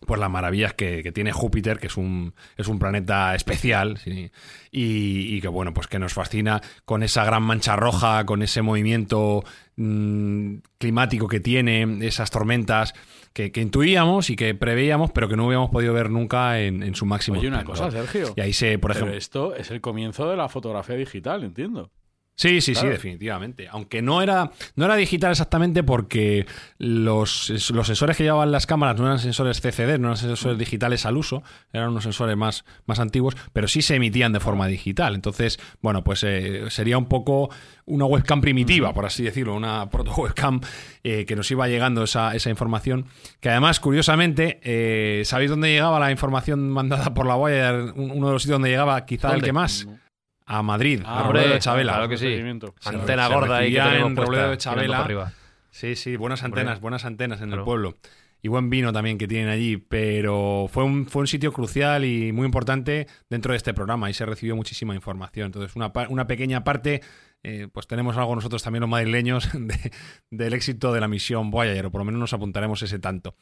pues 0.07 0.21
las 0.21 0.29
maravillas 0.31 0.75
que, 0.75 1.03
que 1.03 1.13
tiene 1.13 1.33
Júpiter, 1.33 1.79
que 1.79 1.87
es 1.87 1.97
un, 1.97 2.35
es 2.59 2.69
un 2.69 2.79
planeta 2.79 3.35
especial, 3.35 3.97
sí, 3.97 4.31
y, 4.71 5.35
y 5.35 5.41
que 5.41 5.49
bueno, 5.49 5.73
pues 5.73 5.87
que 5.87 5.99
nos 5.99 6.13
fascina 6.13 6.61
con 6.85 7.03
esa 7.03 7.25
gran 7.25 7.43
mancha 7.43 7.75
roja, 7.75 8.27
con 8.27 8.43
ese 8.43 8.61
movimiento 8.61 9.45
mm, 9.77 10.57
climático 10.77 11.27
que 11.27 11.41
tiene, 11.41 12.07
esas 12.07 12.31
tormentas 12.31 12.93
que, 13.33 13.51
que 13.51 13.63
intuíamos 13.63 14.29
y 14.29 14.37
que 14.37 14.55
preveíamos, 14.55 15.11
pero 15.11 15.27
que 15.29 15.37
no 15.37 15.47
habíamos 15.47 15.71
podido 15.71 15.95
ver 15.95 16.11
nunca 16.11 16.61
en, 16.61 16.83
en 16.83 16.95
su 16.95 17.07
máximo. 17.07 17.39
Oye, 17.39 17.49
una 17.49 17.61
esplendor. 17.61 17.87
cosa, 17.87 17.91
Sergio. 18.07 18.35
Y 18.37 18.41
ahí 18.43 18.53
se, 18.53 18.79
por 18.79 18.93
Pero 18.93 19.07
ejemplo. 19.07 19.19
esto 19.19 19.55
es 19.55 19.71
el 19.71 19.81
comienzo 19.81 20.29
de 20.29 20.37
la 20.37 20.49
fotografía 20.51 20.97
digital, 20.97 21.45
entiendo. 21.45 21.91
Sí, 22.37 22.61
sí, 22.61 22.75
sí, 22.75 22.81
definitivamente. 22.89 23.69
Aunque 23.71 24.03
no 24.03 24.21
era, 24.21 24.51
no 24.75 24.85
era 24.87 24.97
digital 24.97 25.31
exactamente 25.31 25.85
porque 25.85 26.47
los, 26.79 27.71
los 27.71 27.87
sensores 27.87 28.17
que 28.17 28.25
llevaban 28.25 28.51
las 28.51 28.67
cámaras 28.67 28.99
no 28.99 29.07
eran 29.07 29.19
sensores 29.21 29.61
CCD, 29.61 29.99
no 30.01 30.09
eran 30.09 30.17
sensores 30.17 30.59
digitales 30.59 31.07
al 31.07 31.17
uso, 31.17 31.45
eran 31.73 31.91
unos 31.91 32.03
sensores 32.03 32.37
más, 32.37 32.65
más 32.87 32.99
antiguos, 32.99 33.37
pero 33.53 33.69
sí 33.69 33.83
se 33.83 33.95
emitían 33.97 34.33
de 34.33 34.41
forma 34.41 34.67
digital. 34.67 35.15
Entonces, 35.15 35.61
bueno, 35.81 36.03
pues 36.03 36.25
eh, 36.25 36.65
sería 36.71 36.99
un 36.99 37.07
poco 37.07 37.51
una 37.87 38.05
webcam 38.07 38.41
primitiva, 38.41 38.93
por 38.93 39.07
así 39.07 39.23
decirlo, 39.23 39.55
una 39.55 39.89
proto 39.89 40.13
webcam 40.17 40.61
eh, 41.05 41.25
que 41.27 41.37
nos 41.37 41.49
iba 41.53 41.69
llegando 41.69 42.03
esa, 42.03 42.35
esa 42.35 42.51
información. 42.51 43.07
Que 43.41 43.51
además, 43.51 43.79
curiosamente, 43.79 44.59
eh, 44.65 45.23
¿sabéis 45.25 45.51
dónde 45.51 45.69
llegaba 45.71 46.01
la 46.01 46.11
información 46.11 46.69
mandada 46.71 47.15
por 47.15 47.27
la 47.27 47.37
Voyager? 47.37 47.93
Un- 47.95 48.11
Uno 48.11 48.27
de 48.29 48.33
los 48.33 48.43
sitios 48.43 48.57
donde 48.57 48.71
llegaba, 48.71 49.05
quizá 49.07 49.29
el 49.35 49.43
que 49.43 49.53
más. 49.53 49.87
A 50.47 50.63
Madrid, 50.63 51.01
Ah, 51.05 51.21
a 51.21 51.23
Robledo 51.27 51.55
de 51.55 51.59
Chabela. 51.59 51.93
claro 51.95 52.09
que 52.09 52.17
sí. 52.19 52.37
Antena 52.85 53.29
se 53.29 53.35
gorda 53.35 53.57
ahí 53.59 53.73
que 53.73 53.79
en 53.79 54.17
Robledo 54.17 54.51
de 54.51 54.59
Chabela. 54.59 55.33
Sí, 55.71 55.97
sí, 55.97 56.17
buenas 56.17 56.43
antenas, 56.45 56.81
buenas 56.81 57.05
antenas 57.05 57.41
en 57.41 57.49
Claro. 57.49 57.63
el 57.63 57.65
pueblo. 57.65 57.95
Y 58.43 58.49
buen 58.49 58.69
vino 58.69 58.93
también 58.93 59.17
que 59.17 59.27
tienen 59.27 59.49
allí, 59.49 59.79
pero 59.79 60.67
fue 60.71 60.85
un, 60.85 61.07
fue 61.07 61.21
un 61.21 61.27
sitio 61.27 61.51
crucial 61.51 62.05
y 62.05 62.31
muy 62.31 62.45
importante 62.45 63.07
dentro 63.31 63.53
de 63.53 63.57
este 63.57 63.73
programa 63.73 64.11
y 64.11 64.15
se 64.15 64.27
recibió 64.27 64.55
muchísima 64.55 64.95
información. 64.95 65.47
Entonces, 65.47 65.75
una, 65.77 65.95
pa- 65.95 66.09
una 66.11 66.27
pequeña 66.27 66.63
parte, 66.63 67.01
eh, 67.43 67.69
pues 67.73 67.87
tenemos 67.87 68.19
algo 68.19 68.35
nosotros 68.35 68.63
también 68.63 68.83
los 68.83 68.91
madrileños 68.91 69.49
de- 69.55 69.91
del 70.31 70.53
éxito 70.53 70.93
de 70.93 71.01
la 71.01 71.09
misión 71.09 71.51
Voyager, 71.51 71.87
o 71.87 71.91
por 71.91 72.03
lo 72.03 72.05
menos 72.05 72.21
nos 72.21 72.35
apuntaremos 72.35 72.83
ese 72.83 72.99
tanto. 72.99 73.35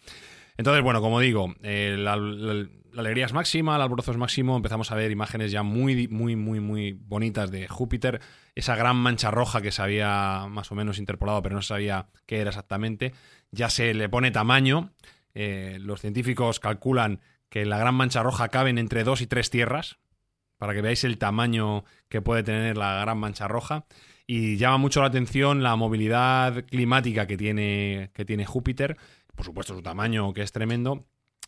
Entonces, 0.56 0.84
bueno, 0.84 1.00
como 1.00 1.18
digo, 1.18 1.52
eh, 1.64 1.96
la, 1.98 2.14
la- 2.16 2.68
la 2.92 3.00
alegría 3.00 3.26
es 3.26 3.32
máxima, 3.32 3.76
el 3.76 3.82
alborozo 3.82 4.12
es 4.12 4.16
máximo, 4.16 4.56
empezamos 4.56 4.90
a 4.90 4.94
ver 4.94 5.10
imágenes 5.10 5.50
ya 5.50 5.62
muy, 5.62 6.08
muy, 6.08 6.36
muy, 6.36 6.60
muy 6.60 6.92
bonitas 6.92 7.50
de 7.50 7.68
Júpiter, 7.68 8.20
esa 8.54 8.76
gran 8.76 8.96
mancha 8.96 9.30
roja 9.30 9.62
que 9.62 9.72
se 9.72 9.82
había 9.82 10.46
más 10.48 10.70
o 10.72 10.74
menos 10.74 10.98
interpolado, 10.98 11.42
pero 11.42 11.54
no 11.54 11.62
sabía 11.62 12.08
qué 12.26 12.40
era 12.40 12.50
exactamente, 12.50 13.12
ya 13.50 13.70
se 13.70 13.94
le 13.94 14.08
pone 14.08 14.30
tamaño, 14.30 14.92
eh, 15.34 15.78
los 15.80 16.00
científicos 16.00 16.60
calculan 16.60 17.20
que 17.48 17.64
la 17.64 17.78
gran 17.78 17.94
mancha 17.94 18.22
roja 18.22 18.48
caben 18.48 18.78
entre 18.78 19.04
dos 19.04 19.20
y 19.20 19.26
tres 19.26 19.50
tierras, 19.50 19.98
para 20.58 20.74
que 20.74 20.80
veáis 20.80 21.02
el 21.04 21.18
tamaño 21.18 21.84
que 22.08 22.22
puede 22.22 22.44
tener 22.44 22.76
la 22.76 23.00
gran 23.00 23.18
mancha 23.18 23.48
roja. 23.48 23.84
Y 24.28 24.56
llama 24.58 24.78
mucho 24.78 25.00
la 25.00 25.08
atención 25.08 25.62
la 25.62 25.74
movilidad 25.74 26.64
climática 26.66 27.26
que 27.26 27.36
tiene, 27.36 28.10
que 28.14 28.24
tiene 28.24 28.46
Júpiter, 28.46 28.96
por 29.34 29.44
supuesto 29.44 29.74
su 29.74 29.82
tamaño 29.82 30.32
que 30.32 30.42
es 30.42 30.52
tremendo, 30.52 31.04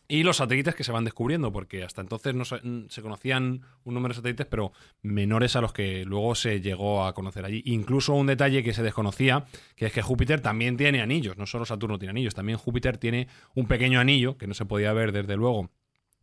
y 0.07 0.23
los 0.23 0.37
satélites 0.37 0.75
que 0.75 0.83
se 0.83 0.91
van 0.91 1.03
descubriendo, 1.03 1.51
porque 1.51 1.83
hasta 1.83 2.01
entonces 2.01 2.35
no 2.35 2.45
se, 2.45 2.59
se 2.89 3.01
conocían 3.01 3.61
un 3.83 3.93
número 3.93 4.13
de 4.13 4.17
satélites, 4.17 4.45
pero 4.45 4.71
menores 5.01 5.55
a 5.55 5.61
los 5.61 5.73
que 5.73 6.05
luego 6.05 6.35
se 6.35 6.61
llegó 6.61 7.05
a 7.05 7.13
conocer 7.13 7.45
allí. 7.45 7.61
Incluso 7.65 8.13
un 8.13 8.27
detalle 8.27 8.63
que 8.63 8.73
se 8.73 8.83
desconocía, 8.83 9.45
que 9.75 9.87
es 9.87 9.93
que 9.93 10.01
Júpiter 10.01 10.41
también 10.41 10.77
tiene 10.77 11.01
anillos, 11.01 11.37
no 11.37 11.45
solo 11.45 11.65
Saturno 11.65 11.97
tiene 11.97 12.11
anillos, 12.11 12.35
también 12.35 12.57
Júpiter 12.57 12.97
tiene 12.97 13.27
un 13.55 13.67
pequeño 13.67 13.99
anillo 13.99 14.37
que 14.37 14.47
no 14.47 14.53
se 14.53 14.65
podía 14.65 14.93
ver 14.93 15.11
desde 15.11 15.35
luego 15.35 15.71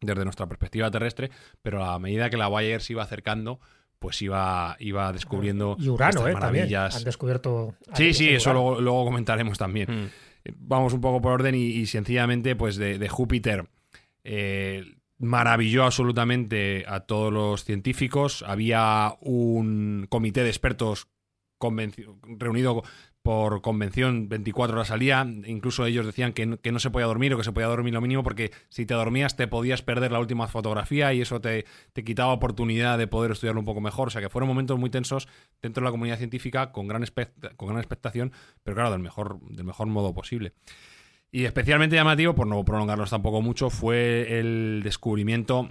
desde 0.01 0.25
nuestra 0.25 0.47
perspectiva 0.47 0.90
terrestre, 0.90 1.31
pero 1.62 1.85
a 1.85 1.99
medida 1.99 2.29
que 2.29 2.37
la 2.37 2.49
Voyager 2.49 2.83
se 2.83 2.92
iba 2.92 3.03
acercando, 3.03 3.61
pues 3.99 4.21
iba, 4.21 4.77
iba 4.81 5.12
descubriendo 5.12 5.77
Y 5.79 5.88
Urano, 5.88 6.11
estas 6.11 6.27
¿eh? 6.27 6.33
También. 6.33 6.64
maravillas. 6.64 6.97
Han 6.97 7.05
descubierto. 7.05 7.75
Sí, 7.95 8.12
sí, 8.12 8.29
eso 8.31 8.53
luego 8.53 9.05
comentaremos 9.05 9.59
también. 9.59 10.07
Mm. 10.07 10.11
Vamos 10.57 10.92
un 10.92 11.00
poco 11.00 11.20
por 11.20 11.33
orden 11.33 11.55
y, 11.55 11.87
sencillamente, 11.87 12.57
pues 12.57 12.76
de, 12.76 12.98
de 12.98 13.09
Júpiter 13.09 13.68
eh, 14.24 14.85
maravilló 15.18 15.85
absolutamente 15.85 16.85
a 16.88 17.00
todos 17.00 17.33
los 17.33 17.64
científicos. 17.64 18.44
Había 18.46 19.14
un 19.20 20.07
comité 20.09 20.42
de 20.42 20.48
expertos 20.48 21.09
reunido 22.38 22.83
por 23.22 23.62
convención 23.62 24.28
24 24.28 24.76
horas 24.76 24.90
al 24.90 25.00
día. 25.00 25.26
Incluso 25.46 25.87
ellos 25.87 26.04
decían 26.04 26.32
que 26.32 26.46
no, 26.46 26.61
que 26.61 26.72
no 26.72 26.78
se 26.78 26.90
podía 26.90 27.06
dormir 27.06 27.32
o 27.35 27.38
que 27.38 27.44
se 27.44 27.52
podía 27.52 27.68
dormir 27.68 27.94
lo 27.94 28.00
mínimo 28.00 28.22
porque 28.22 28.50
si 28.68 28.85
te 28.85 28.94
dormías 28.94 29.37
te 29.37 29.46
podías 29.46 29.82
perder 29.82 30.12
la 30.12 30.18
última 30.18 30.48
fotografía 30.48 31.12
y 31.12 31.20
eso 31.20 31.40
te, 31.40 31.64
te 31.92 32.04
quitaba 32.04 32.32
oportunidad 32.32 32.98
de 32.98 33.06
poder 33.06 33.32
estudiarlo 33.32 33.61
un 33.61 33.66
poco 33.66 33.80
mejor. 33.80 34.08
O 34.08 34.11
sea 34.11 34.20
que 34.20 34.28
fueron 34.28 34.48
momentos 34.48 34.78
muy 34.78 34.90
tensos 34.90 35.28
dentro 35.61 35.82
de 35.82 35.85
la 35.87 35.90
comunidad 35.92 36.18
científica 36.18 36.72
con 36.72 36.88
gran, 36.88 37.04
con 37.56 37.68
gran 37.68 37.78
expectación, 37.78 38.32
pero 38.62 38.74
claro, 38.74 38.90
del 38.90 39.00
mejor, 39.00 39.40
del 39.48 39.64
mejor 39.64 39.87
modo 39.87 40.12
posible. 40.14 40.52
Y 41.30 41.44
especialmente 41.44 41.96
llamativo, 41.96 42.35
por 42.35 42.46
no 42.46 42.62
prolongarnos 42.64 43.11
tampoco 43.11 43.40
mucho, 43.40 43.70
fue 43.70 44.38
el 44.38 44.82
descubrimiento 44.85 45.70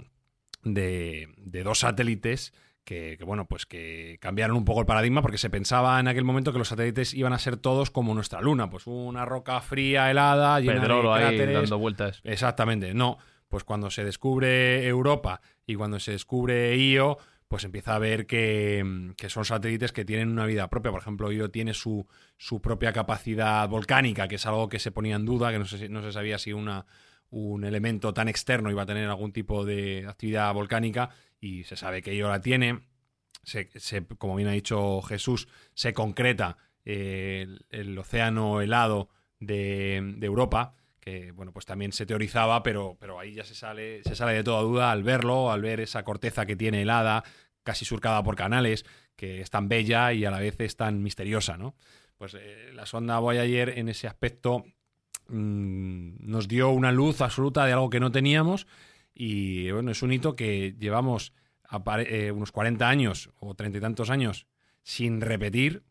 de, 0.64 1.28
de 1.36 1.62
dos 1.62 1.80
satélites 1.80 2.52
que, 2.84 3.16
que, 3.16 3.24
bueno, 3.24 3.46
pues 3.46 3.66
que 3.66 4.18
cambiaron 4.20 4.56
un 4.56 4.64
poco 4.64 4.80
el 4.80 4.86
paradigma 4.86 5.22
porque 5.22 5.38
se 5.38 5.50
pensaba 5.50 5.98
en 6.00 6.08
aquel 6.08 6.24
momento 6.24 6.52
que 6.52 6.58
los 6.58 6.68
satélites 6.68 7.14
iban 7.14 7.32
a 7.32 7.38
ser 7.38 7.56
todos 7.56 7.90
como 7.90 8.14
nuestra 8.14 8.40
luna, 8.40 8.68
pues 8.70 8.86
una 8.86 9.24
roca 9.24 9.60
fría, 9.60 10.10
helada, 10.10 10.60
llena 10.60 10.80
Pedrolo 10.80 11.14
de 11.14 11.24
ahí 11.24 11.36
cráteres. 11.36 11.54
dando 11.54 11.78
vueltas. 11.78 12.20
Exactamente, 12.24 12.94
no. 12.94 13.18
Pues 13.48 13.64
cuando 13.64 13.90
se 13.90 14.04
descubre 14.04 14.86
Europa 14.86 15.40
y 15.66 15.74
cuando 15.74 16.00
se 16.00 16.12
descubre 16.12 16.74
Io, 16.76 17.18
pues 17.48 17.64
empieza 17.64 17.94
a 17.94 17.98
ver 17.98 18.26
que, 18.26 19.12
que 19.16 19.28
son 19.28 19.44
satélites 19.44 19.92
que 19.92 20.06
tienen 20.06 20.30
una 20.30 20.46
vida 20.46 20.70
propia. 20.70 20.90
Por 20.90 21.02
ejemplo, 21.02 21.30
Io 21.30 21.50
tiene 21.50 21.74
su, 21.74 22.06
su 22.38 22.62
propia 22.62 22.94
capacidad 22.94 23.68
volcánica, 23.68 24.26
que 24.26 24.36
es 24.36 24.46
algo 24.46 24.70
que 24.70 24.78
se 24.78 24.90
ponía 24.90 25.16
en 25.16 25.26
duda, 25.26 25.52
que 25.52 25.58
no 25.58 25.66
se, 25.66 25.90
no 25.90 26.00
se 26.02 26.12
sabía 26.12 26.38
si 26.38 26.54
una, 26.54 26.86
un 27.28 27.64
elemento 27.64 28.14
tan 28.14 28.28
externo 28.28 28.70
iba 28.70 28.82
a 28.82 28.86
tener 28.86 29.08
algún 29.08 29.32
tipo 29.32 29.64
de 29.66 30.06
actividad 30.08 30.52
volcánica, 30.54 31.10
y 31.42 31.64
se 31.64 31.76
sabe 31.76 32.00
que 32.00 32.14
Io 32.14 32.28
la 32.28 32.40
tiene. 32.40 32.80
Se, 33.42 33.68
se- 33.78 34.06
como 34.06 34.36
bien 34.36 34.48
ha 34.48 34.52
dicho 34.52 35.02
Jesús, 35.02 35.48
se 35.74 35.92
concreta 35.92 36.56
eh, 36.84 37.46
el, 37.70 37.98
océano 37.98 38.60
helado 38.62 39.08
de, 39.40 40.14
de 40.16 40.26
Europa, 40.26 40.76
que 41.00 41.32
bueno, 41.32 41.52
pues 41.52 41.66
también 41.66 41.90
se 41.92 42.06
teorizaba, 42.06 42.62
pero, 42.62 42.96
pero 43.00 43.18
ahí 43.18 43.34
ya 43.34 43.44
se 43.44 43.56
sale, 43.56 44.04
se 44.04 44.14
sale 44.14 44.34
de 44.34 44.44
toda 44.44 44.62
duda 44.62 44.92
al 44.92 45.02
verlo, 45.02 45.50
al 45.50 45.60
ver 45.62 45.80
esa 45.80 46.04
corteza 46.04 46.46
que 46.46 46.54
tiene 46.54 46.82
helada, 46.82 47.24
casi 47.64 47.84
surcada 47.84 48.22
por 48.22 48.36
canales, 48.36 48.84
que 49.16 49.40
es 49.40 49.50
tan 49.50 49.68
bella 49.68 50.12
y 50.12 50.24
a 50.24 50.30
la 50.30 50.38
vez 50.38 50.60
es 50.60 50.76
tan 50.76 51.02
misteriosa, 51.02 51.56
¿no? 51.56 51.74
Pues 52.18 52.34
eh, 52.38 52.70
la 52.72 52.86
sonda 52.86 53.18
Voyager 53.18 53.70
en 53.80 53.88
ese 53.88 54.06
aspecto 54.06 54.64
mm, 55.28 56.14
nos 56.30 56.46
dio 56.46 56.70
una 56.70 56.92
luz 56.92 57.20
absoluta 57.20 57.66
de 57.66 57.72
algo 57.72 57.90
que 57.90 57.98
no 58.00 58.12
teníamos 58.12 58.68
y 59.14 59.70
bueno, 59.70 59.90
es 59.90 60.02
un 60.02 60.12
hito 60.12 60.34
que 60.36 60.74
llevamos 60.78 61.32
eh, 62.06 62.30
unos 62.32 62.52
40 62.52 62.88
años 62.88 63.30
o 63.38 63.54
treinta 63.54 63.78
y 63.78 63.80
tantos 63.80 64.10
años 64.10 64.46
sin 64.82 65.20
repetir. 65.20 65.82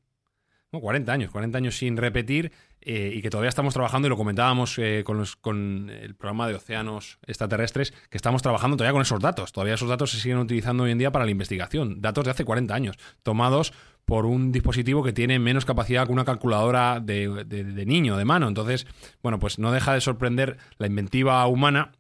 no, 0.72 0.80
40 0.80 1.12
años, 1.12 1.32
40 1.32 1.58
años 1.58 1.78
sin 1.78 1.98
repetir 1.98 2.52
eh, 2.82 3.12
y 3.14 3.22
que 3.22 3.30
todavía 3.30 3.50
estamos 3.50 3.74
trabajando, 3.74 4.08
y 4.08 4.10
lo 4.10 4.18
comentábamos 4.18 4.78
eh, 4.80 5.04
con, 5.06 5.18
los- 5.18 5.36
con 5.36 5.90
el 5.90 6.16
programa 6.16 6.48
de 6.48 6.56
océanos 6.56 7.20
extraterrestres, 7.28 7.92
que 8.10 8.18
estamos 8.18 8.42
trabajando 8.42 8.76
todavía 8.78 8.94
con 8.94 9.02
esos 9.02 9.20
datos. 9.20 9.52
Todavía 9.52 9.74
esos 9.76 9.90
datos 9.90 10.12
se 10.12 10.20
siguen 10.20 10.38
utilizando 10.40 10.84
hoy 10.84 10.92
en 10.92 10.98
día 10.98 11.12
para 11.12 11.26
la 11.26 11.32
investigación. 11.32 12.00
Datos 12.02 12.24
de 12.26 12.32
hace 12.32 12.46
40 12.46 12.74
años, 12.74 12.96
tomados 13.22 13.74
por 14.06 14.26
un 14.26 14.52
dispositivo 14.52 15.04
que 15.04 15.14
tiene 15.14 15.38
menos 15.40 15.66
capacidad 15.66 16.08
que 16.08 16.12
una 16.14 16.26
calculadora 16.26 17.00
de, 17.02 17.44
de- 17.46 17.64
de 17.66 17.86
niño, 17.86 18.18
de 18.18 18.26
mano. 18.26 18.48
Entonces, 18.48 18.88
bueno, 19.22 19.38
pues 19.40 19.60
no 19.60 19.72
deja 19.72 19.94
de 19.94 20.02
sorprender 20.02 20.58
la 20.78 20.88
inventiva 20.88 21.46
humana. 21.48 21.92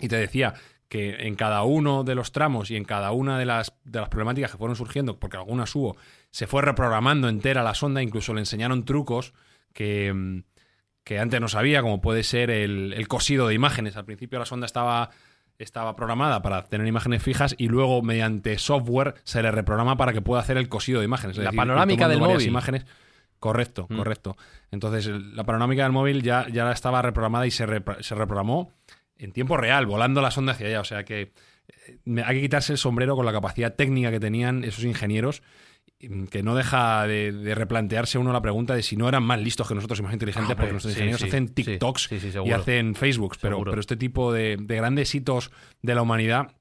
Y 0.00 0.08
te 0.08 0.16
decía 0.16 0.54
que 0.88 1.26
en 1.26 1.34
cada 1.34 1.62
uno 1.64 2.04
de 2.04 2.14
los 2.14 2.30
tramos 2.32 2.70
y 2.70 2.76
en 2.76 2.84
cada 2.84 3.10
una 3.12 3.38
de 3.38 3.46
las, 3.46 3.72
de 3.84 4.00
las 4.00 4.08
problemáticas 4.08 4.52
que 4.52 4.58
fueron 4.58 4.76
surgiendo, 4.76 5.18
porque 5.18 5.36
algunas 5.36 5.74
hubo, 5.74 5.96
se 6.30 6.46
fue 6.46 6.62
reprogramando 6.62 7.28
entera 7.28 7.62
la 7.62 7.74
sonda, 7.74 8.02
incluso 8.02 8.34
le 8.34 8.40
enseñaron 8.40 8.84
trucos 8.84 9.32
que, 9.72 10.12
mm, 10.12 10.42
que 11.02 11.18
antes 11.18 11.40
no 11.40 11.48
sabía, 11.48 11.82
como 11.82 12.00
puede 12.00 12.22
ser 12.22 12.50
el, 12.50 12.92
el 12.92 13.08
cosido 13.08 13.48
de 13.48 13.54
imágenes. 13.54 13.96
Al 13.96 14.04
principio 14.04 14.38
la 14.38 14.46
sonda 14.46 14.66
estaba, 14.66 15.10
estaba 15.58 15.96
programada 15.96 16.42
para 16.42 16.64
tener 16.66 16.86
imágenes 16.86 17.22
fijas 17.22 17.54
y 17.58 17.68
luego 17.68 18.02
mediante 18.02 18.58
software 18.58 19.14
se 19.24 19.42
le 19.42 19.50
reprograma 19.50 19.96
para 19.96 20.12
que 20.12 20.20
pueda 20.22 20.42
hacer 20.42 20.56
el 20.58 20.68
cosido 20.68 21.00
de 21.00 21.06
imágenes. 21.06 21.36
Es 21.36 21.44
La 21.44 21.50
decir, 21.50 21.58
panorámica 21.58 22.08
del 22.08 22.20
móvil. 22.20 22.46
imágenes. 22.46 22.86
Correcto, 23.40 23.86
Mm. 23.90 23.96
correcto. 23.96 24.36
Entonces, 24.70 25.06
la 25.08 25.44
panorámica 25.44 25.82
del 25.82 25.92
móvil 25.92 26.22
ya, 26.22 26.46
ya 26.48 26.70
estaba 26.72 27.02
reprogramada 27.02 27.46
y 27.46 27.50
se, 27.50 27.66
repro- 27.66 28.00
se 28.02 28.14
reprogramó 28.14 28.70
en 29.24 29.32
tiempo 29.32 29.56
real, 29.56 29.86
volando 29.86 30.20
la 30.20 30.30
sonda 30.30 30.52
hacia 30.52 30.66
allá. 30.68 30.80
O 30.80 30.84
sea 30.84 31.04
que 31.04 31.32
eh, 31.86 32.22
hay 32.24 32.36
que 32.36 32.42
quitarse 32.42 32.72
el 32.72 32.78
sombrero 32.78 33.16
con 33.16 33.26
la 33.26 33.32
capacidad 33.32 33.74
técnica 33.74 34.10
que 34.10 34.20
tenían 34.20 34.64
esos 34.64 34.84
ingenieros, 34.84 35.42
mm, 36.00 36.24
que 36.26 36.42
no 36.42 36.54
deja 36.54 37.06
de, 37.06 37.32
de 37.32 37.54
replantearse 37.54 38.18
uno 38.18 38.32
la 38.32 38.42
pregunta 38.42 38.74
de 38.74 38.82
si 38.82 38.96
no 38.96 39.08
eran 39.08 39.22
más 39.22 39.40
listos 39.40 39.66
que 39.68 39.74
nosotros 39.74 39.98
y 39.98 40.02
más 40.02 40.12
inteligentes, 40.12 40.50
Hombre, 40.50 40.56
porque 40.56 40.72
nuestros 40.72 40.92
sí, 40.94 40.98
ingenieros 41.00 41.20
sí, 41.22 41.28
hacen 41.28 41.48
TikToks 41.48 42.02
sí, 42.04 42.18
y 42.44 42.50
hacen 42.52 42.94
Facebooks, 42.94 43.38
pero, 43.38 43.62
pero 43.64 43.80
este 43.80 43.96
tipo 43.96 44.32
de, 44.32 44.56
de 44.60 44.76
grandes 44.76 45.14
hitos 45.14 45.50
de 45.82 45.94
la 45.94 46.02
humanidad, 46.02 46.52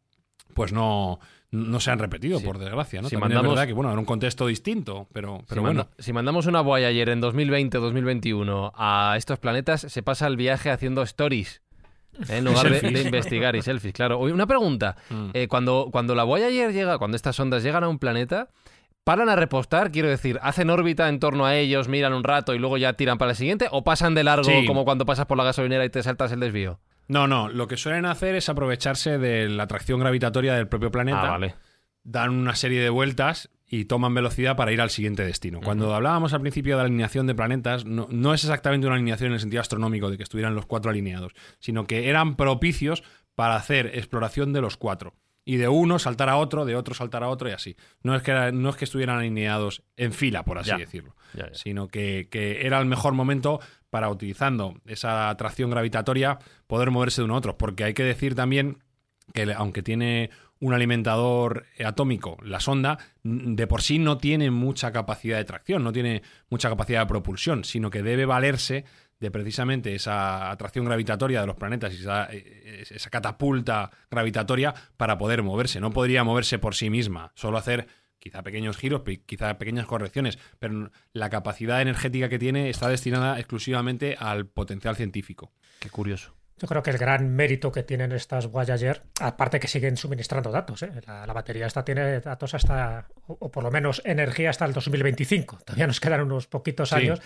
pues 0.54 0.72
no. 0.74 1.20
No 1.56 1.80
se 1.80 1.92
han 1.92 2.00
repetido, 2.00 2.42
por 2.42 2.58
desgracia. 2.58 3.00
¿no? 3.00 3.10
Si 3.10 3.16
También 3.16 3.36
mandamos- 3.38 3.52
es 3.54 3.56
verdad 3.58 3.68
que, 3.68 3.74
bueno, 3.74 3.92
era 3.92 4.00
un 4.00 4.08
contexto 4.08 4.48
distinto, 4.48 5.08
pero, 5.14 5.44
pero 5.48 5.62
si, 5.62 5.64
bueno. 5.64 5.82
manda- 5.84 5.92
si 6.00 6.12
mandamos 6.12 6.48
una 6.48 6.62
Voyager 6.62 7.10
en 7.10 7.22
2020 7.22 7.78
o 7.78 7.82
2021 7.82 8.74
a 8.76 9.14
estos 9.20 9.38
planetas, 9.38 9.82
se 9.82 10.02
pasa 10.02 10.26
el 10.26 10.36
viaje 10.36 10.72
haciendo 10.72 11.04
stories. 11.04 11.62
En 12.30 12.46
lugar 12.46 12.70
de, 12.82 13.02
investigar 13.02 13.56
y 13.56 13.62
selfies, 13.62 13.94
claro. 13.94 14.20
Una 14.20 14.48
pregunta. 14.48 14.96
Mm. 15.10 15.30
Eh, 15.34 15.48
cuando, 15.48 15.90
cuando 15.92 16.16
la 16.16 16.24
Voyager 16.24 16.72
llega, 16.74 16.98
cuando 16.98 17.16
estas 17.16 17.40
ondas 17.40 17.64
llegan 17.64 17.84
a 17.84 17.90
un 17.90 18.00
planeta, 18.00 18.50
¿paran 19.04 19.30
a 19.30 19.36
repostar? 19.36 19.92
Quiero 19.92 20.10
decir, 20.10 20.40
¿hacen 20.42 20.70
órbita 20.70 21.10
en 21.10 21.20
torno 21.20 21.46
a 21.46 21.56
ellos, 21.56 21.88
miran 21.88 22.14
un 22.14 22.24
rato 22.24 22.54
y 22.54 22.60
luego 22.60 22.78
ya 22.78 22.94
tiran 22.94 23.18
para 23.18 23.32
el 23.32 23.38
siguiente? 23.38 23.68
¿O 23.72 23.84
pasan 23.84 24.14
de 24.16 24.24
largo 24.24 24.44
Sí. 24.46 24.66
como 24.66 24.86
cuando 24.86 25.06
pasas 25.06 25.26
por 25.26 25.38
la 25.38 25.44
gasolinera 25.44 25.84
y 25.86 25.90
te 25.90 26.04
saltas 26.04 26.32
el 26.32 26.40
desvío? 26.40 26.80
No, 27.08 27.28
no, 27.28 27.50
lo 27.50 27.68
que 27.68 27.76
suelen 27.76 28.06
hacer 28.06 28.36
es 28.36 28.48
aprovecharse 28.48 29.18
de 29.18 29.50
la 29.50 29.64
atracción 29.64 30.00
gravitatoria 30.00 30.54
del 30.56 30.68
propio 30.68 30.90
planeta. 30.92 31.24
Ah, 31.24 31.32
vale. 31.32 31.56
dan 32.06 32.32
una 32.32 32.56
serie 32.56 32.82
de 32.82 32.90
vueltas 32.90 33.50
y 33.76 33.86
toman 33.86 34.14
velocidad 34.14 34.56
para 34.56 34.72
ir 34.72 34.82
al 34.82 34.92
siguiente 34.92 35.26
destino. 35.26 35.60
Cuando 35.60 35.96
hablábamos 35.96 36.32
al 36.34 36.42
principio 36.42 36.76
de 36.76 36.84
la 36.84 36.86
alineación 36.86 37.26
de 37.26 37.34
planetas, 37.34 37.86
no, 37.86 38.08
no 38.12 38.34
es 38.36 38.44
exactamente 38.44 38.86
una 38.86 38.98
alineación 38.98 39.28
en 39.30 39.34
el 39.34 39.40
sentido 39.40 39.62
astronómico 39.62 40.12
de 40.12 40.18
que 40.18 40.24
estuvieran 40.24 40.54
los 40.54 40.68
cuatro 40.68 40.92
alineados, 40.92 41.34
sino 41.58 41.86
que 41.86 42.08
eran 42.10 42.36
propicios 42.36 43.04
para 43.34 43.56
hacer 43.56 43.88
exploración 43.96 44.54
de 44.54 44.62
los 44.62 44.78
cuatro. 44.78 45.16
Y 45.44 45.58
de 45.58 45.68
uno 45.70 45.98
saltar 45.98 46.30
a 46.30 46.38
otro, 46.38 46.66
de 46.66 46.76
otro 46.76 46.94
saltar 46.94 47.24
a 47.24 47.30
otro 47.30 47.50
y 47.50 47.54
así. 47.54 47.76
No 48.04 48.16
es 48.16 48.22
que, 48.22 48.30
era- 48.32 48.52
no 48.52 48.70
es 48.70 48.76
que 48.76 48.86
estuvieran 48.86 49.18
alineados 49.18 49.82
en 49.98 50.14
fila, 50.14 50.44
por 50.46 50.60
así 50.60 50.70
Ya. 50.70 50.78
decirlo, 50.78 51.16
Ya, 51.34 51.48
ya. 51.50 51.54
sino 51.56 51.88
que, 51.88 52.28
que 52.30 52.68
era 52.68 52.80
el 52.80 52.86
mejor 52.86 53.14
momento 53.14 53.60
para, 53.90 54.08
utilizando 54.10 54.76
esa 54.86 55.30
atracción 55.30 55.72
gravitatoria, 55.72 56.38
poder 56.68 56.92
moverse 56.92 57.22
de 57.22 57.26
uno 57.26 57.34
a 57.34 57.38
otro. 57.40 57.58
Porque 57.58 57.84
hay 57.86 57.94
que 57.96 58.04
decir 58.04 58.36
también 58.36 58.78
que 59.34 59.52
aunque 59.54 59.82
tiene 59.82 60.30
un 60.64 60.74
alimentador 60.74 61.66
atómico, 61.84 62.38
la 62.42 62.62
sonda, 62.62 62.98
de 63.22 63.68
por 63.68 63.82
sí 63.82 64.00
no 64.00 64.18
tiene 64.18 64.50
mucha 64.50 64.94
capacidad 64.94 65.36
de 65.38 65.44
tracción, 65.44 65.84
no 65.84 65.92
tiene 65.92 66.22
mucha 66.50 66.70
capacidad 66.70 67.02
de 67.02 67.08
propulsión, 67.08 67.66
sino 67.66 67.90
que 67.90 68.02
debe 68.02 68.26
valerse 68.26 68.86
de 69.20 69.30
precisamente 69.30 69.94
esa 69.94 70.50
atracción 70.52 70.86
gravitatoria 70.86 71.42
de 71.42 71.48
los 71.48 71.58
planetas 71.58 71.94
y 71.94 71.98
esa, 71.98 72.30
eh, 72.32 72.86
esa 72.90 73.10
catapulta 73.10 73.92
gravitatoria 74.10 74.74
para 74.96 75.18
poder 75.18 75.44
moverse. 75.44 75.82
No 75.82 75.92
podría 75.92 76.24
moverse 76.24 76.60
por 76.60 76.76
sí 76.76 76.90
misma, 76.90 77.34
solo 77.36 77.58
hacer 77.58 77.88
quizá 78.18 78.42
pequeños 78.42 78.78
giros, 78.78 79.02
quizá 79.26 79.58
pequeñas 79.58 79.86
correcciones, 79.86 80.40
pero 80.60 80.92
la 81.12 81.30
capacidad 81.30 81.82
energética 81.82 82.30
que 82.30 82.40
tiene 82.40 82.70
está 82.70 82.88
destinada 82.88 83.38
exclusivamente 83.38 84.16
al 84.18 84.48
potencial 84.48 84.96
científico. 84.96 85.52
Qué 85.80 85.90
curioso. 85.90 86.34
Yo 86.64 86.68
creo 86.70 86.82
que 86.82 86.92
el 86.92 86.98
gran 86.98 87.28
mérito 87.36 87.74
que 87.74 87.84
tienen 87.84 88.14
estas 88.14 88.48
Voyager, 88.48 89.02
aparte 89.20 89.60
que 89.60 89.68
siguen 89.68 89.98
suministrando 89.98 90.50
datos, 90.50 90.82
¿eh? 90.84 90.92
la, 91.06 91.28
la 91.28 91.34
batería 91.34 91.68
esta 91.68 91.84
tiene 91.84 92.22
datos 92.22 92.54
hasta, 92.54 93.06
o, 93.28 93.36
o 93.38 93.52
por 93.52 93.66
lo 93.66 93.70
menos 93.70 94.02
energía 94.06 94.50
hasta 94.50 94.64
el 94.64 94.72
2025. 94.72 95.58
Todavía 95.66 95.88
nos 95.88 96.00
quedan 96.00 96.22
unos 96.22 96.48
poquitos 96.48 96.88
Sí. 96.88 96.96
años 96.96 97.22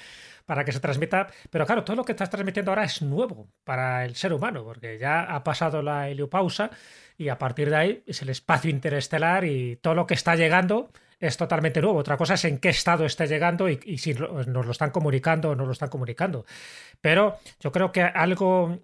para 0.47 0.65
que 0.65 0.71
se 0.71 0.79
transmita. 0.79 1.27
Pero 1.51 1.67
claro, 1.67 1.83
todo 1.83 1.95
lo 1.95 2.03
que 2.03 2.13
estás 2.13 2.31
transmitiendo 2.31 2.71
ahora 2.71 2.85
es 2.85 3.03
nuevo 3.03 3.47
para 3.63 4.05
el 4.05 4.15
ser 4.15 4.33
humano, 4.33 4.63
porque 4.63 4.97
ya 4.97 5.21
ha 5.21 5.43
pasado 5.43 5.83
la 5.83 6.09
heliopausa 6.09 6.71
y 7.15 7.29
a 7.29 7.37
partir 7.37 7.69
de 7.69 7.75
ahí 7.75 8.03
es 8.07 8.23
el 8.23 8.29
espacio 8.29 8.71
interestelar 8.71 9.45
y 9.45 9.75
todo 9.75 9.93
lo 9.93 10.07
que 10.07 10.15
está 10.15 10.35
llegando 10.35 10.89
es 11.19 11.37
totalmente 11.37 11.79
nuevo. 11.79 11.99
Otra 11.99 12.17
cosa 12.17 12.33
es 12.33 12.45
en 12.45 12.57
qué 12.57 12.69
estado 12.69 13.05
esté 13.05 13.27
llegando 13.27 13.69
y, 13.69 13.79
y 13.85 13.99
si 13.99 14.15
nos 14.15 14.47
lo 14.65 14.71
están 14.71 14.89
comunicando 14.89 15.49
o 15.51 15.55
no 15.55 15.67
lo 15.67 15.73
están 15.73 15.89
comunicando. 15.89 16.43
Pero 17.01 17.37
yo 17.59 17.71
creo 17.71 17.91
que 17.91 18.01
algo 18.01 18.79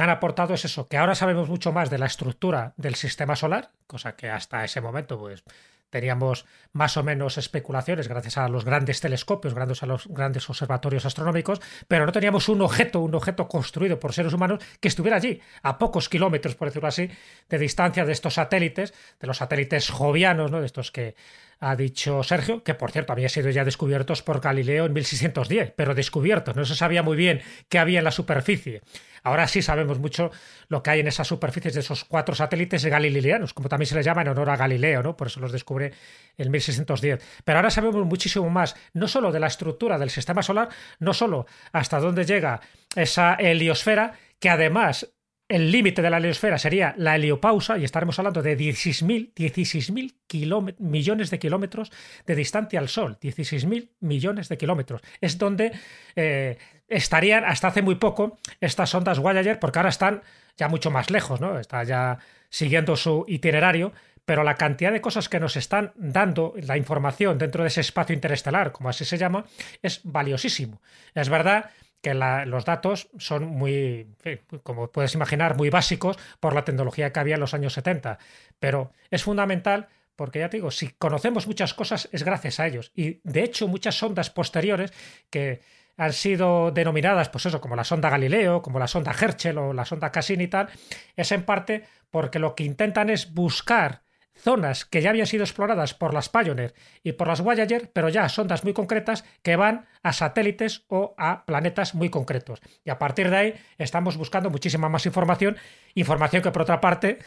han 0.00 0.10
aportado 0.10 0.54
es 0.54 0.64
eso, 0.64 0.88
que 0.88 0.96
ahora 0.96 1.14
sabemos 1.14 1.48
mucho 1.48 1.72
más 1.72 1.90
de 1.90 1.98
la 1.98 2.06
estructura 2.06 2.74
del 2.76 2.94
sistema 2.94 3.36
solar, 3.36 3.70
cosa 3.86 4.16
que 4.16 4.28
hasta 4.28 4.64
ese 4.64 4.80
momento 4.80 5.18
pues 5.18 5.44
teníamos 5.90 6.44
más 6.72 6.96
o 6.96 7.02
menos 7.02 7.38
especulaciones 7.38 8.08
gracias 8.08 8.38
a 8.38 8.48
los 8.48 8.64
grandes 8.64 9.00
telescopios, 9.00 9.54
gracias 9.54 9.82
a 9.82 9.86
los 9.86 10.06
grandes 10.08 10.48
observatorios 10.48 11.06
astronómicos, 11.06 11.60
pero 11.86 12.06
no 12.06 12.12
teníamos 12.12 12.48
un 12.48 12.60
objeto, 12.62 13.00
un 13.00 13.14
objeto 13.14 13.48
construido 13.48 13.98
por 13.98 14.12
seres 14.12 14.32
humanos 14.32 14.62
que 14.80 14.88
estuviera 14.88 15.16
allí, 15.16 15.40
a 15.62 15.78
pocos 15.78 16.08
kilómetros, 16.08 16.54
por 16.54 16.68
decirlo 16.68 16.88
así, 16.88 17.10
de 17.48 17.58
distancia 17.58 18.04
de 18.04 18.12
estos 18.12 18.34
satélites, 18.34 18.92
de 19.20 19.26
los 19.26 19.38
satélites 19.38 19.90
jovianos, 19.90 20.50
¿no? 20.50 20.60
de 20.60 20.66
estos 20.66 20.92
que 20.92 21.14
ha 21.60 21.76
dicho 21.76 22.22
Sergio, 22.22 22.62
que 22.62 22.74
por 22.74 22.92
cierto 22.92 23.12
habían 23.12 23.30
sido 23.30 23.50
ya 23.50 23.64
descubiertos 23.64 24.22
por 24.22 24.40
Galileo 24.40 24.86
en 24.86 24.92
1610, 24.92 25.72
pero 25.76 25.94
descubiertos, 25.94 26.56
no 26.56 26.64
se 26.64 26.74
sabía 26.74 27.02
muy 27.02 27.16
bien 27.16 27.42
qué 27.68 27.78
había 27.78 27.98
en 27.98 28.04
la 28.04 28.10
superficie. 28.10 28.82
Ahora 29.24 29.48
sí 29.48 29.62
sabemos 29.62 29.98
mucho 29.98 30.30
lo 30.68 30.82
que 30.82 30.90
hay 30.90 31.00
en 31.00 31.08
esas 31.08 31.26
superficies 31.26 31.74
de 31.74 31.80
esos 31.80 32.04
cuatro 32.04 32.34
satélites 32.34 32.84
galileanos, 32.84 33.52
como 33.52 33.68
también 33.68 33.86
se 33.86 33.96
les 33.96 34.06
llama 34.06 34.22
en 34.22 34.28
honor 34.28 34.50
a 34.50 34.56
Galileo, 34.56 35.02
¿no? 35.02 35.16
Por 35.16 35.26
eso 35.26 35.40
los 35.40 35.52
descubre 35.52 35.92
en 36.36 36.50
1610. 36.50 37.22
Pero 37.44 37.58
ahora 37.58 37.70
sabemos 37.70 38.06
muchísimo 38.06 38.48
más, 38.48 38.76
no 38.92 39.08
solo 39.08 39.32
de 39.32 39.40
la 39.40 39.48
estructura 39.48 39.98
del 39.98 40.10
sistema 40.10 40.42
solar, 40.42 40.68
no 41.00 41.12
solo 41.12 41.46
hasta 41.72 41.98
dónde 41.98 42.24
llega 42.24 42.60
esa 42.94 43.34
heliosfera, 43.34 44.12
que 44.38 44.50
además 44.50 45.08
el 45.48 45.72
límite 45.72 46.02
de 46.02 46.10
la 46.10 46.18
heliosfera 46.18 46.58
sería 46.58 46.94
la 46.98 47.16
heliopausa 47.16 47.78
y 47.78 47.84
estaremos 47.84 48.18
hablando 48.18 48.42
de 48.42 48.56
16.000 48.56 49.32
16.000 49.34 50.14
kilómet- 50.28 50.76
millones 50.78 51.30
de 51.30 51.38
kilómetros 51.38 51.90
de 52.26 52.34
distancia 52.34 52.78
al 52.80 52.88
Sol. 52.88 53.18
16.000 53.20 53.88
millones 54.00 54.48
de 54.48 54.58
kilómetros. 54.58 55.00
Es 55.20 55.38
donde 55.38 55.72
eh, 56.16 56.58
estarían 56.88 57.44
hasta 57.44 57.68
hace 57.68 57.82
muy 57.82 57.94
poco 57.94 58.38
estas 58.60 58.94
ondas 58.94 59.18
Voyager, 59.18 59.58
porque 59.58 59.78
ahora 59.78 59.88
están 59.88 60.22
ya 60.56 60.68
mucho 60.68 60.90
más 60.90 61.10
lejos, 61.10 61.40
¿no? 61.40 61.58
Está 61.58 61.82
ya 61.84 62.18
siguiendo 62.50 62.96
su 62.96 63.24
itinerario, 63.28 63.92
pero 64.24 64.44
la 64.44 64.56
cantidad 64.56 64.92
de 64.92 65.00
cosas 65.00 65.28
que 65.30 65.40
nos 65.40 65.56
están 65.56 65.92
dando 65.96 66.52
la 66.62 66.76
información 66.76 67.38
dentro 67.38 67.62
de 67.62 67.68
ese 67.68 67.80
espacio 67.80 68.14
interestelar, 68.14 68.72
como 68.72 68.90
así 68.90 69.06
se 69.06 69.16
llama, 69.16 69.46
es 69.82 70.00
valiosísimo. 70.04 70.82
Es 71.14 71.30
verdad 71.30 71.70
que 72.00 72.14
la- 72.14 72.46
los 72.46 72.64
datos 72.64 73.08
son 73.18 73.46
muy, 73.46 74.14
como 74.62 74.90
puedes 74.92 75.14
imaginar, 75.14 75.56
muy 75.56 75.70
básicos 75.70 76.16
por 76.40 76.54
la 76.54 76.64
tecnología 76.64 77.12
que 77.12 77.20
había 77.20 77.34
en 77.34 77.40
los 77.40 77.54
años 77.54 77.72
70, 77.72 78.18
pero 78.58 78.92
es 79.10 79.22
fundamental 79.22 79.88
porque 80.16 80.40
ya 80.40 80.50
te 80.50 80.56
digo, 80.56 80.70
si 80.72 80.88
conocemos 80.88 81.46
muchas 81.46 81.74
cosas 81.74 82.08
es 82.12 82.24
gracias 82.24 82.58
a 82.60 82.66
ellos. 82.66 82.90
Y 82.94 83.20
de 83.22 83.44
hecho 83.44 83.68
muchas 83.68 83.96
sondas 83.96 84.30
posteriores 84.30 84.92
que 85.30 85.60
han 85.96 86.12
sido 86.12 86.70
denominadas, 86.70 87.28
pues 87.28 87.46
eso, 87.46 87.60
como 87.60 87.76
la 87.76 87.84
sonda 87.84 88.10
Galileo, 88.10 88.62
como 88.62 88.78
la 88.78 88.86
sonda 88.88 89.12
Herschel 89.12 89.58
o 89.58 89.72
la 89.72 89.84
sonda 89.84 90.10
Cassini 90.12 90.44
y 90.44 90.48
tal, 90.48 90.68
es 91.16 91.30
en 91.32 91.44
parte 91.44 91.84
porque 92.10 92.38
lo 92.38 92.54
que 92.54 92.64
intentan 92.64 93.10
es 93.10 93.32
buscar 93.34 94.02
zonas 94.38 94.84
que 94.84 95.02
ya 95.02 95.10
habían 95.10 95.26
sido 95.26 95.44
exploradas 95.44 95.94
por 95.94 96.14
las 96.14 96.28
Pioneer 96.28 96.74
y 97.02 97.12
por 97.12 97.28
las 97.28 97.40
Voyager, 97.40 97.90
pero 97.92 98.08
ya 98.08 98.28
sondas 98.28 98.64
muy 98.64 98.72
concretas 98.72 99.24
que 99.42 99.56
van 99.56 99.86
a 100.02 100.12
satélites 100.12 100.84
o 100.88 101.14
a 101.18 101.44
planetas 101.44 101.94
muy 101.94 102.08
concretos. 102.08 102.60
Y 102.84 102.90
a 102.90 102.98
partir 102.98 103.30
de 103.30 103.36
ahí 103.36 103.54
estamos 103.78 104.16
buscando 104.16 104.50
muchísima 104.50 104.88
más 104.88 105.06
información, 105.06 105.56
información 105.94 106.42
que 106.42 106.50
por 106.50 106.62
otra 106.62 106.80
parte 106.80 107.18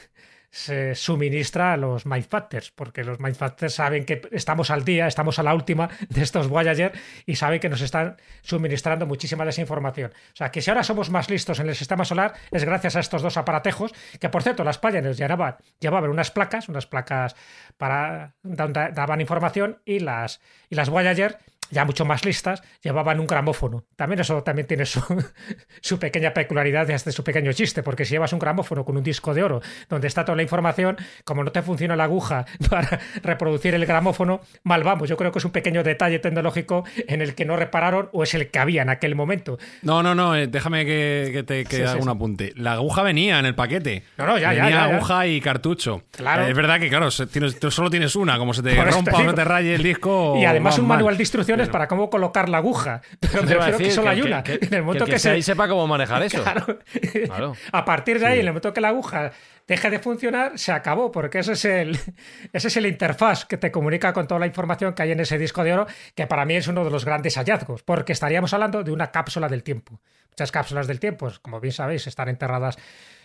se 0.51 0.95
suministra 0.95 1.73
a 1.73 1.77
los 1.77 2.05
Mindfactors, 2.05 2.71
porque 2.71 3.05
los 3.05 3.19
Mindfactors 3.19 3.73
saben 3.73 4.05
que 4.05 4.21
estamos 4.31 4.69
al 4.69 4.83
día, 4.83 5.07
estamos 5.07 5.39
a 5.39 5.43
la 5.43 5.55
última 5.55 5.89
de 6.09 6.21
estos 6.21 6.49
Voyager 6.49 6.91
y 7.25 7.35
saben 7.35 7.61
que 7.61 7.69
nos 7.69 7.81
están 7.81 8.17
suministrando 8.41 9.05
muchísima 9.05 9.45
desinformación. 9.45 10.11
O 10.11 10.35
sea, 10.35 10.51
que 10.51 10.61
si 10.61 10.69
ahora 10.69 10.83
somos 10.83 11.09
más 11.09 11.29
listos 11.29 11.59
en 11.61 11.69
el 11.69 11.75
sistema 11.75 12.03
solar 12.03 12.33
es 12.51 12.65
gracias 12.65 12.97
a 12.97 12.99
estos 12.99 13.21
dos 13.21 13.37
aparatejos, 13.37 13.93
que 14.19 14.29
por 14.29 14.43
cierto, 14.43 14.65
las 14.65 14.77
Pioneers 14.77 15.17
llevaban, 15.17 15.55
llevaban 15.79 16.09
unas 16.09 16.31
placas, 16.31 16.67
unas 16.67 16.85
placas 16.85 17.35
para 17.77 18.35
daban 18.43 19.21
información 19.21 19.81
y 19.85 19.99
las, 19.99 20.41
y 20.69 20.75
las 20.75 20.89
Voyager 20.89 21.39
ya 21.71 21.85
mucho 21.85 22.05
más 22.05 22.25
listas, 22.25 22.61
llevaban 22.83 23.19
un 23.19 23.27
gramófono. 23.27 23.85
También 23.95 24.19
eso 24.19 24.43
también 24.43 24.67
tiene 24.67 24.85
su, 24.85 25.01
su 25.81 25.99
pequeña 25.99 26.33
peculiaridad 26.33 26.87
y 26.89 26.93
hasta 26.93 27.11
su 27.11 27.23
pequeño 27.23 27.51
chiste, 27.53 27.81
porque 27.81 28.05
si 28.05 28.11
llevas 28.11 28.33
un 28.33 28.39
gramófono 28.39 28.85
con 28.85 28.97
un 28.97 29.03
disco 29.03 29.33
de 29.33 29.43
oro 29.43 29.61
donde 29.89 30.07
está 30.07 30.25
toda 30.25 30.35
la 30.35 30.43
información, 30.43 30.97
como 31.23 31.43
no 31.43 31.51
te 31.51 31.61
funciona 31.61 31.95
la 31.95 32.03
aguja 32.03 32.45
para 32.69 32.99
reproducir 33.23 33.73
el 33.73 33.85
gramófono, 33.85 34.41
mal 34.63 34.83
vamos. 34.83 35.09
Yo 35.09 35.17
creo 35.17 35.31
que 35.31 35.39
es 35.39 35.45
un 35.45 35.51
pequeño 35.51 35.83
detalle 35.83 36.19
tecnológico 36.19 36.83
en 37.07 37.21
el 37.21 37.35
que 37.35 37.45
no 37.45 37.55
repararon 37.55 38.09
o 38.11 38.23
es 38.23 38.33
el 38.33 38.49
que 38.49 38.59
había 38.59 38.81
en 38.81 38.89
aquel 38.89 39.15
momento. 39.15 39.57
No, 39.81 40.03
no, 40.03 40.13
no, 40.13 40.35
eh, 40.35 40.47
déjame 40.47 40.85
que, 40.85 41.43
te 41.47 41.65
que 41.65 41.85
haga 41.85 42.01
un 42.01 42.09
apunte. 42.09 42.53
La 42.55 42.73
aguja 42.73 43.03
venía 43.03 43.39
en 43.39 43.45
el 43.45 43.55
paquete. 43.55 44.03
No, 44.17 44.27
no, 44.27 44.37
ya, 44.37 44.49
venía 44.49 44.69
ya, 44.69 44.83
aguja 44.85 45.27
y 45.27 45.39
cartucho. 45.41 46.03
Claro. 46.11 46.45
es 46.45 46.55
verdad 46.55 46.79
que, 46.79 46.89
claro, 46.89 47.09
tienes, 47.31 47.57
solo 47.69 47.89
tienes 47.89 48.15
una, 48.15 48.37
como 48.37 48.53
se 48.53 48.61
te 48.61 48.75
rompa 48.83 49.17
o 49.17 49.23
no 49.23 49.33
te 49.33 49.43
raye 49.43 49.75
el 49.75 49.83
disco. 49.83 50.35
Y 50.37 50.45
además 50.45 50.77
un 50.77 50.87
manual 50.87 51.17
de 51.17 51.23
instrucciones 51.23 51.60
para 51.69 51.87
cómo 51.87 52.09
colocar 52.09 52.49
la 52.49 52.57
aguja. 52.57 53.01
Pero 53.19 53.43
me 53.43 53.53
refiero 53.53 53.77
que 53.77 53.91
solo 53.91 54.09
hay 54.09 54.21
una. 54.21 54.43
en 54.45 54.73
el 54.73 54.83
momento 54.83 55.05
que, 55.05 55.19
se... 55.19 55.29
ahí 55.29 55.41
sepa 55.41 55.67
cómo 55.67 55.87
manejar 55.87 56.23
eso. 56.23 56.43
Claro. 56.43 57.55
A 57.71 57.85
partir 57.85 58.19
de 58.19 58.25
ahí, 58.27 58.33
en 58.39 58.45
el 58.45 58.47
momento 58.47 58.73
que 58.73 58.81
la 58.81 58.89
aguja 58.89 59.31
deje 59.67 59.89
de 59.89 59.99
funcionar, 59.99 60.57
se 60.57 60.71
acabó, 60.71 61.11
porque 61.11 61.39
ese 61.39 61.53
es 61.53 61.65
el, 61.65 61.99
ese 62.53 62.67
es 62.67 62.77
el 62.77 62.85
interfaz 62.85 63.45
que 63.45 63.57
te 63.57 63.71
comunica 63.71 64.13
con 64.13 64.27
toda 64.27 64.39
la 64.39 64.47
información 64.47 64.93
que 64.93 65.03
hay 65.03 65.11
en 65.11 65.19
ese 65.19 65.37
disco 65.37 65.63
de 65.63 65.73
oro, 65.73 65.87
que 66.15 66.27
para 66.27 66.45
mí 66.45 66.55
es 66.55 66.67
uno 66.67 66.83
de 66.83 66.91
los 66.91 67.05
grandes 67.05 67.35
hallazgos, 67.35 67.83
porque 67.83 68.13
estaríamos 68.13 68.53
hablando 68.53 68.83
de 68.83 68.91
una 68.91 69.11
cápsula 69.11 69.47
del 69.47 69.63
tiempo. 69.63 69.99
Muchas 70.29 70.51
cápsulas 70.51 70.87
del 70.87 70.99
tiempo, 70.99 71.31
como 71.41 71.59
bien 71.59 71.73
sabéis, 71.73 72.07
están 72.07 72.29
enterradas 72.29 72.77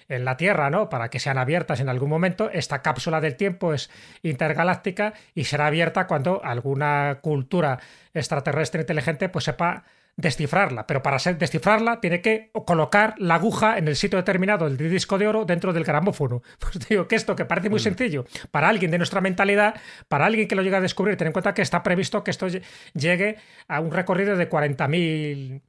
en 0.08 0.24
la 0.24 0.36
Tierra, 0.36 0.70
¿no? 0.70 0.88
Para 0.88 1.08
que 1.08 1.18
sean 1.18 1.38
abiertas 1.38 1.80
en 1.80 1.88
algún 1.88 2.10
momento. 2.10 2.50
Esta 2.50 2.82
cápsula 2.82 3.20
del 3.20 3.36
tiempo 3.36 3.74
es 3.74 3.90
intergaláctica 4.22 5.14
y 5.34 5.44
será 5.44 5.66
abierta 5.66 6.06
cuando 6.06 6.44
alguna 6.44 7.18
cultura 7.22 7.78
extraterrestre 8.14 8.82
inteligente 8.82 9.28
pues 9.28 9.44
sepa 9.44 9.84
descifrarla, 10.16 10.86
pero 10.86 11.02
para 11.02 11.18
descifrarla 11.18 12.00
tiene 12.00 12.22
que 12.22 12.50
colocar 12.64 13.14
la 13.18 13.34
aguja 13.34 13.76
en 13.76 13.86
el 13.86 13.96
sitio 13.96 14.18
determinado 14.18 14.68
del 14.68 14.90
disco 14.90 15.18
de 15.18 15.28
oro 15.28 15.44
dentro 15.44 15.72
del 15.72 15.84
gramófono. 15.84 16.42
Pues 16.58 16.88
digo 16.88 17.06
que 17.06 17.16
esto 17.16 17.36
que 17.36 17.44
parece 17.44 17.70
muy 17.70 17.80
sencillo 17.80 18.24
para 18.50 18.68
alguien 18.68 18.90
de 18.90 18.98
nuestra 18.98 19.20
mentalidad, 19.20 19.74
para 20.08 20.26
alguien 20.26 20.48
que 20.48 20.56
lo 20.56 20.62
llega 20.62 20.78
a 20.78 20.80
descubrir, 20.80 21.16
ten 21.16 21.28
en 21.28 21.32
cuenta 21.32 21.54
que 21.54 21.62
está 21.62 21.82
previsto 21.82 22.24
que 22.24 22.30
esto 22.30 22.48
llegue 22.94 23.36
a 23.68 23.80
un 23.80 23.92
recorrido 23.92 24.36
de 24.36 24.48
40.000 24.48 25.62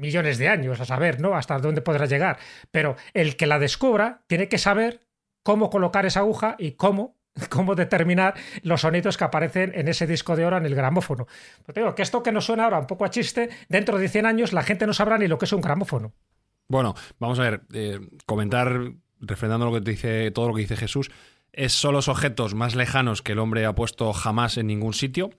millones 0.00 0.38
de 0.38 0.48
años, 0.48 0.80
a 0.80 0.84
saber, 0.84 1.20
¿no? 1.20 1.34
Hasta 1.34 1.58
dónde 1.58 1.80
podrá 1.80 2.06
llegar. 2.06 2.38
Pero 2.70 2.96
el 3.14 3.36
que 3.36 3.46
la 3.46 3.58
descubra 3.58 4.22
tiene 4.26 4.48
que 4.48 4.58
saber 4.58 5.00
cómo 5.42 5.70
colocar 5.70 6.06
esa 6.06 6.20
aguja 6.20 6.54
y 6.58 6.72
cómo 6.72 7.19
cómo 7.50 7.74
determinar 7.74 8.34
los 8.62 8.82
sonidos 8.82 9.16
que 9.16 9.24
aparecen 9.24 9.72
en 9.74 9.88
ese 9.88 10.06
disco 10.06 10.36
de 10.36 10.44
oro 10.44 10.56
en 10.56 10.66
el 10.66 10.74
gramófono. 10.74 11.26
Pero 11.66 11.82
digo 11.82 11.94
que 11.94 12.02
esto 12.02 12.22
que 12.22 12.32
nos 12.32 12.46
suena 12.46 12.64
ahora 12.64 12.78
un 12.78 12.86
poco 12.86 13.04
a 13.04 13.10
chiste, 13.10 13.50
dentro 13.68 13.98
de 13.98 14.08
100 14.08 14.26
años 14.26 14.52
la 14.52 14.62
gente 14.62 14.86
no 14.86 14.92
sabrá 14.92 15.18
ni 15.18 15.28
lo 15.28 15.38
que 15.38 15.44
es 15.44 15.52
un 15.52 15.60
gramófono. 15.60 16.12
Bueno, 16.68 16.94
vamos 17.18 17.38
a 17.40 17.42
ver, 17.42 17.62
eh, 17.72 17.98
comentar, 18.26 18.92
refrendando 19.18 19.66
lo 19.66 19.72
que 19.72 19.80
dice, 19.80 20.30
todo 20.30 20.48
lo 20.48 20.54
que 20.54 20.60
dice 20.60 20.76
Jesús, 20.76 21.10
es 21.52 21.72
son 21.72 21.94
los 21.94 22.08
objetos 22.08 22.54
más 22.54 22.76
lejanos 22.76 23.22
que 23.22 23.32
el 23.32 23.40
hombre 23.40 23.66
ha 23.66 23.74
puesto 23.74 24.12
jamás 24.12 24.56
en 24.56 24.68
ningún 24.68 24.94
sitio. 24.94 25.30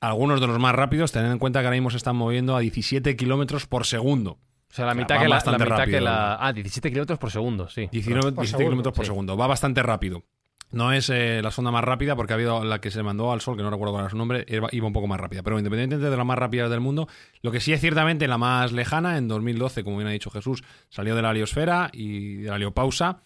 Algunos 0.00 0.40
de 0.40 0.48
los 0.48 0.58
más 0.58 0.74
rápidos, 0.74 1.12
teniendo 1.12 1.34
en 1.34 1.38
cuenta 1.38 1.60
que 1.60 1.66
ahora 1.66 1.76
mismo 1.76 1.90
se 1.90 1.98
están 1.98 2.16
moviendo 2.16 2.56
a 2.56 2.60
17 2.60 3.14
kilómetros 3.14 3.66
por 3.66 3.86
segundo. 3.86 4.32
O 4.32 4.74
sea, 4.74 4.86
la 4.86 4.94
mitad, 4.94 5.20
que, 5.20 5.28
la, 5.28 5.40
la 5.44 5.58
mitad 5.58 5.84
que 5.84 6.00
la, 6.00 6.44
Ah, 6.44 6.52
17 6.52 6.88
kilómetros 6.88 7.18
por 7.18 7.30
segundo, 7.30 7.68
sí. 7.68 7.88
19, 7.92 8.32
17 8.32 8.64
kilómetros 8.64 8.94
por 8.94 9.06
segundo. 9.06 9.36
Va 9.36 9.46
bastante 9.46 9.82
rápido. 9.82 10.24
No 10.72 10.90
es 10.90 11.10
eh, 11.10 11.40
la 11.42 11.50
sonda 11.50 11.70
más 11.70 11.84
rápida, 11.84 12.16
porque 12.16 12.32
ha 12.32 12.36
habido 12.36 12.64
la 12.64 12.80
que 12.80 12.90
se 12.90 13.02
mandó 13.02 13.30
al 13.30 13.42
Sol, 13.42 13.56
que 13.58 13.62
no 13.62 13.70
recuerdo 13.70 13.92
cuál 13.92 14.04
era 14.04 14.10
su 14.10 14.16
nombre, 14.16 14.46
iba 14.48 14.86
un 14.86 14.92
poco 14.92 15.06
más 15.06 15.20
rápida. 15.20 15.42
Pero 15.42 15.58
independientemente 15.58 16.10
de 16.10 16.16
la 16.16 16.24
más 16.24 16.38
rápida 16.38 16.68
del 16.70 16.80
mundo, 16.80 17.08
lo 17.42 17.52
que 17.52 17.60
sí 17.60 17.74
es 17.74 17.80
ciertamente 17.80 18.26
la 18.26 18.38
más 18.38 18.72
lejana, 18.72 19.18
en 19.18 19.28
2012, 19.28 19.84
como 19.84 19.98
bien 19.98 20.08
ha 20.08 20.12
dicho 20.12 20.30
Jesús, 20.30 20.64
salió 20.88 21.14
de 21.14 21.20
la 21.20 21.30
heliosfera 21.30 21.90
y 21.92 22.38
de 22.38 22.48
la 22.48 22.56
heliopausa. 22.56 23.22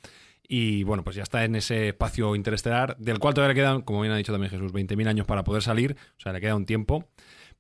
Y 0.49 0.83
bueno, 0.83 1.05
pues 1.05 1.17
ya 1.17 1.23
está 1.23 1.45
en 1.45 1.55
ese 1.55 1.89
espacio 1.89 2.35
interestelar, 2.35 2.97
del 2.99 3.19
cual 3.21 3.35
todavía 3.35 3.55
le 3.55 3.61
quedan, 3.61 3.83
como 3.83 4.01
bien 4.01 4.13
ha 4.13 4.17
dicho 4.17 4.33
también 4.33 4.51
Jesús, 4.51 4.73
20.000 4.73 5.09
años 5.09 5.27
para 5.27 5.45
poder 5.45 5.63
salir. 5.63 5.97
O 6.19 6.21
sea, 6.21 6.33
le 6.33 6.41
queda 6.41 6.57
un 6.57 6.67
tiempo. 6.67 7.09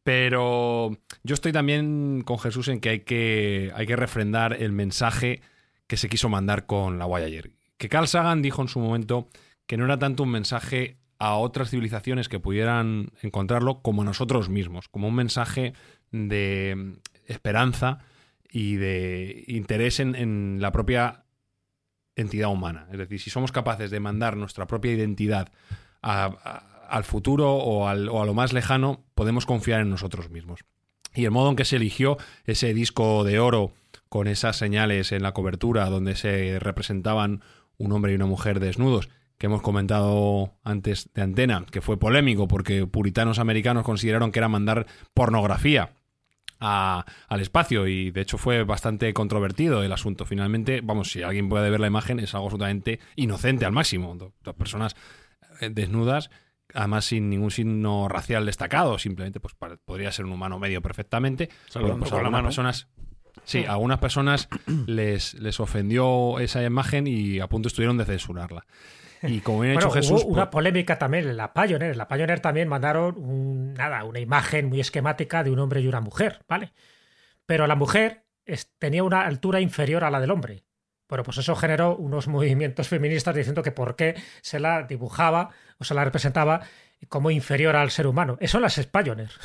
Pero 0.02 0.96
yo 1.22 1.34
estoy 1.34 1.52
también 1.52 2.22
con 2.24 2.38
Jesús 2.38 2.68
en 2.68 2.80
que 2.80 2.88
hay 2.90 3.00
que, 3.00 3.72
hay 3.74 3.86
que 3.86 3.96
refrendar 3.96 4.54
el 4.60 4.72
mensaje 4.72 5.42
que 5.86 5.96
se 5.96 6.08
quiso 6.08 6.28
mandar 6.28 6.66
con 6.66 6.98
la 6.98 7.06
Voyager. 7.06 7.50
Que 7.76 7.88
Carl 7.88 8.08
Sagan 8.08 8.42
dijo 8.42 8.62
en 8.62 8.68
su 8.68 8.78
momento 8.78 9.28
que 9.66 9.76
no 9.76 9.84
era 9.84 9.98
tanto 9.98 10.22
un 10.22 10.30
mensaje 10.30 10.98
a 11.18 11.34
otras 11.36 11.70
civilizaciones 11.70 12.28
que 12.28 12.40
pudieran 12.40 13.10
encontrarlo 13.22 13.80
como 13.80 14.02
a 14.02 14.04
nosotros 14.04 14.48
mismos, 14.48 14.88
como 14.88 15.08
un 15.08 15.14
mensaje 15.14 15.72
de 16.10 16.98
esperanza 17.26 17.98
y 18.50 18.76
de 18.76 19.44
interés 19.48 20.00
en, 20.00 20.60
la 20.60 20.72
propia 20.72 21.24
entidad 22.14 22.50
humana. 22.50 22.86
Es 22.92 22.98
decir, 22.98 23.20
si 23.20 23.30
somos 23.30 23.52
capaces 23.52 23.90
de 23.90 24.00
mandar 24.00 24.36
nuestra 24.36 24.66
propia 24.66 24.92
identidad 24.92 25.50
al 26.02 27.04
futuro 27.04 27.54
o, 27.54 27.88
a 27.88 27.94
lo 27.94 28.34
más 28.34 28.52
lejano, 28.52 29.04
podemos 29.14 29.46
confiar 29.46 29.80
en 29.80 29.90
nosotros 29.90 30.30
mismos. 30.30 30.60
Y 31.14 31.24
el 31.24 31.30
modo 31.30 31.50
en 31.50 31.56
que 31.56 31.64
se 31.64 31.76
eligió 31.76 32.18
ese 32.44 32.74
disco 32.74 33.24
de 33.24 33.38
oro 33.38 33.72
con 34.08 34.28
esas 34.28 34.56
señales 34.56 35.12
en 35.12 35.22
la 35.22 35.32
cobertura 35.32 35.86
donde 35.86 36.14
se 36.14 36.58
representaban 36.60 37.42
un 37.78 37.92
hombre 37.92 38.12
y 38.12 38.14
una 38.14 38.26
mujer 38.26 38.60
desnudos 38.60 39.08
que 39.38 39.46
hemos 39.46 39.62
comentado 39.62 40.54
antes 40.64 41.10
de 41.14 41.22
antena, 41.22 41.64
que 41.70 41.80
fue 41.80 41.98
polémico 41.98 42.48
porque 42.48 42.86
puritanos 42.86 43.38
americanos 43.38 43.84
consideraron 43.84 44.32
que 44.32 44.38
era 44.38 44.48
mandar 44.48 44.86
pornografía 45.14 45.90
al 46.58 47.40
espacio 47.40 47.86
y 47.86 48.10
de 48.10 48.22
hecho 48.22 48.38
fue 48.38 48.64
bastante 48.64 49.12
controvertido 49.12 49.82
el 49.82 49.92
asunto. 49.92 50.24
Finalmente, 50.24 50.80
vamos, 50.82 51.10
si 51.10 51.22
alguien 51.22 51.48
puede 51.48 51.68
ver 51.70 51.80
la 51.80 51.86
imagen, 51.86 52.18
es 52.18 52.34
algo 52.34 52.46
absolutamente 52.46 52.98
inocente 53.14 53.66
al 53.66 53.72
máximo. 53.72 54.14
Dos 54.14 54.54
personas 54.54 54.96
eh, 55.60 55.68
desnudas, 55.70 56.30
además 56.72 57.04
sin 57.04 57.28
ningún 57.28 57.50
signo 57.50 58.08
racial 58.08 58.46
destacado, 58.46 58.98
simplemente 58.98 59.38
pues 59.38 59.54
podría 59.84 60.10
ser 60.12 60.24
un 60.24 60.32
humano 60.32 60.58
medio 60.58 60.80
perfectamente. 60.80 61.50
Pues 61.72 61.76
algunas 62.12 62.42
personas 62.42 62.88
Sí, 63.44 63.64
a 63.64 63.72
algunas 63.72 63.98
personas 63.98 64.48
les, 64.86 65.34
les 65.34 65.60
ofendió 65.60 66.40
esa 66.40 66.64
imagen 66.64 67.06
y 67.06 67.38
a 67.38 67.48
punto 67.48 67.68
estuvieron 67.68 67.98
de 67.98 68.04
censurarla. 68.04 68.66
Y 69.36 69.40
como 69.40 69.60
bien 69.60 69.76
ha 69.76 69.80
hecho 69.80 69.90
Jesús. 69.90 70.24
Hubo 70.24 70.32
una 70.32 70.50
polémica 70.50 70.98
también 70.98 71.28
en 71.28 71.36
la 71.36 71.52
Pioneer. 71.52 71.92
En 71.92 71.98
la 71.98 72.08
Pioneer 72.08 72.40
también 72.40 72.68
mandaron 72.68 73.74
nada, 73.74 74.04
una 74.04 74.20
imagen 74.20 74.68
muy 74.68 74.80
esquemática 74.80 75.44
de 75.44 75.50
un 75.50 75.58
hombre 75.58 75.80
y 75.80 75.88
una 75.88 76.00
mujer, 76.00 76.44
¿vale? 76.48 76.72
Pero 77.46 77.66
la 77.66 77.76
mujer 77.76 78.24
tenía 78.78 79.04
una 79.04 79.22
altura 79.22 79.60
inferior 79.60 80.04
a 80.04 80.10
la 80.10 80.20
del 80.20 80.30
hombre. 80.30 80.64
Bueno, 81.08 81.22
pues 81.22 81.38
eso 81.38 81.54
generó 81.54 81.96
unos 81.96 82.28
movimientos 82.28 82.88
feministas 82.88 83.34
diciendo 83.34 83.62
que 83.62 83.72
por 83.72 83.96
qué 83.96 84.14
se 84.42 84.60
la 84.60 84.82
dibujaba 84.82 85.50
o 85.78 85.84
se 85.84 85.94
la 85.94 86.04
representaba 86.04 86.60
como 87.08 87.30
inferior 87.30 87.76
al 87.76 87.90
ser 87.90 88.06
humano. 88.06 88.36
Eso 88.40 88.60
las 88.60 88.74
Spioners. 88.74 89.38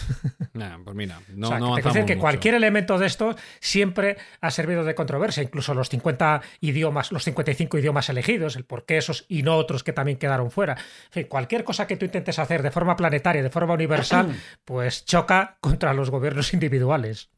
pues 0.83 0.95
mira, 0.95 1.19
no, 1.35 1.75
que 1.75 2.05
que 2.05 2.17
cualquier 2.17 2.55
elemento 2.55 2.97
de 2.97 3.07
esto 3.07 3.35
siempre 3.59 4.17
ha 4.41 4.51
servido 4.51 4.83
de 4.83 4.95
controversia, 4.95 5.43
incluso 5.43 5.73
los 5.73 5.89
50 5.89 6.41
idiomas, 6.61 7.11
los 7.11 7.23
55 7.23 7.77
idiomas 7.77 8.09
elegidos, 8.09 8.55
el 8.55 8.65
por 8.65 8.85
qué 8.85 8.97
esos 8.97 9.25
y 9.27 9.43
no 9.43 9.55
otros 9.55 9.83
que 9.83 9.93
también 9.93 10.17
quedaron 10.17 10.51
fuera. 10.51 10.73
En 10.73 11.11
fin, 11.11 11.25
cualquier 11.27 11.63
cosa 11.63 11.87
que 11.87 11.97
tú 11.97 12.05
intentes 12.05 12.39
hacer 12.39 12.63
de 12.63 12.71
forma 12.71 12.95
planetaria, 12.95 13.43
de 13.43 13.49
forma 13.49 13.73
universal, 13.73 14.35
pues 14.65 15.05
choca 15.05 15.57
contra 15.61 15.93
los 15.93 16.09
gobiernos 16.09 16.53
individuales. 16.53 17.29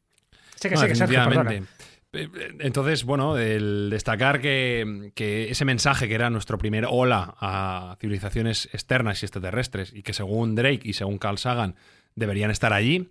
Sé 0.56 0.70
que, 0.70 0.76
sé 0.76 0.88
que 0.88 0.94
Sergio, 0.94 1.20
entonces, 2.60 3.04
bueno, 3.04 3.36
el 3.36 3.88
destacar 3.90 4.40
que, 4.40 5.12
ese 5.50 5.64
mensaje 5.64 6.08
que 6.08 6.14
era 6.14 6.30
nuestro 6.30 6.58
primer 6.58 6.86
hola 6.88 7.34
a 7.40 7.96
civilizaciones 8.00 8.68
externas 8.72 9.22
y 9.22 9.26
extraterrestres 9.26 9.92
y 9.94 10.02
que 10.02 10.12
según 10.12 10.54
Drake 10.54 10.82
y 10.84 10.92
según 10.92 11.18
Carl 11.18 11.38
Sagan 11.38 11.76
deberían 12.14 12.50
estar 12.50 12.72
allí, 12.72 13.10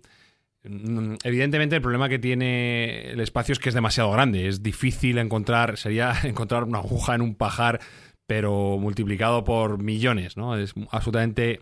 mm, 0.64 1.14
evidentemente 1.24 1.76
el 1.76 1.82
problema 1.82 2.08
que 2.08 2.18
tiene 2.18 3.10
el 3.10 3.20
espacio 3.20 3.52
es 3.52 3.58
que 3.58 3.68
es 3.68 3.74
demasiado 3.74 4.10
grande, 4.10 4.48
es 4.48 4.62
difícil 4.62 5.18
encontrar, 5.18 5.76
sería 5.76 6.12
encontrar 6.24 6.64
una 6.64 6.78
aguja 6.78 7.14
en 7.14 7.22
un 7.22 7.34
pajar, 7.34 7.80
pero 8.26 8.78
multiplicado 8.78 9.44
por 9.44 9.82
millones, 9.82 10.36
¿no? 10.36 10.56
Es 10.56 10.72
absolutamente 10.90 11.60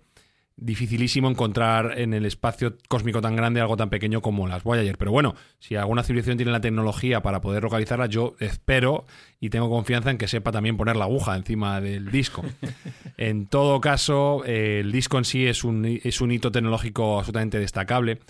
dificilísimo 0.56 1.28
encontrar 1.28 1.98
en 1.98 2.14
el 2.14 2.26
espacio 2.26 2.76
cósmico 2.88 3.20
tan 3.20 3.36
grande 3.36 3.60
algo 3.60 3.76
tan 3.76 3.90
pequeño 3.90 4.20
como 4.20 4.46
las 4.46 4.62
Voyager. 4.62 4.98
Pero 4.98 5.10
bueno, 5.12 5.34
si 5.58 5.76
alguna 5.76 6.02
civilización 6.02 6.36
tiene 6.36 6.52
la 6.52 6.60
tecnología 6.60 7.22
para 7.22 7.40
poder 7.40 7.62
localizarla, 7.62 8.06
yo 8.06 8.34
espero 8.38 9.04
y 9.40 9.50
tengo 9.50 9.68
confianza 9.70 10.10
en 10.10 10.18
que 10.18 10.28
sepa 10.28 10.52
también 10.52 10.76
poner 10.76 10.96
la 10.96 11.04
aguja 11.04 11.36
encima 11.36 11.80
del 11.80 12.10
disco. 12.10 12.44
en 13.16 13.46
todo 13.46 13.80
caso, 13.80 14.42
eh, 14.44 14.80
el 14.80 14.92
disco 14.92 15.18
en 15.18 15.24
sí 15.24 15.46
es 15.46 15.64
un, 15.64 15.84
es 15.84 16.20
un 16.20 16.32
hito 16.32 16.52
tecnológico 16.52 17.18
absolutamente 17.18 17.58
destacable. 17.58 18.20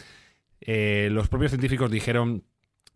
Eh, 0.60 1.08
los 1.10 1.28
propios 1.28 1.50
científicos 1.50 1.90
dijeron 1.90 2.44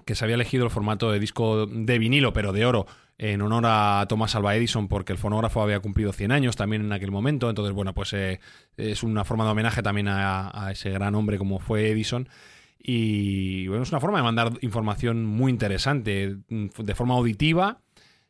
que 0.04 0.14
se 0.14 0.24
había 0.24 0.36
elegido 0.36 0.64
el 0.64 0.70
formato 0.70 1.10
de 1.10 1.18
disco 1.18 1.66
de 1.66 1.98
vinilo, 1.98 2.32
pero 2.32 2.52
de 2.52 2.64
oro, 2.64 2.86
en 3.18 3.40
honor 3.40 3.64
a 3.66 4.04
Thomas 4.08 4.34
Alva 4.34 4.54
Edison, 4.56 4.88
porque 4.88 5.12
el 5.12 5.18
fonógrafo 5.18 5.62
había 5.62 5.80
cumplido 5.80 6.12
100 6.12 6.32
años 6.32 6.56
también 6.56 6.82
en 6.82 6.92
aquel 6.92 7.10
momento. 7.10 7.48
Entonces, 7.48 7.74
bueno, 7.74 7.94
pues 7.94 8.12
eh, 8.12 8.40
es 8.76 9.02
una 9.02 9.24
forma 9.24 9.44
de 9.44 9.50
homenaje 9.50 9.82
también 9.82 10.08
a, 10.08 10.68
ese 10.70 10.90
gran 10.90 11.14
hombre 11.14 11.38
como 11.38 11.58
fue 11.58 11.90
Edison. 11.90 12.28
Y 12.78 13.66
bueno, 13.68 13.82
es 13.82 13.90
una 13.90 14.00
forma 14.00 14.18
de 14.18 14.24
mandar 14.24 14.52
información 14.60 15.24
muy 15.24 15.50
interesante, 15.50 16.36
de 16.48 16.94
forma 16.94 17.14
auditiva, 17.14 17.80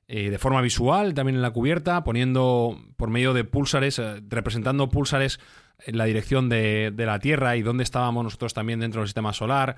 eh, 0.09 0.30
de 0.30 0.39
forma 0.39 0.62
visual, 0.62 1.14
también 1.14 1.37
en 1.37 1.43
la 1.43 1.51
cubierta, 1.51 2.05
poniendo 2.05 2.78
por 2.97 3.11
medio 3.11 3.34
de 3.34 3.45
púlsares, 3.45 3.99
eh, 3.99 4.22
representando 4.28 4.89
púlsares 4.89 5.41
en 5.84 5.99
la 5.99 6.05
dirección 6.05 6.49
de, 6.49 6.93
de 6.95 7.07
la 7.07 7.18
Tierra 7.18 7.57
y 7.57 7.62
dónde 7.62 7.82
estábamos 7.82 8.22
nosotros 8.22 8.55
también 8.55 8.80
dentro 8.80 9.01
del 9.01 9.09
sistema 9.09 9.32
solar 9.32 9.76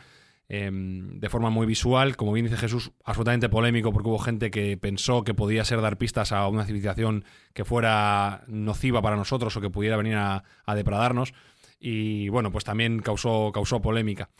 Em, 0.51 1.21
de 1.21 1.29
forma 1.29 1.51
muy 1.51 1.67
visual, 1.67 2.17
como 2.17 2.33
bien 2.33 2.47
dice 2.47 2.57
Jesús, 2.57 2.93
absolutamente 3.05 3.51
polémico 3.51 3.93
porque 3.93 4.09
hubo 4.09 4.19
gente 4.19 4.51
que 4.51 4.79
pensó 4.79 5.23
que 5.23 5.35
podía 5.35 5.63
ser 5.63 5.83
dar 5.83 5.99
pistas 5.99 6.33
a 6.33 6.49
una 6.49 6.65
civilización 6.65 7.25
que 7.53 7.67
fuera 7.67 8.45
nociva 8.47 9.03
para 9.03 9.17
nosotros 9.17 9.55
o 9.55 9.61
que 9.61 9.69
pudiera 9.69 9.99
venir 9.99 10.17
a, 10.17 10.43
depradarnos. 10.75 11.35
Y 11.79 12.31
bueno, 12.31 12.51
pues 12.51 12.65
también 12.65 13.01
causó, 13.01 13.51
causó 13.53 13.83
polémica. 13.83 14.31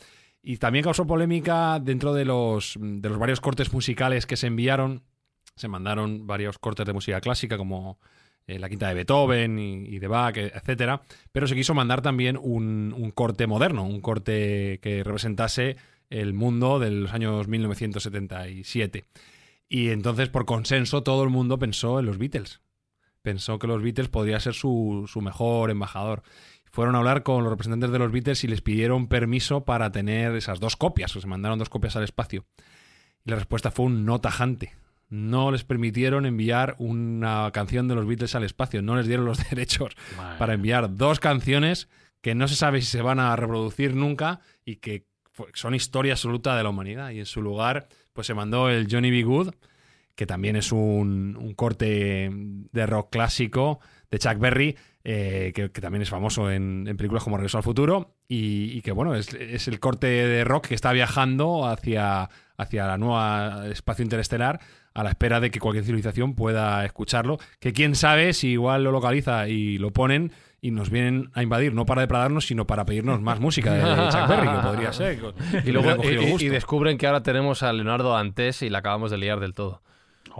Y 0.41 0.57
también 0.57 0.83
causó 0.83 1.05
polémica 1.05 1.79
dentro 1.79 2.13
de 2.13 2.25
los, 2.25 2.75
de 2.79 3.07
los 3.07 3.19
varios 3.19 3.39
cortes 3.39 3.71
musicales 3.71 4.25
que 4.25 4.35
se 4.35 4.47
enviaron. 4.47 5.03
Se 5.55 5.67
mandaron 5.67 6.25
varios 6.25 6.57
cortes 6.57 6.87
de 6.87 6.93
música 6.93 7.21
clásica 7.21 7.55
como 7.55 7.99
eh, 8.47 8.57
la 8.57 8.67
quinta 8.67 8.87
de 8.87 8.95
Beethoven 8.95 9.59
y, 9.59 9.99
de 9.99 10.07
Bach, 10.07 10.35
etcétera, 10.35 11.03
pero 11.31 11.45
se 11.45 11.53
quiso 11.53 11.75
mandar 11.75 12.01
también 12.01 12.35
un, 12.35 12.95
un, 12.97 13.11
corte 13.11 13.45
moderno, 13.45 13.83
un 13.83 14.01
corte 14.01 14.79
que 14.81 15.03
representase 15.03 15.77
el 16.09 16.33
mundo 16.33 16.79
de 16.79 16.91
los 16.91 17.13
años 17.13 17.47
1977. 17.47 19.05
Y 19.67 19.89
entonces, 19.89 20.29
por 20.29 20.45
consenso, 20.45 21.03
todo 21.03 21.23
el 21.23 21.29
mundo 21.29 21.59
pensó 21.59 21.99
en 21.99 22.07
los 22.07 22.17
Beatles. 22.17 22.61
Pensó 23.21 23.59
que 23.59 23.67
los 23.67 23.83
Beatles 23.83 24.09
podría 24.09 24.39
ser 24.39 24.53
su, 24.53 25.05
su 25.11 25.21
mejor 25.21 25.69
embajador. 25.69 26.23
Fueron 26.71 26.95
a 26.95 26.99
hablar 26.99 27.23
con 27.23 27.43
los 27.43 27.51
representantes 27.51 27.91
de 27.91 27.99
los 27.99 28.11
Beatles 28.11 28.43
y 28.43 28.47
les 28.47 28.61
pidieron 28.61 29.07
permiso 29.07 29.65
para 29.65 29.91
tener 29.91 30.35
esas 30.35 30.59
dos 30.59 30.75
copias, 30.75 31.15
o 31.15 31.21
se 31.21 31.27
mandaron 31.27 31.59
dos 31.59 31.69
copias 31.69 31.95
al 31.95 32.03
espacio. 32.03 32.45
Y 33.25 33.29
la 33.29 33.35
respuesta 33.35 33.71
fue 33.71 33.87
un 33.87 34.05
no 34.05 34.21
tajante. 34.21 34.73
No 35.09 35.51
les 35.51 35.63
permitieron 35.63 36.25
enviar 36.27 36.75
una 36.77 37.49
canción 37.51 37.87
de 37.87 37.95
los 37.95 38.05
Beatles 38.05 38.35
al 38.35 38.43
espacio, 38.43 38.81
no 38.81 38.95
les 38.95 39.07
dieron 39.07 39.25
los 39.25 39.39
derechos 39.49 39.95
para 40.37 40.53
enviar 40.53 40.95
dos 40.95 41.19
canciones 41.19 41.89
que 42.21 42.35
no 42.35 42.47
se 42.47 42.55
sabe 42.55 42.81
si 42.81 42.87
se 42.87 43.01
van 43.01 43.19
a 43.19 43.35
reproducir 43.35 43.95
nunca 43.95 44.41
y 44.65 44.77
que 44.77 45.08
son 45.53 45.75
historia 45.75 46.13
absoluta 46.13 46.55
de 46.55 46.63
la 46.63 46.69
humanidad. 46.69 47.11
Y 47.11 47.19
en 47.19 47.25
su 47.25 47.41
lugar, 47.41 47.87
pues 48.13 48.27
se 48.27 48.33
mandó 48.33 48.69
el 48.69 48.87
Johnny 48.89 49.11
B. 49.11 49.23
Good, 49.23 49.51
que 50.15 50.25
también 50.25 50.55
es 50.55 50.71
un, 50.71 51.53
corte 51.55 52.29
de 52.31 52.85
rock 52.85 53.09
clásico 53.09 53.79
de 54.11 54.19
Chuck 54.19 54.37
Berry, 54.37 54.75
eh, 55.03 55.51
que, 55.55 55.69
también 55.69 56.01
es 56.01 56.09
famoso 56.09 56.51
en, 56.51 56.83
películas 56.97 57.23
como 57.23 57.37
Regreso 57.37 57.57
al 57.57 57.63
Futuro, 57.63 58.15
y, 58.27 58.81
que 58.81 58.91
bueno, 58.91 59.15
es, 59.15 59.67
el 59.67 59.79
corte 59.79 60.07
de 60.07 60.43
rock 60.43 60.67
que 60.67 60.75
está 60.75 60.91
viajando 60.91 61.65
hacia, 61.67 62.29
hacia 62.57 62.87
la 62.87 62.97
nueva 62.97 63.67
espacio 63.69 64.03
interestelar 64.03 64.59
a 64.93 65.03
la 65.03 65.11
espera 65.11 65.39
de 65.39 65.51
que 65.51 65.59
cualquier 65.59 65.85
civilización 65.85 66.35
pueda 66.35 66.83
escucharlo, 66.83 67.37
que 67.59 67.71
quién 67.71 67.95
sabe 67.95 68.33
si 68.33 68.49
igual 68.49 68.83
lo 68.83 68.91
localiza 68.91 69.47
y 69.47 69.77
lo 69.77 69.91
ponen 69.91 70.31
y 70.61 70.71
nos 70.71 70.89
vienen 70.89 71.29
a 71.33 71.43
invadir, 71.43 71.73
no 71.73 71.85
para 71.85 72.01
depradarnos, 72.01 72.47
sino 72.47 72.67
para 72.67 72.85
pedirnos 72.85 73.21
más 73.21 73.39
música 73.39 73.73
de, 73.73 74.11
Chuck 74.11 74.27
Berry, 74.27 74.47
que 74.47 74.67
podría 74.67 74.93
ser. 74.93 75.19
Y 75.65 75.71
luego 75.71 76.03
y, 76.03 76.49
descubren 76.49 76.97
que 76.97 77.07
ahora 77.07 77.23
tenemos 77.23 77.63
a 77.63 77.71
Leonardo 77.71 78.15
Antes 78.15 78.61
y 78.61 78.69
la 78.69 78.79
acabamos 78.79 79.11
de 79.11 79.17
liar 79.17 79.39
del 79.39 79.53
todo. 79.53 79.81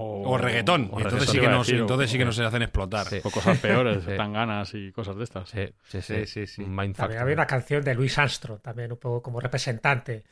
O, 0.02 0.38
reggaetón. 0.38 0.92
entonces, 0.96 1.30
sí 1.30 1.40
que 1.40 1.48
nos, 1.50 1.68
entonces 1.70 2.10
sí 2.10 2.18
que 2.18 2.24
nos 2.24 2.40
hacen 2.40 2.62
explotar. 2.62 3.08
O 3.24 3.30
cosas 3.30 3.58
peores, 3.60 4.06
tan 4.18 4.32
ganas 4.32 4.74
y 4.74 4.92
cosas 4.92 5.18
de 5.18 5.24
estas. 5.24 5.50
Sí, 5.50 5.68
sí, 5.84 6.26
sí. 6.26 6.48
sí, 6.48 6.64
También 6.64 7.20
había 7.20 7.34
una 7.34 7.48
canción 7.48 7.84
de 7.84 7.96
Luis 7.96 8.18
Armstrong, 8.18 8.62
también 8.62 8.92
un 8.92 8.98
poco 8.98 9.22
como 9.22 9.42
representante 9.42 10.24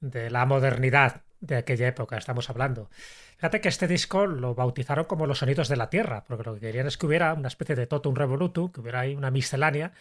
de 0.00 0.30
la 0.30 0.44
modernidad 0.44 1.22
de 1.46 1.56
aquella 1.56 1.88
época, 1.88 2.16
estamos 2.16 2.50
hablando. 2.50 2.90
Fíjate 3.36 3.60
que 3.60 3.68
este 3.68 3.86
disco 3.86 4.26
lo 4.26 4.54
bautizaron 4.54 5.04
como 5.04 5.26
los 5.26 5.38
sonidos 5.38 5.68
de 5.68 5.76
la 5.76 5.90
Tierra, 5.90 6.24
porque 6.26 6.44
lo 6.44 6.54
que 6.54 6.60
querían 6.60 6.86
es 6.86 6.96
que 6.96 7.06
hubiera 7.06 7.34
una 7.34 7.48
especie 7.48 7.76
de 7.76 7.86
totum 7.86 8.14
revolutum, 8.14 8.70
que 8.72 8.80
hubiera 8.80 9.00
ahí 9.00 9.14
una 9.14 9.30
miscelánea 9.30 9.92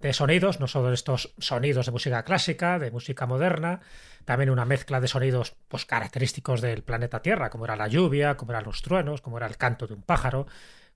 de 0.00 0.12
sonidos, 0.12 0.60
no 0.60 0.66
solo 0.66 0.92
estos 0.92 1.34
sonidos 1.38 1.86
de 1.86 1.92
música 1.92 2.22
clásica, 2.22 2.78
de 2.78 2.90
música 2.90 3.26
moderna, 3.26 3.80
también 4.24 4.50
una 4.50 4.64
mezcla 4.64 5.00
de 5.00 5.08
sonidos 5.08 5.54
pues, 5.68 5.86
característicos 5.86 6.60
del 6.60 6.82
planeta 6.82 7.22
Tierra, 7.22 7.50
como 7.50 7.64
era 7.64 7.76
la 7.76 7.88
lluvia, 7.88 8.36
como 8.36 8.52
eran 8.52 8.64
los 8.64 8.82
truenos, 8.82 9.20
como 9.20 9.38
era 9.38 9.46
el 9.46 9.56
canto 9.56 9.86
de 9.86 9.94
un 9.94 10.02
pájaro, 10.02 10.46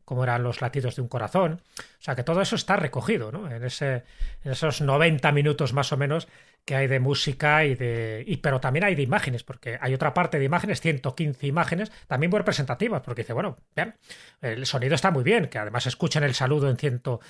como 0.05 0.25
eran 0.25 0.43
los 0.43 0.61
latidos 0.61 0.97
de 0.97 1.03
un 1.03 1.09
corazón. 1.09 1.63
O 1.79 2.03
sea 2.03 2.15
que 2.15 2.25
todo 2.25 2.43
eso 2.43 2.57
está 2.57 2.77
recogido 2.77 3.31
¿no? 3.31 3.51
en, 3.51 3.65
ese, 3.65 4.05
en 4.45 4.53
esos 4.53 4.81
90 4.81 5.31
minutos 5.33 5.73
más 5.73 5.93
o 5.93 5.97
menos 5.97 6.29
que 6.65 6.77
hay 6.77 6.87
de 6.87 7.01
música 7.01 7.65
y 7.65 7.75
de. 7.75 8.25
Y, 8.27 8.39
pero 8.39 8.61
también 8.61 8.85
hay 8.85 8.95
de 8.95 9.03
imágenes, 9.03 9.43
porque 9.43 9.79
hay 9.81 9.95
otra 9.95 10.15
parte 10.15 10.39
de 10.39 10.45
imágenes, 10.45 10.81
115 10.81 11.47
imágenes, 11.47 11.91
también 12.07 12.31
muy 12.31 12.39
representativas, 12.39 13.03
porque 13.03 13.23
dice, 13.23 13.33
bueno, 13.33 13.57
vean, 13.75 13.97
el 14.41 14.67
sonido 14.67 14.95
está 14.95 15.11
muy 15.11 15.25
bien, 15.25 15.49
que 15.49 15.59
además 15.59 15.87
escuchan 15.87 16.23
el 16.23 16.35
saludo 16.35 16.71
en 16.71 16.77
ciento. 16.77 17.21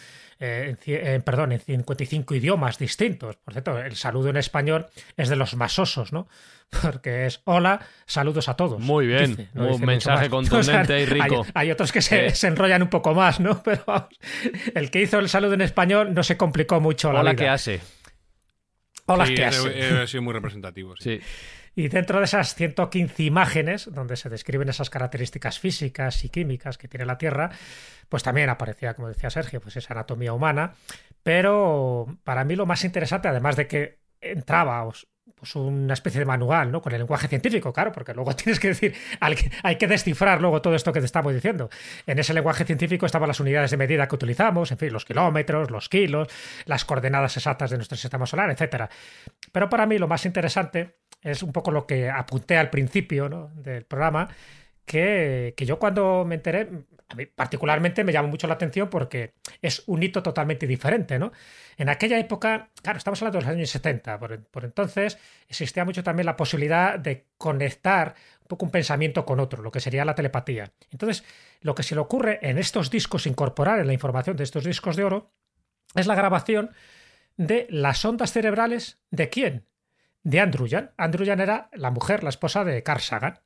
Eh, 0.43 0.75
en, 0.87 1.21
perdón, 1.21 1.53
en 1.53 1.61
55 1.61 2.35
idiomas 2.35 2.79
distintos. 2.79 3.37
Por 3.37 3.53
cierto, 3.53 3.79
el 3.79 3.95
saludo 3.95 4.31
en 4.31 4.39
español 4.39 4.87
es 5.19 5.29
de 5.29 5.37
los 5.37 5.55
más 5.55 5.79
osos, 5.79 6.15
¿no? 6.15 6.29
Porque 6.83 7.27
es 7.27 7.43
hola, 7.45 7.81
saludos 8.07 8.49
a 8.49 8.55
todos. 8.55 8.81
Muy 8.81 9.07
bien, 9.07 9.49
un 9.55 9.81
mensaje 9.83 10.31
contundente 10.31 11.01
y 11.01 11.05
rico. 11.05 11.45
Hay, 11.55 11.71
otros 11.71 11.93
que 11.93 12.01
se, 12.01 12.47
enrollan 12.47 12.83
un 12.83 12.89
poco 12.89 13.15
más, 13.15 13.41
¿no? 13.41 13.63
Pero 13.65 13.83
vamos, 13.87 14.19
el 14.75 14.91
que 14.91 15.03
hizo 15.03 15.19
el 15.19 15.29
saludo 15.29 15.55
en 15.55 15.61
español 15.61 16.15
no 16.15 16.23
se 16.23 16.37
complicó 16.37 16.81
mucho 16.81 17.11
hola, 17.11 17.23
la 17.23 17.33
vida. 17.33 17.43
¿qué 17.43 17.49
hace? 17.49 17.81
Sí, 19.27 19.35
que 19.35 20.07
sido 20.07 20.23
muy 20.23 20.33
representativo. 20.33 20.95
Sí. 20.99 21.21
Y 21.75 21.89
dentro 21.89 22.19
de 22.19 22.25
esas 22.25 22.55
115 22.55 23.23
imágenes, 23.23 23.89
donde 23.93 24.17
se 24.17 24.29
describen 24.29 24.69
esas 24.69 24.91
características 24.91 25.59
físicas 25.59 26.25
y 26.25 26.29
químicas 26.29 26.79
que 26.79 26.89
tiene 26.89 27.07
la 27.07 27.17
Tierra, 27.17 27.51
pues 28.09 28.23
también 28.23 28.51
aparecía, 28.51 28.95
como 28.95 29.09
decía 29.09 29.31
Sergio, 29.31 29.61
pues 29.61 29.77
esa 29.77 29.95
anatomía 29.95 30.33
humana. 30.33 30.75
Pero 31.23 32.19
para 32.25 32.45
mí 32.45 32.57
lo 32.57 32.67
más 32.67 32.85
interesante, 32.85 33.29
además 33.29 33.57
de 33.57 33.67
que 33.69 34.01
entraba 34.21 34.85
pues 35.35 35.55
una 35.55 35.95
especie 35.95 36.19
de 36.21 36.25
manual, 36.25 36.71
¿no? 36.71 36.81
Con 36.81 36.93
el 36.93 36.99
lenguaje 36.99 37.29
científico, 37.29 37.73
claro, 37.73 37.93
porque 37.93 38.15
luego 38.15 38.35
tienes 38.37 38.61
que 38.61 38.69
decir, 38.69 38.95
hay 39.21 39.77
que 39.77 39.87
descifrar 39.87 40.41
luego 40.41 40.63
todo 40.63 40.75
esto 40.75 40.93
que 40.93 41.01
te 41.01 41.07
estamos 41.07 41.33
diciendo. 41.35 41.71
En 42.07 42.19
ese 42.19 42.35
lenguaje 42.35 42.65
científico 42.65 43.07
estaban 43.07 43.29
las 43.29 43.41
unidades 43.41 43.71
de 43.71 43.77
medida 43.77 44.09
que 44.09 44.15
utilizamos, 44.15 44.71
en 44.73 44.79
fin, 44.79 44.93
los 44.93 45.05
kilómetros, 45.05 45.71
los 45.71 45.89
kilos, 45.89 46.29
las 46.67 46.85
coordenadas 46.85 47.37
exactas 47.37 47.71
de 47.71 47.77
nuestro 47.77 47.97
sistema 47.97 48.27
solar, 48.27 48.51
etc. 48.51 48.91
Pero 49.53 49.69
para 49.69 49.87
mí 49.87 49.99
lo 49.99 50.09
más 50.09 50.25
interesante 50.27 50.97
es 51.23 51.43
un 51.43 51.53
poco 51.53 51.71
lo 51.71 51.87
que 51.87 52.09
apunté 52.09 52.57
al 52.57 52.71
principio 52.71 53.51
del 53.55 53.85
programa, 53.85 54.29
que, 54.85 55.55
que 55.57 55.67
yo 55.67 55.79
cuando 55.79 56.25
me 56.25 56.37
enteré, 56.37 56.69
a 57.11 57.15
mí 57.17 57.27
particularmente 57.27 58.05
me 58.05 58.13
llamó 58.13 58.29
mucho 58.29 58.47
la 58.47 58.55
atención 58.55 58.89
porque 58.89 59.35
es 59.61 59.83
un 59.87 60.03
hito 60.03 60.23
totalmente 60.23 60.67
diferente, 60.67 61.19
¿no? 61.19 61.33
En 61.77 61.89
aquella 61.89 62.19
época, 62.19 62.71
claro, 62.83 62.99
estamos 62.99 63.21
hablando 63.21 63.39
de 63.39 63.45
los 63.45 63.53
años 63.53 63.71
70, 63.71 64.19
por, 64.19 64.65
entonces 64.65 65.19
existía 65.49 65.85
mucho 65.85 66.05
también 66.05 66.27
la 66.27 66.37
posibilidad 66.37 66.99
de 66.99 67.27
conectar 67.37 68.15
un 68.43 68.47
poco 68.47 68.65
un 68.65 68.71
pensamiento 68.71 69.25
con 69.27 69.41
otro, 69.41 69.61
lo 69.61 69.73
que 69.73 69.81
sería 69.81 70.05
la 70.05 70.15
telepatía. 70.15 70.71
Entonces, 70.93 71.25
lo 71.63 71.75
que 71.75 71.83
se 71.83 71.97
le 71.97 72.01
ocurre 72.01 72.39
en 72.43 72.59
estos 72.59 72.91
discos, 72.91 73.27
incorporar 73.27 73.81
en 73.81 73.89
la 73.89 73.93
información 73.93 74.37
de 74.37 74.45
estos 74.45 74.63
discos 74.63 74.95
de 74.95 75.03
oro, 75.03 75.33
es 75.97 76.07
la 76.07 76.15
grabación 76.15 76.71
de 77.37 77.67
las 77.71 78.05
ondas 78.05 78.33
cerebrales 78.33 79.01
de 79.11 79.31
quién? 79.31 79.67
De 80.23 80.39
Andrew 80.39 80.69
Jan. 80.71 80.93
Andrew 80.97 81.27
Jan 81.27 81.41
era 81.41 81.71
la 81.73 81.91
mujer, 81.91 82.23
la 82.23 82.31
esposa 82.31 82.65
de 82.65 82.85
Carl 82.85 83.01
Sagan. 83.01 83.41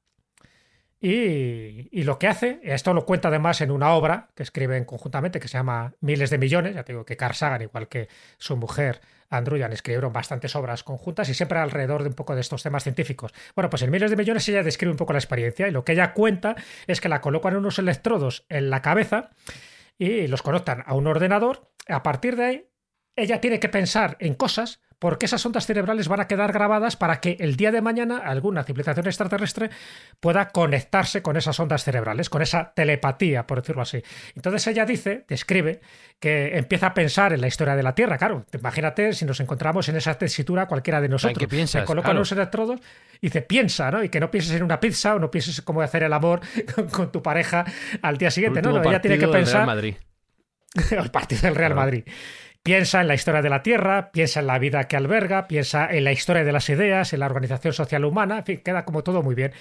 Y, 1.01 2.03
lo 2.05 2.19
que 2.19 2.29
hace, 2.29 2.61
esto 2.63 2.95
lo 2.95 3.05
cuenta 3.05 3.29
además 3.29 3.61
en 3.61 3.71
una 3.71 3.93
obra 3.93 4.31
que 4.35 4.43
escriben 4.43 4.85
conjuntamente 4.85 5.39
que 5.39 5.49
se 5.49 5.59
llama 5.59 5.95
Miles 6.01 6.31
de 6.31 6.39
Millones, 6.39 6.75
ya 6.75 6.83
te 6.83 6.93
digo 6.93 7.05
que 7.05 7.17
Carl 7.17 7.35
Sagan, 7.35 7.61
igual 7.61 7.89
que 7.89 8.09
su 8.39 8.57
mujer 8.57 9.03
Andrew 9.29 9.63
escribieron 9.71 10.13
bastantes 10.13 10.55
obras 10.57 10.83
conjuntas 10.83 11.29
y 11.29 11.35
siempre 11.35 11.59
alrededor 11.59 12.03
de 12.03 12.09
un 12.09 12.15
poco 12.15 12.35
de 12.35 12.41
estos 12.41 12.63
temas 12.63 12.85
científicos. 12.85 13.33
Bueno, 13.55 13.69
pues 13.69 13.83
en 13.83 13.91
Miles 13.91 14.11
de 14.11 14.17
Millones 14.17 14.49
ella 14.49 14.63
describe 14.63 14.93
un 14.93 14.97
poco 14.97 15.13
la 15.13 15.19
experiencia 15.19 15.69
y 15.69 15.73
lo 15.73 15.85
que 15.85 15.93
ella 15.93 16.13
cuenta 16.15 16.57
es 16.87 17.01
que 17.01 17.09
la 17.09 17.21
colocan 17.21 17.57
unos 17.57 17.79
electrodos 17.79 18.47
en 18.49 18.71
la 18.71 18.81
cabeza 18.81 19.31
y 19.99 20.27
los 20.27 20.43
conectan 20.43 20.85
a 20.87 20.95
un 20.95 21.07
ordenador. 21.07 21.71
A 21.89 22.03
partir 22.03 22.37
de 22.37 22.45
ahí 22.45 22.69
ella 23.17 23.41
tiene 23.41 23.61
que 23.61 23.69
pensar 23.69 24.17
en 24.21 24.35
cosas 24.35 24.81
porque 24.99 25.27
esas 25.27 25.45
ondas 25.45 25.67
cerebrales 25.67 26.09
van 26.09 26.21
a 26.21 26.27
quedar 26.29 26.53
grabadas 26.53 26.97
para 26.97 27.21
que 27.21 27.37
el 27.41 27.57
día 27.57 27.73
de 27.73 27.81
mañana 27.81 28.19
alguna 28.19 28.65
civilización 28.65 29.07
extraterrestre 29.07 29.71
pueda 30.21 30.49
conectarse 30.49 31.23
con 31.23 31.37
esas 31.37 31.59
ondas 31.61 31.85
cerebrales, 31.85 32.31
con 32.31 32.43
esa 32.43 32.73
telepatía, 32.75 33.47
por 33.47 33.61
decirlo 33.61 33.83
así. 33.83 34.03
Entonces 34.35 34.67
ella 34.67 34.85
dice, 34.87 35.25
describe, 35.29 35.81
que 36.21 36.57
empieza 36.57 36.89
a 36.89 36.95
pensar 36.95 37.33
en 37.33 37.41
la 37.41 37.49
historia 37.49 37.77
de 37.77 37.83
la 37.83 37.95
Tierra. 37.95 38.17
Claro, 38.19 38.47
imagínate 38.53 39.13
si 39.13 39.25
nos 39.25 39.41
encontramos 39.41 39.89
en 39.89 39.97
esa 39.97 40.15
tesitura 40.15 40.67
cualquiera 40.67 41.01
de 41.01 41.09
nosotros. 41.09 41.39
¿qué 41.39 41.49
piensas? 41.49 41.83
Se 41.83 41.87
colocan 41.87 42.13
Claro. 42.13 42.21
los 42.21 42.33
electrodos 42.33 42.81
y 43.21 43.27
dice, 43.27 43.43
piensa, 43.43 43.91
¿no? 43.91 44.03
Y 44.03 44.09
que 44.09 44.21
no 44.21 44.31
pienses 44.31 44.55
en 44.55 44.63
una 44.63 44.81
pizza 44.81 45.15
o 45.15 45.19
no 45.19 45.31
pienses 45.31 45.61
cómo 45.63 45.83
hacer 45.83 46.03
el 46.03 46.13
amor 46.13 46.41
con, 46.75 46.89
con 46.89 47.13
tu 47.13 47.23
pareja 47.23 47.65
al 48.03 48.17
día 48.17 48.31
siguiente. 48.31 48.63
No, 48.63 48.73
no, 48.73 48.83
ella 48.83 49.01
tiene 49.01 49.19
que 49.19 49.27
partido 49.27 49.33
del 49.33 49.45
Real 49.45 49.45
pensar 49.45 49.67
Madrid. 49.67 49.95
el 50.91 51.11
partido 51.11 51.43
del 51.43 51.55
Real 51.55 51.75
Madrid. 51.75 52.05
Piensa 52.65 53.03
en 53.03 53.09
la 53.09 53.15
historia 53.15 53.43
de 53.43 53.51
la 53.51 53.63
Tierra, 53.63 54.11
piensa 54.11 54.41
en 54.41 54.47
la 54.47 54.59
vida 54.59 54.85
que 54.85 54.97
alberga, 54.97 55.47
piensa 55.47 55.87
en 55.87 56.03
la 56.03 56.13
historia 56.13 56.45
de 56.45 56.53
las 56.53 56.67
ideas, 56.71 57.13
en 57.13 57.21
la 57.21 57.27
organización 57.27 57.75
social 57.75 58.07
humana, 58.07 58.39
en 58.39 58.45
fin, 58.45 58.61
queda 58.65 58.87
como 58.87 59.05
todo 59.05 59.23
muy 59.23 59.35
bien. 59.35 59.53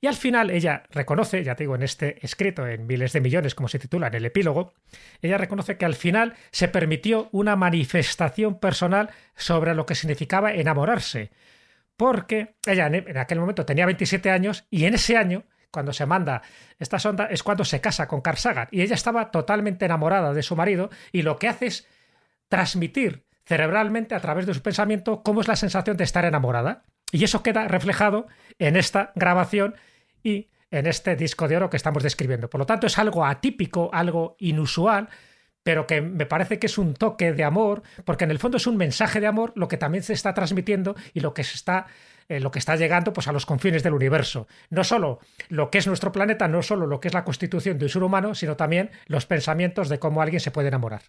Y 0.00 0.06
al 0.06 0.14
final 0.14 0.48
ella 0.48 0.84
reconoce, 0.90 1.42
ya 1.42 1.56
te 1.56 1.64
digo, 1.64 1.74
en 1.74 1.82
este 1.82 2.24
escrito, 2.24 2.64
en 2.64 2.86
miles 2.86 3.12
de 3.14 3.20
millones, 3.20 3.56
como 3.56 3.66
se 3.66 3.80
titula 3.80 4.06
en 4.06 4.14
el 4.14 4.26
epílogo, 4.26 4.74
ella 5.20 5.38
reconoce 5.38 5.76
que 5.76 5.86
al 5.86 5.96
final 5.96 6.36
se 6.52 6.68
permitió 6.68 7.28
una 7.32 7.56
manifestación 7.56 8.60
personal 8.60 9.10
sobre 9.34 9.74
lo 9.74 9.84
que 9.84 9.96
significaba 9.96 10.52
enamorarse. 10.52 11.32
Porque 11.96 12.54
ella 12.64 12.86
en 12.86 13.18
aquel 13.18 13.40
momento 13.40 13.66
tenía 13.66 13.86
27 13.86 14.30
años 14.30 14.66
y 14.70 14.84
en 14.84 14.94
ese 14.94 15.16
año 15.16 15.46
cuando 15.72 15.92
se 15.92 16.06
manda 16.06 16.42
esta 16.78 17.00
sonda 17.00 17.26
es 17.26 17.42
cuando 17.42 17.64
se 17.64 17.80
casa 17.80 18.06
con 18.06 18.20
Carl 18.20 18.36
Sagan 18.36 18.68
y 18.70 18.82
ella 18.82 18.94
estaba 18.94 19.32
totalmente 19.32 19.84
enamorada 19.84 20.32
de 20.32 20.42
su 20.44 20.54
marido 20.54 20.90
y 21.10 21.22
lo 21.22 21.38
que 21.38 21.48
hace 21.48 21.66
es 21.66 21.88
transmitir 22.52 23.24
cerebralmente 23.46 24.14
a 24.14 24.20
través 24.20 24.44
de 24.44 24.52
su 24.52 24.60
pensamiento 24.60 25.22
cómo 25.22 25.40
es 25.40 25.48
la 25.48 25.56
sensación 25.56 25.96
de 25.96 26.04
estar 26.04 26.26
enamorada. 26.26 26.84
Y 27.10 27.24
eso 27.24 27.42
queda 27.42 27.66
reflejado 27.66 28.26
en 28.58 28.76
esta 28.76 29.10
grabación 29.14 29.74
y 30.22 30.50
en 30.70 30.86
este 30.86 31.16
disco 31.16 31.48
de 31.48 31.56
oro 31.56 31.70
que 31.70 31.78
estamos 31.78 32.02
describiendo. 32.02 32.50
Por 32.50 32.58
lo 32.58 32.66
tanto, 32.66 32.86
es 32.86 32.98
algo 32.98 33.24
atípico, 33.24 33.88
algo 33.94 34.36
inusual, 34.38 35.08
pero 35.62 35.86
que 35.86 36.02
me 36.02 36.26
parece 36.26 36.58
que 36.58 36.66
es 36.66 36.76
un 36.76 36.92
toque 36.92 37.32
de 37.32 37.42
amor, 37.42 37.82
porque 38.04 38.24
en 38.24 38.30
el 38.30 38.38
fondo 38.38 38.58
es 38.58 38.66
un 38.66 38.76
mensaje 38.76 39.18
de 39.18 39.28
amor 39.28 39.54
lo 39.56 39.66
que 39.66 39.78
también 39.78 40.04
se 40.04 40.12
está 40.12 40.34
transmitiendo 40.34 40.94
y 41.14 41.20
lo 41.20 41.32
que 41.32 41.44
se 41.44 41.54
está 41.54 41.86
eh, 42.28 42.38
lo 42.38 42.50
que 42.50 42.58
está 42.58 42.76
llegando 42.76 43.14
pues 43.14 43.28
a 43.28 43.32
los 43.32 43.46
confines 43.46 43.82
del 43.82 43.94
universo. 43.94 44.46
No 44.68 44.84
solo 44.84 45.20
lo 45.48 45.70
que 45.70 45.78
es 45.78 45.86
nuestro 45.86 46.12
planeta, 46.12 46.48
no 46.48 46.60
solo 46.62 46.86
lo 46.86 47.00
que 47.00 47.08
es 47.08 47.14
la 47.14 47.24
constitución 47.24 47.78
de 47.78 47.86
un 47.86 47.88
ser 47.88 48.02
humano, 48.02 48.34
sino 48.34 48.56
también 48.56 48.90
los 49.06 49.24
pensamientos 49.24 49.88
de 49.88 49.98
cómo 49.98 50.20
alguien 50.20 50.40
se 50.40 50.50
puede 50.50 50.68
enamorar. 50.68 51.00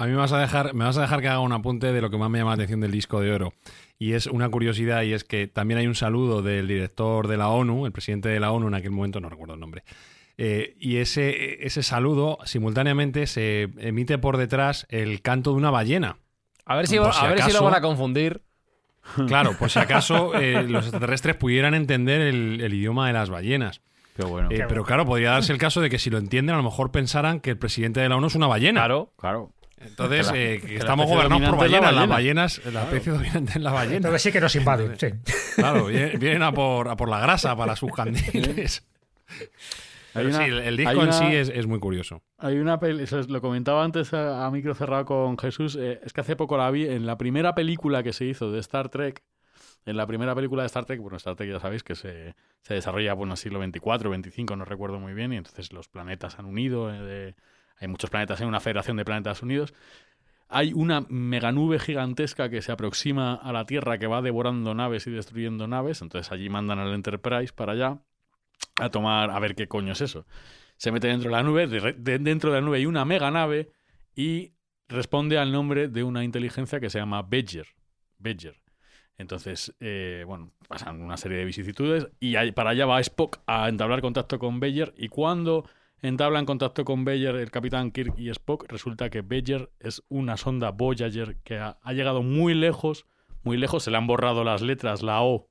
A 0.00 0.06
mí 0.06 0.12
me 0.12 0.16
vas 0.16 0.32
a 0.32 0.38
dejar, 0.38 0.72
me 0.72 0.86
vas 0.86 0.96
a 0.96 1.02
dejar 1.02 1.20
que 1.20 1.28
haga 1.28 1.40
un 1.40 1.52
apunte 1.52 1.92
de 1.92 2.00
lo 2.00 2.08
que 2.08 2.16
más 2.16 2.30
me 2.30 2.38
llama 2.38 2.52
la 2.52 2.54
atención 2.54 2.80
del 2.80 2.90
disco 2.90 3.20
de 3.20 3.32
oro. 3.32 3.52
Y 3.98 4.14
es 4.14 4.24
una 4.24 4.48
curiosidad, 4.48 5.02
y 5.02 5.12
es 5.12 5.24
que 5.24 5.46
también 5.46 5.76
hay 5.76 5.86
un 5.86 5.94
saludo 5.94 6.40
del 6.40 6.66
director 6.66 7.28
de 7.28 7.36
la 7.36 7.50
ONU, 7.50 7.84
el 7.84 7.92
presidente 7.92 8.30
de 8.30 8.40
la 8.40 8.50
ONU 8.50 8.68
en 8.68 8.74
aquel 8.74 8.92
momento, 8.92 9.20
no 9.20 9.28
recuerdo 9.28 9.52
el 9.52 9.60
nombre. 9.60 9.84
Eh, 10.38 10.74
y 10.80 10.96
ese, 10.96 11.66
ese 11.66 11.82
saludo 11.82 12.38
simultáneamente 12.46 13.26
se 13.26 13.68
emite 13.76 14.16
por 14.16 14.38
detrás 14.38 14.86
el 14.88 15.20
canto 15.20 15.50
de 15.50 15.58
una 15.58 15.70
ballena. 15.70 16.16
A 16.64 16.76
ver 16.76 16.86
si, 16.86 16.96
Por 16.96 17.12
si 17.12 17.22
a 17.22 17.28
ver 17.28 17.42
si 17.42 17.52
lo 17.52 17.62
van 17.62 17.74
a 17.74 17.82
confundir. 17.82 18.40
Claro, 19.26 19.54
por 19.58 19.68
si 19.68 19.78
acaso 19.80 20.34
eh, 20.34 20.62
los 20.62 20.84
extraterrestres 20.84 21.36
pudieran 21.36 21.74
entender 21.74 22.22
el, 22.22 22.62
el 22.62 22.72
idioma 22.72 23.06
de 23.06 23.12
las 23.12 23.28
ballenas. 23.28 23.82
Qué 24.16 24.24
bueno. 24.24 24.48
Eh, 24.50 24.64
pero 24.66 24.82
claro, 24.82 25.04
podría 25.04 25.32
darse 25.32 25.52
el 25.52 25.58
caso 25.58 25.82
de 25.82 25.90
que 25.90 25.98
si 25.98 26.08
lo 26.08 26.16
entienden, 26.16 26.54
a 26.54 26.58
lo 26.58 26.64
mejor 26.64 26.90
pensaran 26.90 27.40
que 27.40 27.50
el 27.50 27.58
presidente 27.58 28.00
de 28.00 28.08
la 28.08 28.16
ONU 28.16 28.28
es 28.28 28.34
una 28.34 28.46
ballena. 28.46 28.80
Claro. 28.80 29.12
Claro. 29.18 29.52
Entonces, 29.80 30.28
Que 30.30 30.32
la- 30.36 30.42
eh, 30.42 30.60
que 30.60 30.66
que 30.66 30.72
la 30.74 30.78
estamos 30.80 31.06
gobernados 31.06 31.42
por 31.56 31.64
es 31.66 31.72
la 31.72 31.80
ballenas. 31.80 31.82
Las 31.82 31.94
ballena. 32.08 32.14
ballenas, 32.14 32.60
la 32.72 32.82
especie 32.84 33.12
dominante 33.12 33.52
es 33.56 33.60
la 33.62 33.72
ballena. 33.72 33.96
Entonces 33.96 34.22
sí 34.22 34.32
que 34.32 34.40
nos 34.40 34.54
invaden. 34.56 34.98
sí. 34.98 35.06
Claro, 35.56 35.86
vienen, 35.86 36.42
a, 36.42 36.52
por, 36.52 36.88
a 36.88 36.96
por 36.96 37.08
la 37.08 37.18
grasa 37.20 37.56
para 37.56 37.74
sus 37.76 37.90
candiles. 37.92 38.86
Hay 40.12 40.24
Pero 40.24 40.28
una- 40.30 40.38
sí, 40.38 40.42
el, 40.50 40.58
el 40.58 40.76
disco 40.76 40.90
hay 41.02 41.06
en 41.06 41.12
sí 41.12 41.24
es, 41.26 41.48
es 41.50 41.66
muy 41.68 41.78
curioso. 41.78 42.20
Hay 42.38 42.58
una 42.58 42.80
peli, 42.80 43.04
eso 43.04 43.20
es- 43.20 43.28
lo 43.28 43.40
comentaba 43.40 43.84
antes 43.84 44.12
a, 44.12 44.44
a 44.44 44.50
micro 44.50 44.74
cerrado 44.74 45.04
con 45.04 45.38
Jesús, 45.38 45.76
eh, 45.80 46.00
es 46.04 46.12
que 46.12 46.20
hace 46.20 46.34
poco 46.34 46.56
la 46.58 46.68
vi 46.72 46.84
en 46.88 47.06
la 47.06 47.16
primera 47.16 47.54
película 47.54 48.02
que 48.02 48.12
se 48.12 48.24
hizo 48.24 48.50
de 48.50 48.58
Star 48.58 48.88
Trek. 48.88 49.22
En 49.86 49.96
la 49.96 50.06
primera 50.08 50.34
película 50.34 50.62
de 50.62 50.66
Star 50.66 50.84
Trek, 50.84 51.00
bueno, 51.00 51.16
Star 51.16 51.36
Trek 51.36 51.50
ya 51.52 51.60
sabéis 51.60 51.82
que 51.84 51.94
se, 51.94 52.34
se 52.62 52.74
desarrolla 52.74 53.14
bueno, 53.14 53.36
siglo 53.36 53.60
24, 53.60 54.10
25, 54.10 54.56
no 54.56 54.64
recuerdo 54.64 54.98
muy 54.98 55.14
bien, 55.14 55.32
y 55.32 55.36
entonces 55.36 55.72
los 55.72 55.88
planetas 55.88 56.38
han 56.40 56.44
unido, 56.44 56.92
eh, 56.92 57.00
de- 57.00 57.34
hay 57.80 57.88
muchos 57.88 58.10
planetas 58.10 58.40
en 58.40 58.48
una 58.48 58.60
federación 58.60 58.96
de 58.96 59.04
planetas 59.04 59.42
unidos. 59.42 59.74
Hay 60.48 60.72
una 60.72 61.06
meganube 61.08 61.78
gigantesca 61.78 62.50
que 62.50 62.60
se 62.60 62.72
aproxima 62.72 63.34
a 63.34 63.52
la 63.52 63.66
Tierra 63.66 63.98
que 63.98 64.06
va 64.06 64.20
devorando 64.20 64.74
naves 64.74 65.06
y 65.06 65.10
destruyendo 65.10 65.66
naves, 65.68 66.02
entonces 66.02 66.30
allí 66.32 66.48
mandan 66.48 66.78
al 66.78 66.92
Enterprise 66.92 67.52
para 67.54 67.72
allá 67.72 67.98
a 68.78 68.90
tomar, 68.90 69.30
a 69.30 69.38
ver 69.38 69.54
qué 69.54 69.68
coño 69.68 69.92
es 69.92 70.00
eso. 70.00 70.26
Se 70.76 70.90
mete 70.92 71.08
dentro 71.08 71.30
de 71.30 71.36
la 71.36 71.42
nube, 71.42 71.66
de- 71.66 71.92
de- 71.92 72.18
dentro 72.18 72.50
de 72.50 72.60
la 72.60 72.66
nube 72.66 72.78
hay 72.78 72.86
una 72.86 73.04
mega 73.04 73.30
nave 73.30 73.70
y 74.14 74.52
responde 74.88 75.38
al 75.38 75.52
nombre 75.52 75.88
de 75.88 76.02
una 76.02 76.24
inteligencia 76.24 76.80
que 76.80 76.90
se 76.90 76.98
llama 76.98 77.22
Badger. 77.22 77.66
Badger. 78.18 78.60
Entonces, 79.18 79.74
eh, 79.80 80.24
bueno, 80.26 80.50
pasan 80.66 81.00
una 81.02 81.16
serie 81.16 81.38
de 81.38 81.44
vicisitudes 81.44 82.08
y 82.18 82.34
para 82.52 82.70
allá 82.70 82.86
va 82.86 83.00
Spock 83.00 83.40
a 83.46 83.68
entablar 83.68 84.00
contacto 84.00 84.38
con 84.38 84.58
Badger 84.58 84.94
y 84.96 85.08
cuando 85.08 85.68
entablan 86.02 86.46
contacto 86.46 86.84
con 86.84 87.04
Badger 87.04 87.36
el 87.36 87.50
capitán 87.50 87.90
Kirk 87.90 88.18
y 88.18 88.30
Spock, 88.30 88.64
resulta 88.68 89.10
que 89.10 89.22
Badger 89.22 89.70
es 89.80 90.02
una 90.08 90.36
sonda 90.36 90.70
Voyager 90.70 91.36
que 91.42 91.58
ha, 91.58 91.78
llegado 91.92 92.22
muy 92.22 92.54
lejos, 92.54 93.06
muy 93.42 93.56
lejos, 93.56 93.84
se 93.84 93.90
le 93.90 93.96
han 93.96 94.06
borrado 94.06 94.44
las 94.44 94.62
letras, 94.62 95.02
la 95.02 95.22
O 95.22 95.48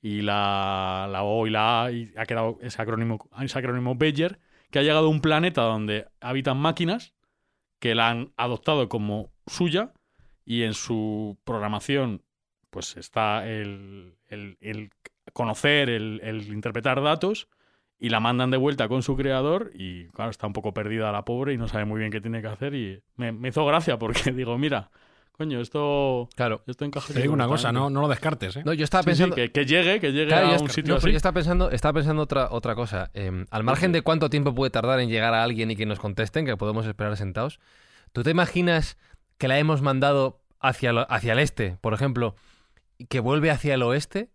y 0.00 0.22
la, 0.22 1.08
la 1.10 1.22
O 1.22 1.46
y 1.46 1.50
la 1.50 1.84
A 1.84 1.92
y 1.92 2.12
ha 2.16 2.26
quedado 2.26 2.58
ese 2.62 2.80
acrónimo, 2.80 3.28
ese 3.40 3.58
acrónimo 3.58 3.98
que 3.98 4.78
ha 4.78 4.82
llegado 4.82 5.06
a 5.06 5.10
un 5.10 5.20
planeta 5.20 5.62
donde 5.62 6.06
habitan 6.20 6.58
máquinas 6.58 7.14
que 7.78 7.94
la 7.94 8.10
han 8.10 8.32
adoptado 8.36 8.88
como 8.88 9.30
suya 9.46 9.92
y 10.44 10.62
en 10.62 10.74
su 10.74 11.38
programación 11.44 12.22
pues 12.70 12.96
está 12.96 13.48
el, 13.48 14.16
el- 14.28 14.90
conocer, 15.32 15.88
el 15.90 16.48
interpretar 16.48 17.02
datos 17.02 17.48
y 17.98 18.08
la 18.10 18.20
mandan 18.20 18.50
de 18.50 18.56
vuelta 18.56 18.88
con 18.88 19.02
su 19.02 19.16
creador 19.16 19.70
y 19.74 20.06
claro, 20.08 20.30
está 20.30 20.46
un 20.46 20.52
poco 20.52 20.74
perdida 20.74 21.10
la 21.12 21.24
pobre 21.24 21.54
y 21.54 21.58
no 21.58 21.68
sabe 21.68 21.84
muy 21.84 21.98
bien 22.00 22.10
qué 22.10 22.20
tiene 22.20 22.40
que 22.42 22.48
hacer 22.48 22.74
y 22.74 23.00
me, 23.16 23.32
me 23.32 23.48
hizo 23.48 23.64
gracia 23.64 23.98
porque 23.98 24.30
digo, 24.32 24.58
mira, 24.58 24.90
coño, 25.32 25.60
esto, 25.60 26.28
Claro. 26.36 26.62
esto 26.66 26.84
encaja. 26.84 27.12
Te 27.12 27.20
digo 27.22 27.32
una 27.32 27.46
cosa, 27.48 27.72
no, 27.72 27.90
no 27.90 28.00
lo 28.02 28.08
descartes, 28.08 28.56
¿eh? 28.56 28.62
No, 28.64 28.72
yo 28.72 28.84
estaba 28.84 29.02
Sí, 29.02 29.10
sí, 29.10 29.22
pensando. 29.22 29.36
que, 29.36 29.50
que 29.52 29.64
llegue, 29.64 30.00
que 30.00 30.12
llegue 30.12 30.26
Claro, 30.28 30.48
a 30.48 30.60
un 30.60 30.68
sitio 30.68 30.94
no, 30.94 30.98
así. 30.98 31.10
yo 31.10 31.16
estaba 31.16 31.34
pensando, 31.34 31.70
estaba 31.70 31.94
pensando 31.94 32.22
otra, 32.22 32.48
otra 32.50 32.74
cosa. 32.74 33.10
Eh, 33.14 33.44
al 33.50 33.64
margen 33.64 33.92
de 33.92 34.02
cuánto 34.02 34.28
tiempo 34.30 34.54
puede 34.54 34.70
tardar 34.70 35.00
en 35.00 35.08
llegar 35.08 35.32
a 35.34 35.42
alguien 35.42 35.70
y 35.70 35.76
que 35.76 35.86
nos 35.86 35.98
contesten, 35.98 36.46
que 36.46 36.56
podemos 36.56 36.86
esperar 36.86 37.16
sentados, 37.16 37.58
¿tú 38.12 38.22
te 38.22 38.30
imaginas 38.30 38.98
que 39.38 39.48
la 39.48 39.58
hemos 39.58 39.82
mandado 39.82 40.40
hacia, 40.60 40.92
lo- 40.92 41.06
hacia 41.10 41.32
el 41.32 41.38
este, 41.40 41.78
por 41.80 41.94
ejemplo, 41.94 42.36
y 42.98 43.06
que 43.06 43.18
vuelve 43.20 43.50
hacia 43.50 43.74
el 43.74 43.82
oeste? 43.82 44.30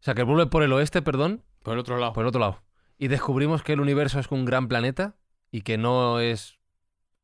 O 0.00 0.04
sea, 0.04 0.14
que 0.14 0.22
vuelve 0.22 0.46
por 0.46 0.62
el 0.62 0.72
oeste, 0.72 1.00
perdón, 1.02 1.42
Por 1.62 1.72
el 1.74 1.80
otro 1.80 1.96
lado. 1.98 2.12
por 2.12 2.22
el 2.24 2.28
otro 2.28 2.40
lado. 2.40 2.60
Y 2.98 3.08
descubrimos 3.08 3.62
que 3.62 3.72
el 3.72 3.80
universo 3.80 4.20
es 4.20 4.30
un 4.30 4.44
gran 4.44 4.68
planeta 4.68 5.14
y 5.50 5.62
que 5.62 5.78
no 5.78 6.20
es... 6.20 6.58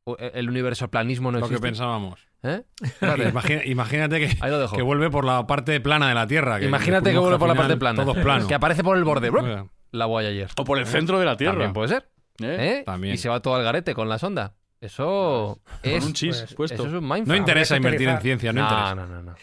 o- 0.03 0.17
El 0.17 0.49
universo 0.49 0.89
planismo 0.89 1.31
no 1.31 1.39
lo 1.39 1.49
que 1.49 1.59
pensábamos. 1.59 2.19
¿Eh? 2.43 2.63
Imagina- 3.29 3.63
imagínate 3.65 4.19
que, 4.19 4.37
Ahí 4.41 4.49
lo 4.51 4.59
dejo. 4.59 4.75
que 4.75 4.81
vuelve 4.81 5.09
por 5.11 5.25
la 5.25 5.45
parte 5.45 5.79
plana 5.79 6.09
de 6.09 6.15
la 6.15 6.25
Tierra. 6.27 6.59
que 6.59 6.65
Imagínate 6.65 7.11
que 7.11 7.17
vuelve 7.17 7.37
por 7.37 7.47
la 7.47 7.55
parte 7.55 7.77
plana. 7.77 8.03
Todo 8.03 8.17
es 8.17 8.23
plano. 8.23 8.47
Que 8.47 8.55
aparece 8.55 8.83
por 8.83 8.97
el 8.97 9.03
borde. 9.03 9.29
¡brup! 9.29 9.43
Oiga, 9.43 9.67
La 9.91 10.05
Voyager. 10.07 10.49
O 10.57 10.63
por 10.63 10.79
el 10.79 10.85
centro 10.87 11.19
de 11.19 11.25
la 11.25 11.37
Tierra. 11.37 11.53
También 11.53 11.73
puede 11.73 11.89
ser. 11.89 12.09
¿eh? 12.41 12.79
¿Eh? 12.79 12.83
También. 12.85 13.13
Y 13.13 13.17
se 13.17 13.29
va 13.29 13.41
todo 13.41 13.55
al 13.55 13.63
garete 13.63 13.93
con 13.93 14.09
la 14.09 14.17
sonda. 14.17 14.55
Eso 14.81 15.59
es. 15.83 15.99
Con 15.99 16.07
un 16.07 16.13
chis 16.13 16.37
pues, 16.39 16.53
puesto. 16.55 16.73
Eso 16.83 16.87
es 16.87 16.93
un 16.93 17.07
mindfuck. 17.07 17.27
No 17.27 17.35
interesa 17.35 17.77
invertir 17.77 18.09
en 18.09 18.19
ciencia, 18.19 18.51
no, 18.51 18.61
interesa. 18.63 18.95
no, 18.95 19.05
no, 19.05 19.21
no. 19.21 19.35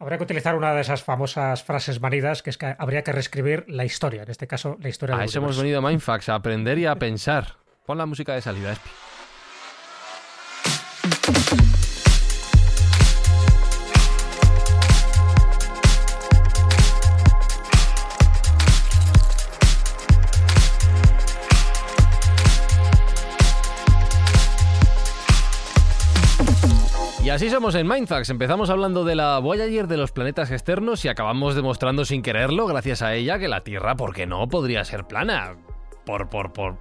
Habría 0.00 0.16
que 0.16 0.24
utilizar 0.24 0.56
una 0.56 0.72
de 0.72 0.80
esas 0.80 1.02
famosas 1.02 1.62
frases 1.62 2.00
manidas, 2.00 2.42
que 2.42 2.48
es 2.48 2.56
que 2.56 2.74
habría 2.78 3.02
que 3.02 3.12
reescribir 3.12 3.66
la 3.68 3.84
historia, 3.84 4.22
en 4.22 4.30
este 4.30 4.46
caso 4.46 4.78
la 4.80 4.88
historia 4.88 5.14
A 5.14 5.18
del 5.18 5.28
eso 5.28 5.40
hemos 5.40 5.58
venido 5.58 5.78
a 5.78 5.82
Mindfax, 5.82 6.30
a 6.30 6.36
aprender 6.36 6.78
y 6.78 6.86
a 6.86 6.96
pensar. 6.96 7.58
Pon 7.84 7.98
la 7.98 8.06
música 8.06 8.34
de 8.34 8.40
salida, 8.40 8.72
Espi. 8.72 8.90
Y 27.30 27.32
así 27.32 27.48
somos 27.48 27.76
en 27.76 27.86
Mindfax. 27.86 28.28
Empezamos 28.30 28.70
hablando 28.70 29.04
de 29.04 29.14
la 29.14 29.38
Voyager 29.38 29.86
de 29.86 29.96
los 29.96 30.10
planetas 30.10 30.50
externos 30.50 31.04
y 31.04 31.08
acabamos 31.08 31.54
demostrando 31.54 32.04
sin 32.04 32.22
quererlo, 32.22 32.66
gracias 32.66 33.02
a 33.02 33.14
ella, 33.14 33.38
que 33.38 33.46
la 33.46 33.60
Tierra, 33.60 33.94
¿por 33.94 34.12
qué 34.12 34.26
no? 34.26 34.48
Podría 34.48 34.84
ser 34.84 35.04
plana. 35.04 35.54
Por, 36.04 36.28
por, 36.28 36.52
por. 36.52 36.78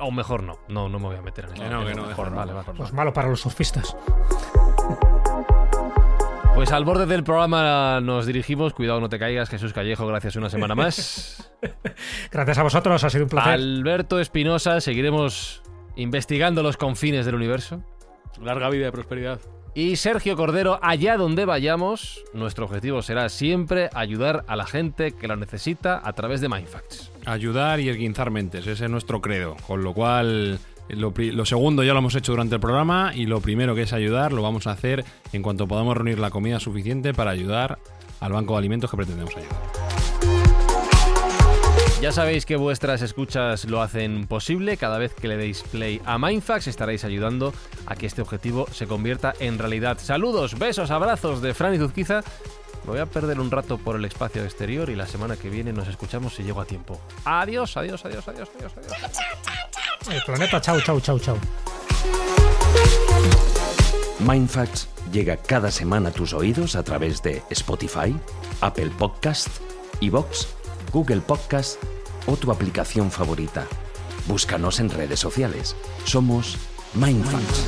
O 0.00 0.10
mejor 0.10 0.42
no. 0.42 0.58
No, 0.66 0.88
no 0.88 0.98
me 0.98 1.06
voy 1.06 1.16
a 1.18 1.22
meter 1.22 1.44
en 1.44 1.52
eso. 1.52 1.62
Que 1.62 1.68
no, 1.68 1.86
que 1.86 1.94
no, 1.94 2.06
Mejor, 2.08 2.32
no, 2.32 2.36
vale, 2.36 2.52
vale. 2.52 2.68
Pues 2.76 2.92
malo 2.92 3.12
para 3.12 3.28
los 3.28 3.42
surfistas. 3.42 3.96
Pues 6.56 6.72
al 6.72 6.84
borde 6.84 7.06
del 7.06 7.22
programa 7.22 8.00
nos 8.00 8.26
dirigimos. 8.26 8.74
Cuidado, 8.74 8.98
no 8.98 9.08
te 9.08 9.20
caigas, 9.20 9.50
Jesús 9.50 9.72
Callejo. 9.72 10.04
Gracias 10.08 10.34
una 10.34 10.50
semana 10.50 10.74
más. 10.74 11.54
Gracias 12.32 12.58
a 12.58 12.64
vosotros, 12.64 13.04
ha 13.04 13.08
sido 13.08 13.22
un 13.26 13.30
placer. 13.30 13.52
Alberto 13.52 14.18
Espinosa, 14.18 14.80
seguiremos 14.80 15.62
investigando 15.94 16.64
los 16.64 16.76
confines 16.76 17.24
del 17.24 17.36
universo. 17.36 17.84
Larga 18.40 18.68
vida 18.68 18.88
y 18.88 18.90
prosperidad. 18.90 19.38
Y 19.74 19.96
Sergio 19.96 20.36
Cordero, 20.36 20.78
allá 20.82 21.16
donde 21.16 21.46
vayamos, 21.46 22.22
nuestro 22.34 22.66
objetivo 22.66 23.00
será 23.00 23.30
siempre 23.30 23.88
ayudar 23.94 24.44
a 24.46 24.54
la 24.54 24.66
gente 24.66 25.12
que 25.12 25.28
lo 25.28 25.36
necesita 25.36 26.00
a 26.04 26.12
través 26.12 26.42
de 26.42 26.50
Mindfacts. 26.50 27.10
Ayudar 27.24 27.80
y 27.80 27.88
esguinzar 27.88 28.30
mentes, 28.30 28.66
ese 28.66 28.84
es 28.84 28.90
nuestro 28.90 29.22
credo. 29.22 29.56
Con 29.66 29.82
lo 29.82 29.94
cual, 29.94 30.58
lo, 30.90 31.14
lo 31.16 31.46
segundo 31.46 31.82
ya 31.84 31.94
lo 31.94 32.00
hemos 32.00 32.14
hecho 32.14 32.32
durante 32.32 32.56
el 32.56 32.60
programa 32.60 33.12
y 33.14 33.24
lo 33.24 33.40
primero 33.40 33.74
que 33.74 33.82
es 33.82 33.94
ayudar 33.94 34.32
lo 34.32 34.42
vamos 34.42 34.66
a 34.66 34.72
hacer 34.72 35.06
en 35.32 35.42
cuanto 35.42 35.66
podamos 35.66 35.96
reunir 35.96 36.18
la 36.18 36.30
comida 36.30 36.60
suficiente 36.60 37.14
para 37.14 37.30
ayudar 37.30 37.78
al 38.20 38.32
banco 38.32 38.52
de 38.52 38.58
alimentos 38.58 38.90
que 38.90 38.96
pretendemos 38.98 39.34
ayudar. 39.34 40.31
Ya 42.02 42.10
sabéis 42.10 42.46
que 42.46 42.56
vuestras 42.56 43.00
escuchas 43.00 43.64
lo 43.66 43.80
hacen 43.80 44.26
posible. 44.26 44.76
Cada 44.76 44.98
vez 44.98 45.14
que 45.14 45.28
le 45.28 45.36
deis 45.36 45.62
play 45.62 46.02
a 46.04 46.18
Mindfax 46.18 46.66
estaréis 46.66 47.04
ayudando 47.04 47.54
a 47.86 47.94
que 47.94 48.06
este 48.06 48.20
objetivo 48.20 48.66
se 48.72 48.88
convierta 48.88 49.34
en 49.38 49.56
realidad. 49.56 49.98
Saludos, 50.02 50.58
besos, 50.58 50.90
abrazos 50.90 51.40
de 51.40 51.54
Fran 51.54 51.74
y 51.74 51.78
Zuzquiza. 51.78 52.24
Me 52.82 52.90
voy 52.90 52.98
a 52.98 53.06
perder 53.06 53.38
un 53.38 53.52
rato 53.52 53.78
por 53.78 53.94
el 53.94 54.04
espacio 54.04 54.42
exterior 54.42 54.90
y 54.90 54.96
la 54.96 55.06
semana 55.06 55.36
que 55.36 55.48
viene 55.48 55.72
nos 55.72 55.86
escuchamos 55.86 56.34
si 56.34 56.42
llego 56.42 56.60
a 56.60 56.64
tiempo. 56.64 57.00
Adiós, 57.24 57.76
adiós, 57.76 58.04
adiós, 58.04 58.26
adiós, 58.26 58.50
adiós, 58.58 58.72
adiós. 58.76 59.12
El 60.10 60.22
planeta, 60.22 60.60
chau, 60.60 60.80
chau, 60.80 61.00
chau, 61.00 61.20
chau. 61.20 61.38
Mindfacts 64.18 64.88
llega 65.12 65.36
cada 65.36 65.70
semana 65.70 66.08
a 66.08 66.12
tus 66.12 66.32
oídos 66.32 66.74
a 66.74 66.82
través 66.82 67.22
de 67.22 67.44
Spotify, 67.50 68.12
Apple 68.60 68.90
Podcast, 68.98 69.46
Evox, 70.00 70.48
Google 70.92 71.20
Podcast 71.20 71.91
o 72.26 72.36
tu 72.36 72.50
aplicación 72.50 73.10
favorita. 73.10 73.66
Búscanos 74.26 74.80
en 74.80 74.90
redes 74.90 75.20
sociales. 75.20 75.76
Somos 76.04 76.56
Mindfacts. 76.94 77.66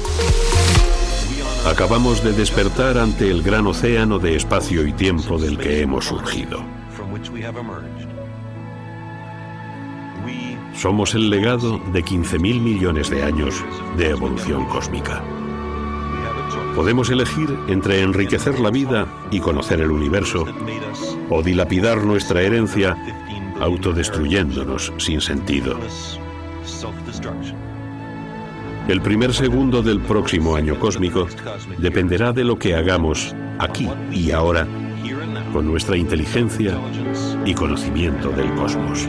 Acabamos 1.67 2.23
de 2.23 2.33
despertar 2.33 2.99
ante 2.99 3.31
el 3.31 3.43
gran 3.43 3.67
océano 3.67 4.19
de 4.19 4.37
espacio 4.37 4.87
y 4.87 4.93
tiempo 4.93 5.39
del 5.39 5.57
que 5.57 5.81
hemos 5.81 6.05
surgido. 6.05 6.63
Somos 10.75 11.15
el 11.15 11.31
legado 11.31 11.79
de 11.93 12.05
15.000 12.05 12.61
millones 12.61 13.09
de 13.09 13.23
años 13.23 13.65
de 13.97 14.11
evolución 14.11 14.67
cósmica. 14.67 15.23
Podemos 16.75 17.09
elegir 17.09 17.57
entre 17.69 18.03
enriquecer 18.03 18.59
la 18.59 18.71
vida 18.71 19.07
y 19.31 19.41
conocer 19.41 19.81
el 19.81 19.91
universo 19.91 20.45
o 21.31 21.43
dilapidar 21.43 22.05
nuestra 22.05 22.43
herencia 22.43 22.97
autodestruyéndonos 23.61 24.93
sin 24.99 25.21
sentido. 25.21 25.79
El 28.89 29.01
primer 29.01 29.33
segundo 29.33 29.83
del 29.83 30.01
próximo 30.01 30.57
año 30.57 30.79
cósmico 30.79 31.27
dependerá 31.79 32.33
de 32.33 32.45
lo 32.45 32.59
que 32.59 32.75
hagamos 32.75 33.35
aquí 33.59 33.89
y 34.13 34.31
ahora 34.31 34.67
con 35.53 35.67
nuestra 35.67 35.97
inteligencia 35.97 36.79
y 37.47 37.55
conocimiento 37.55 38.31
del 38.31 38.53
cosmos. 38.55 39.09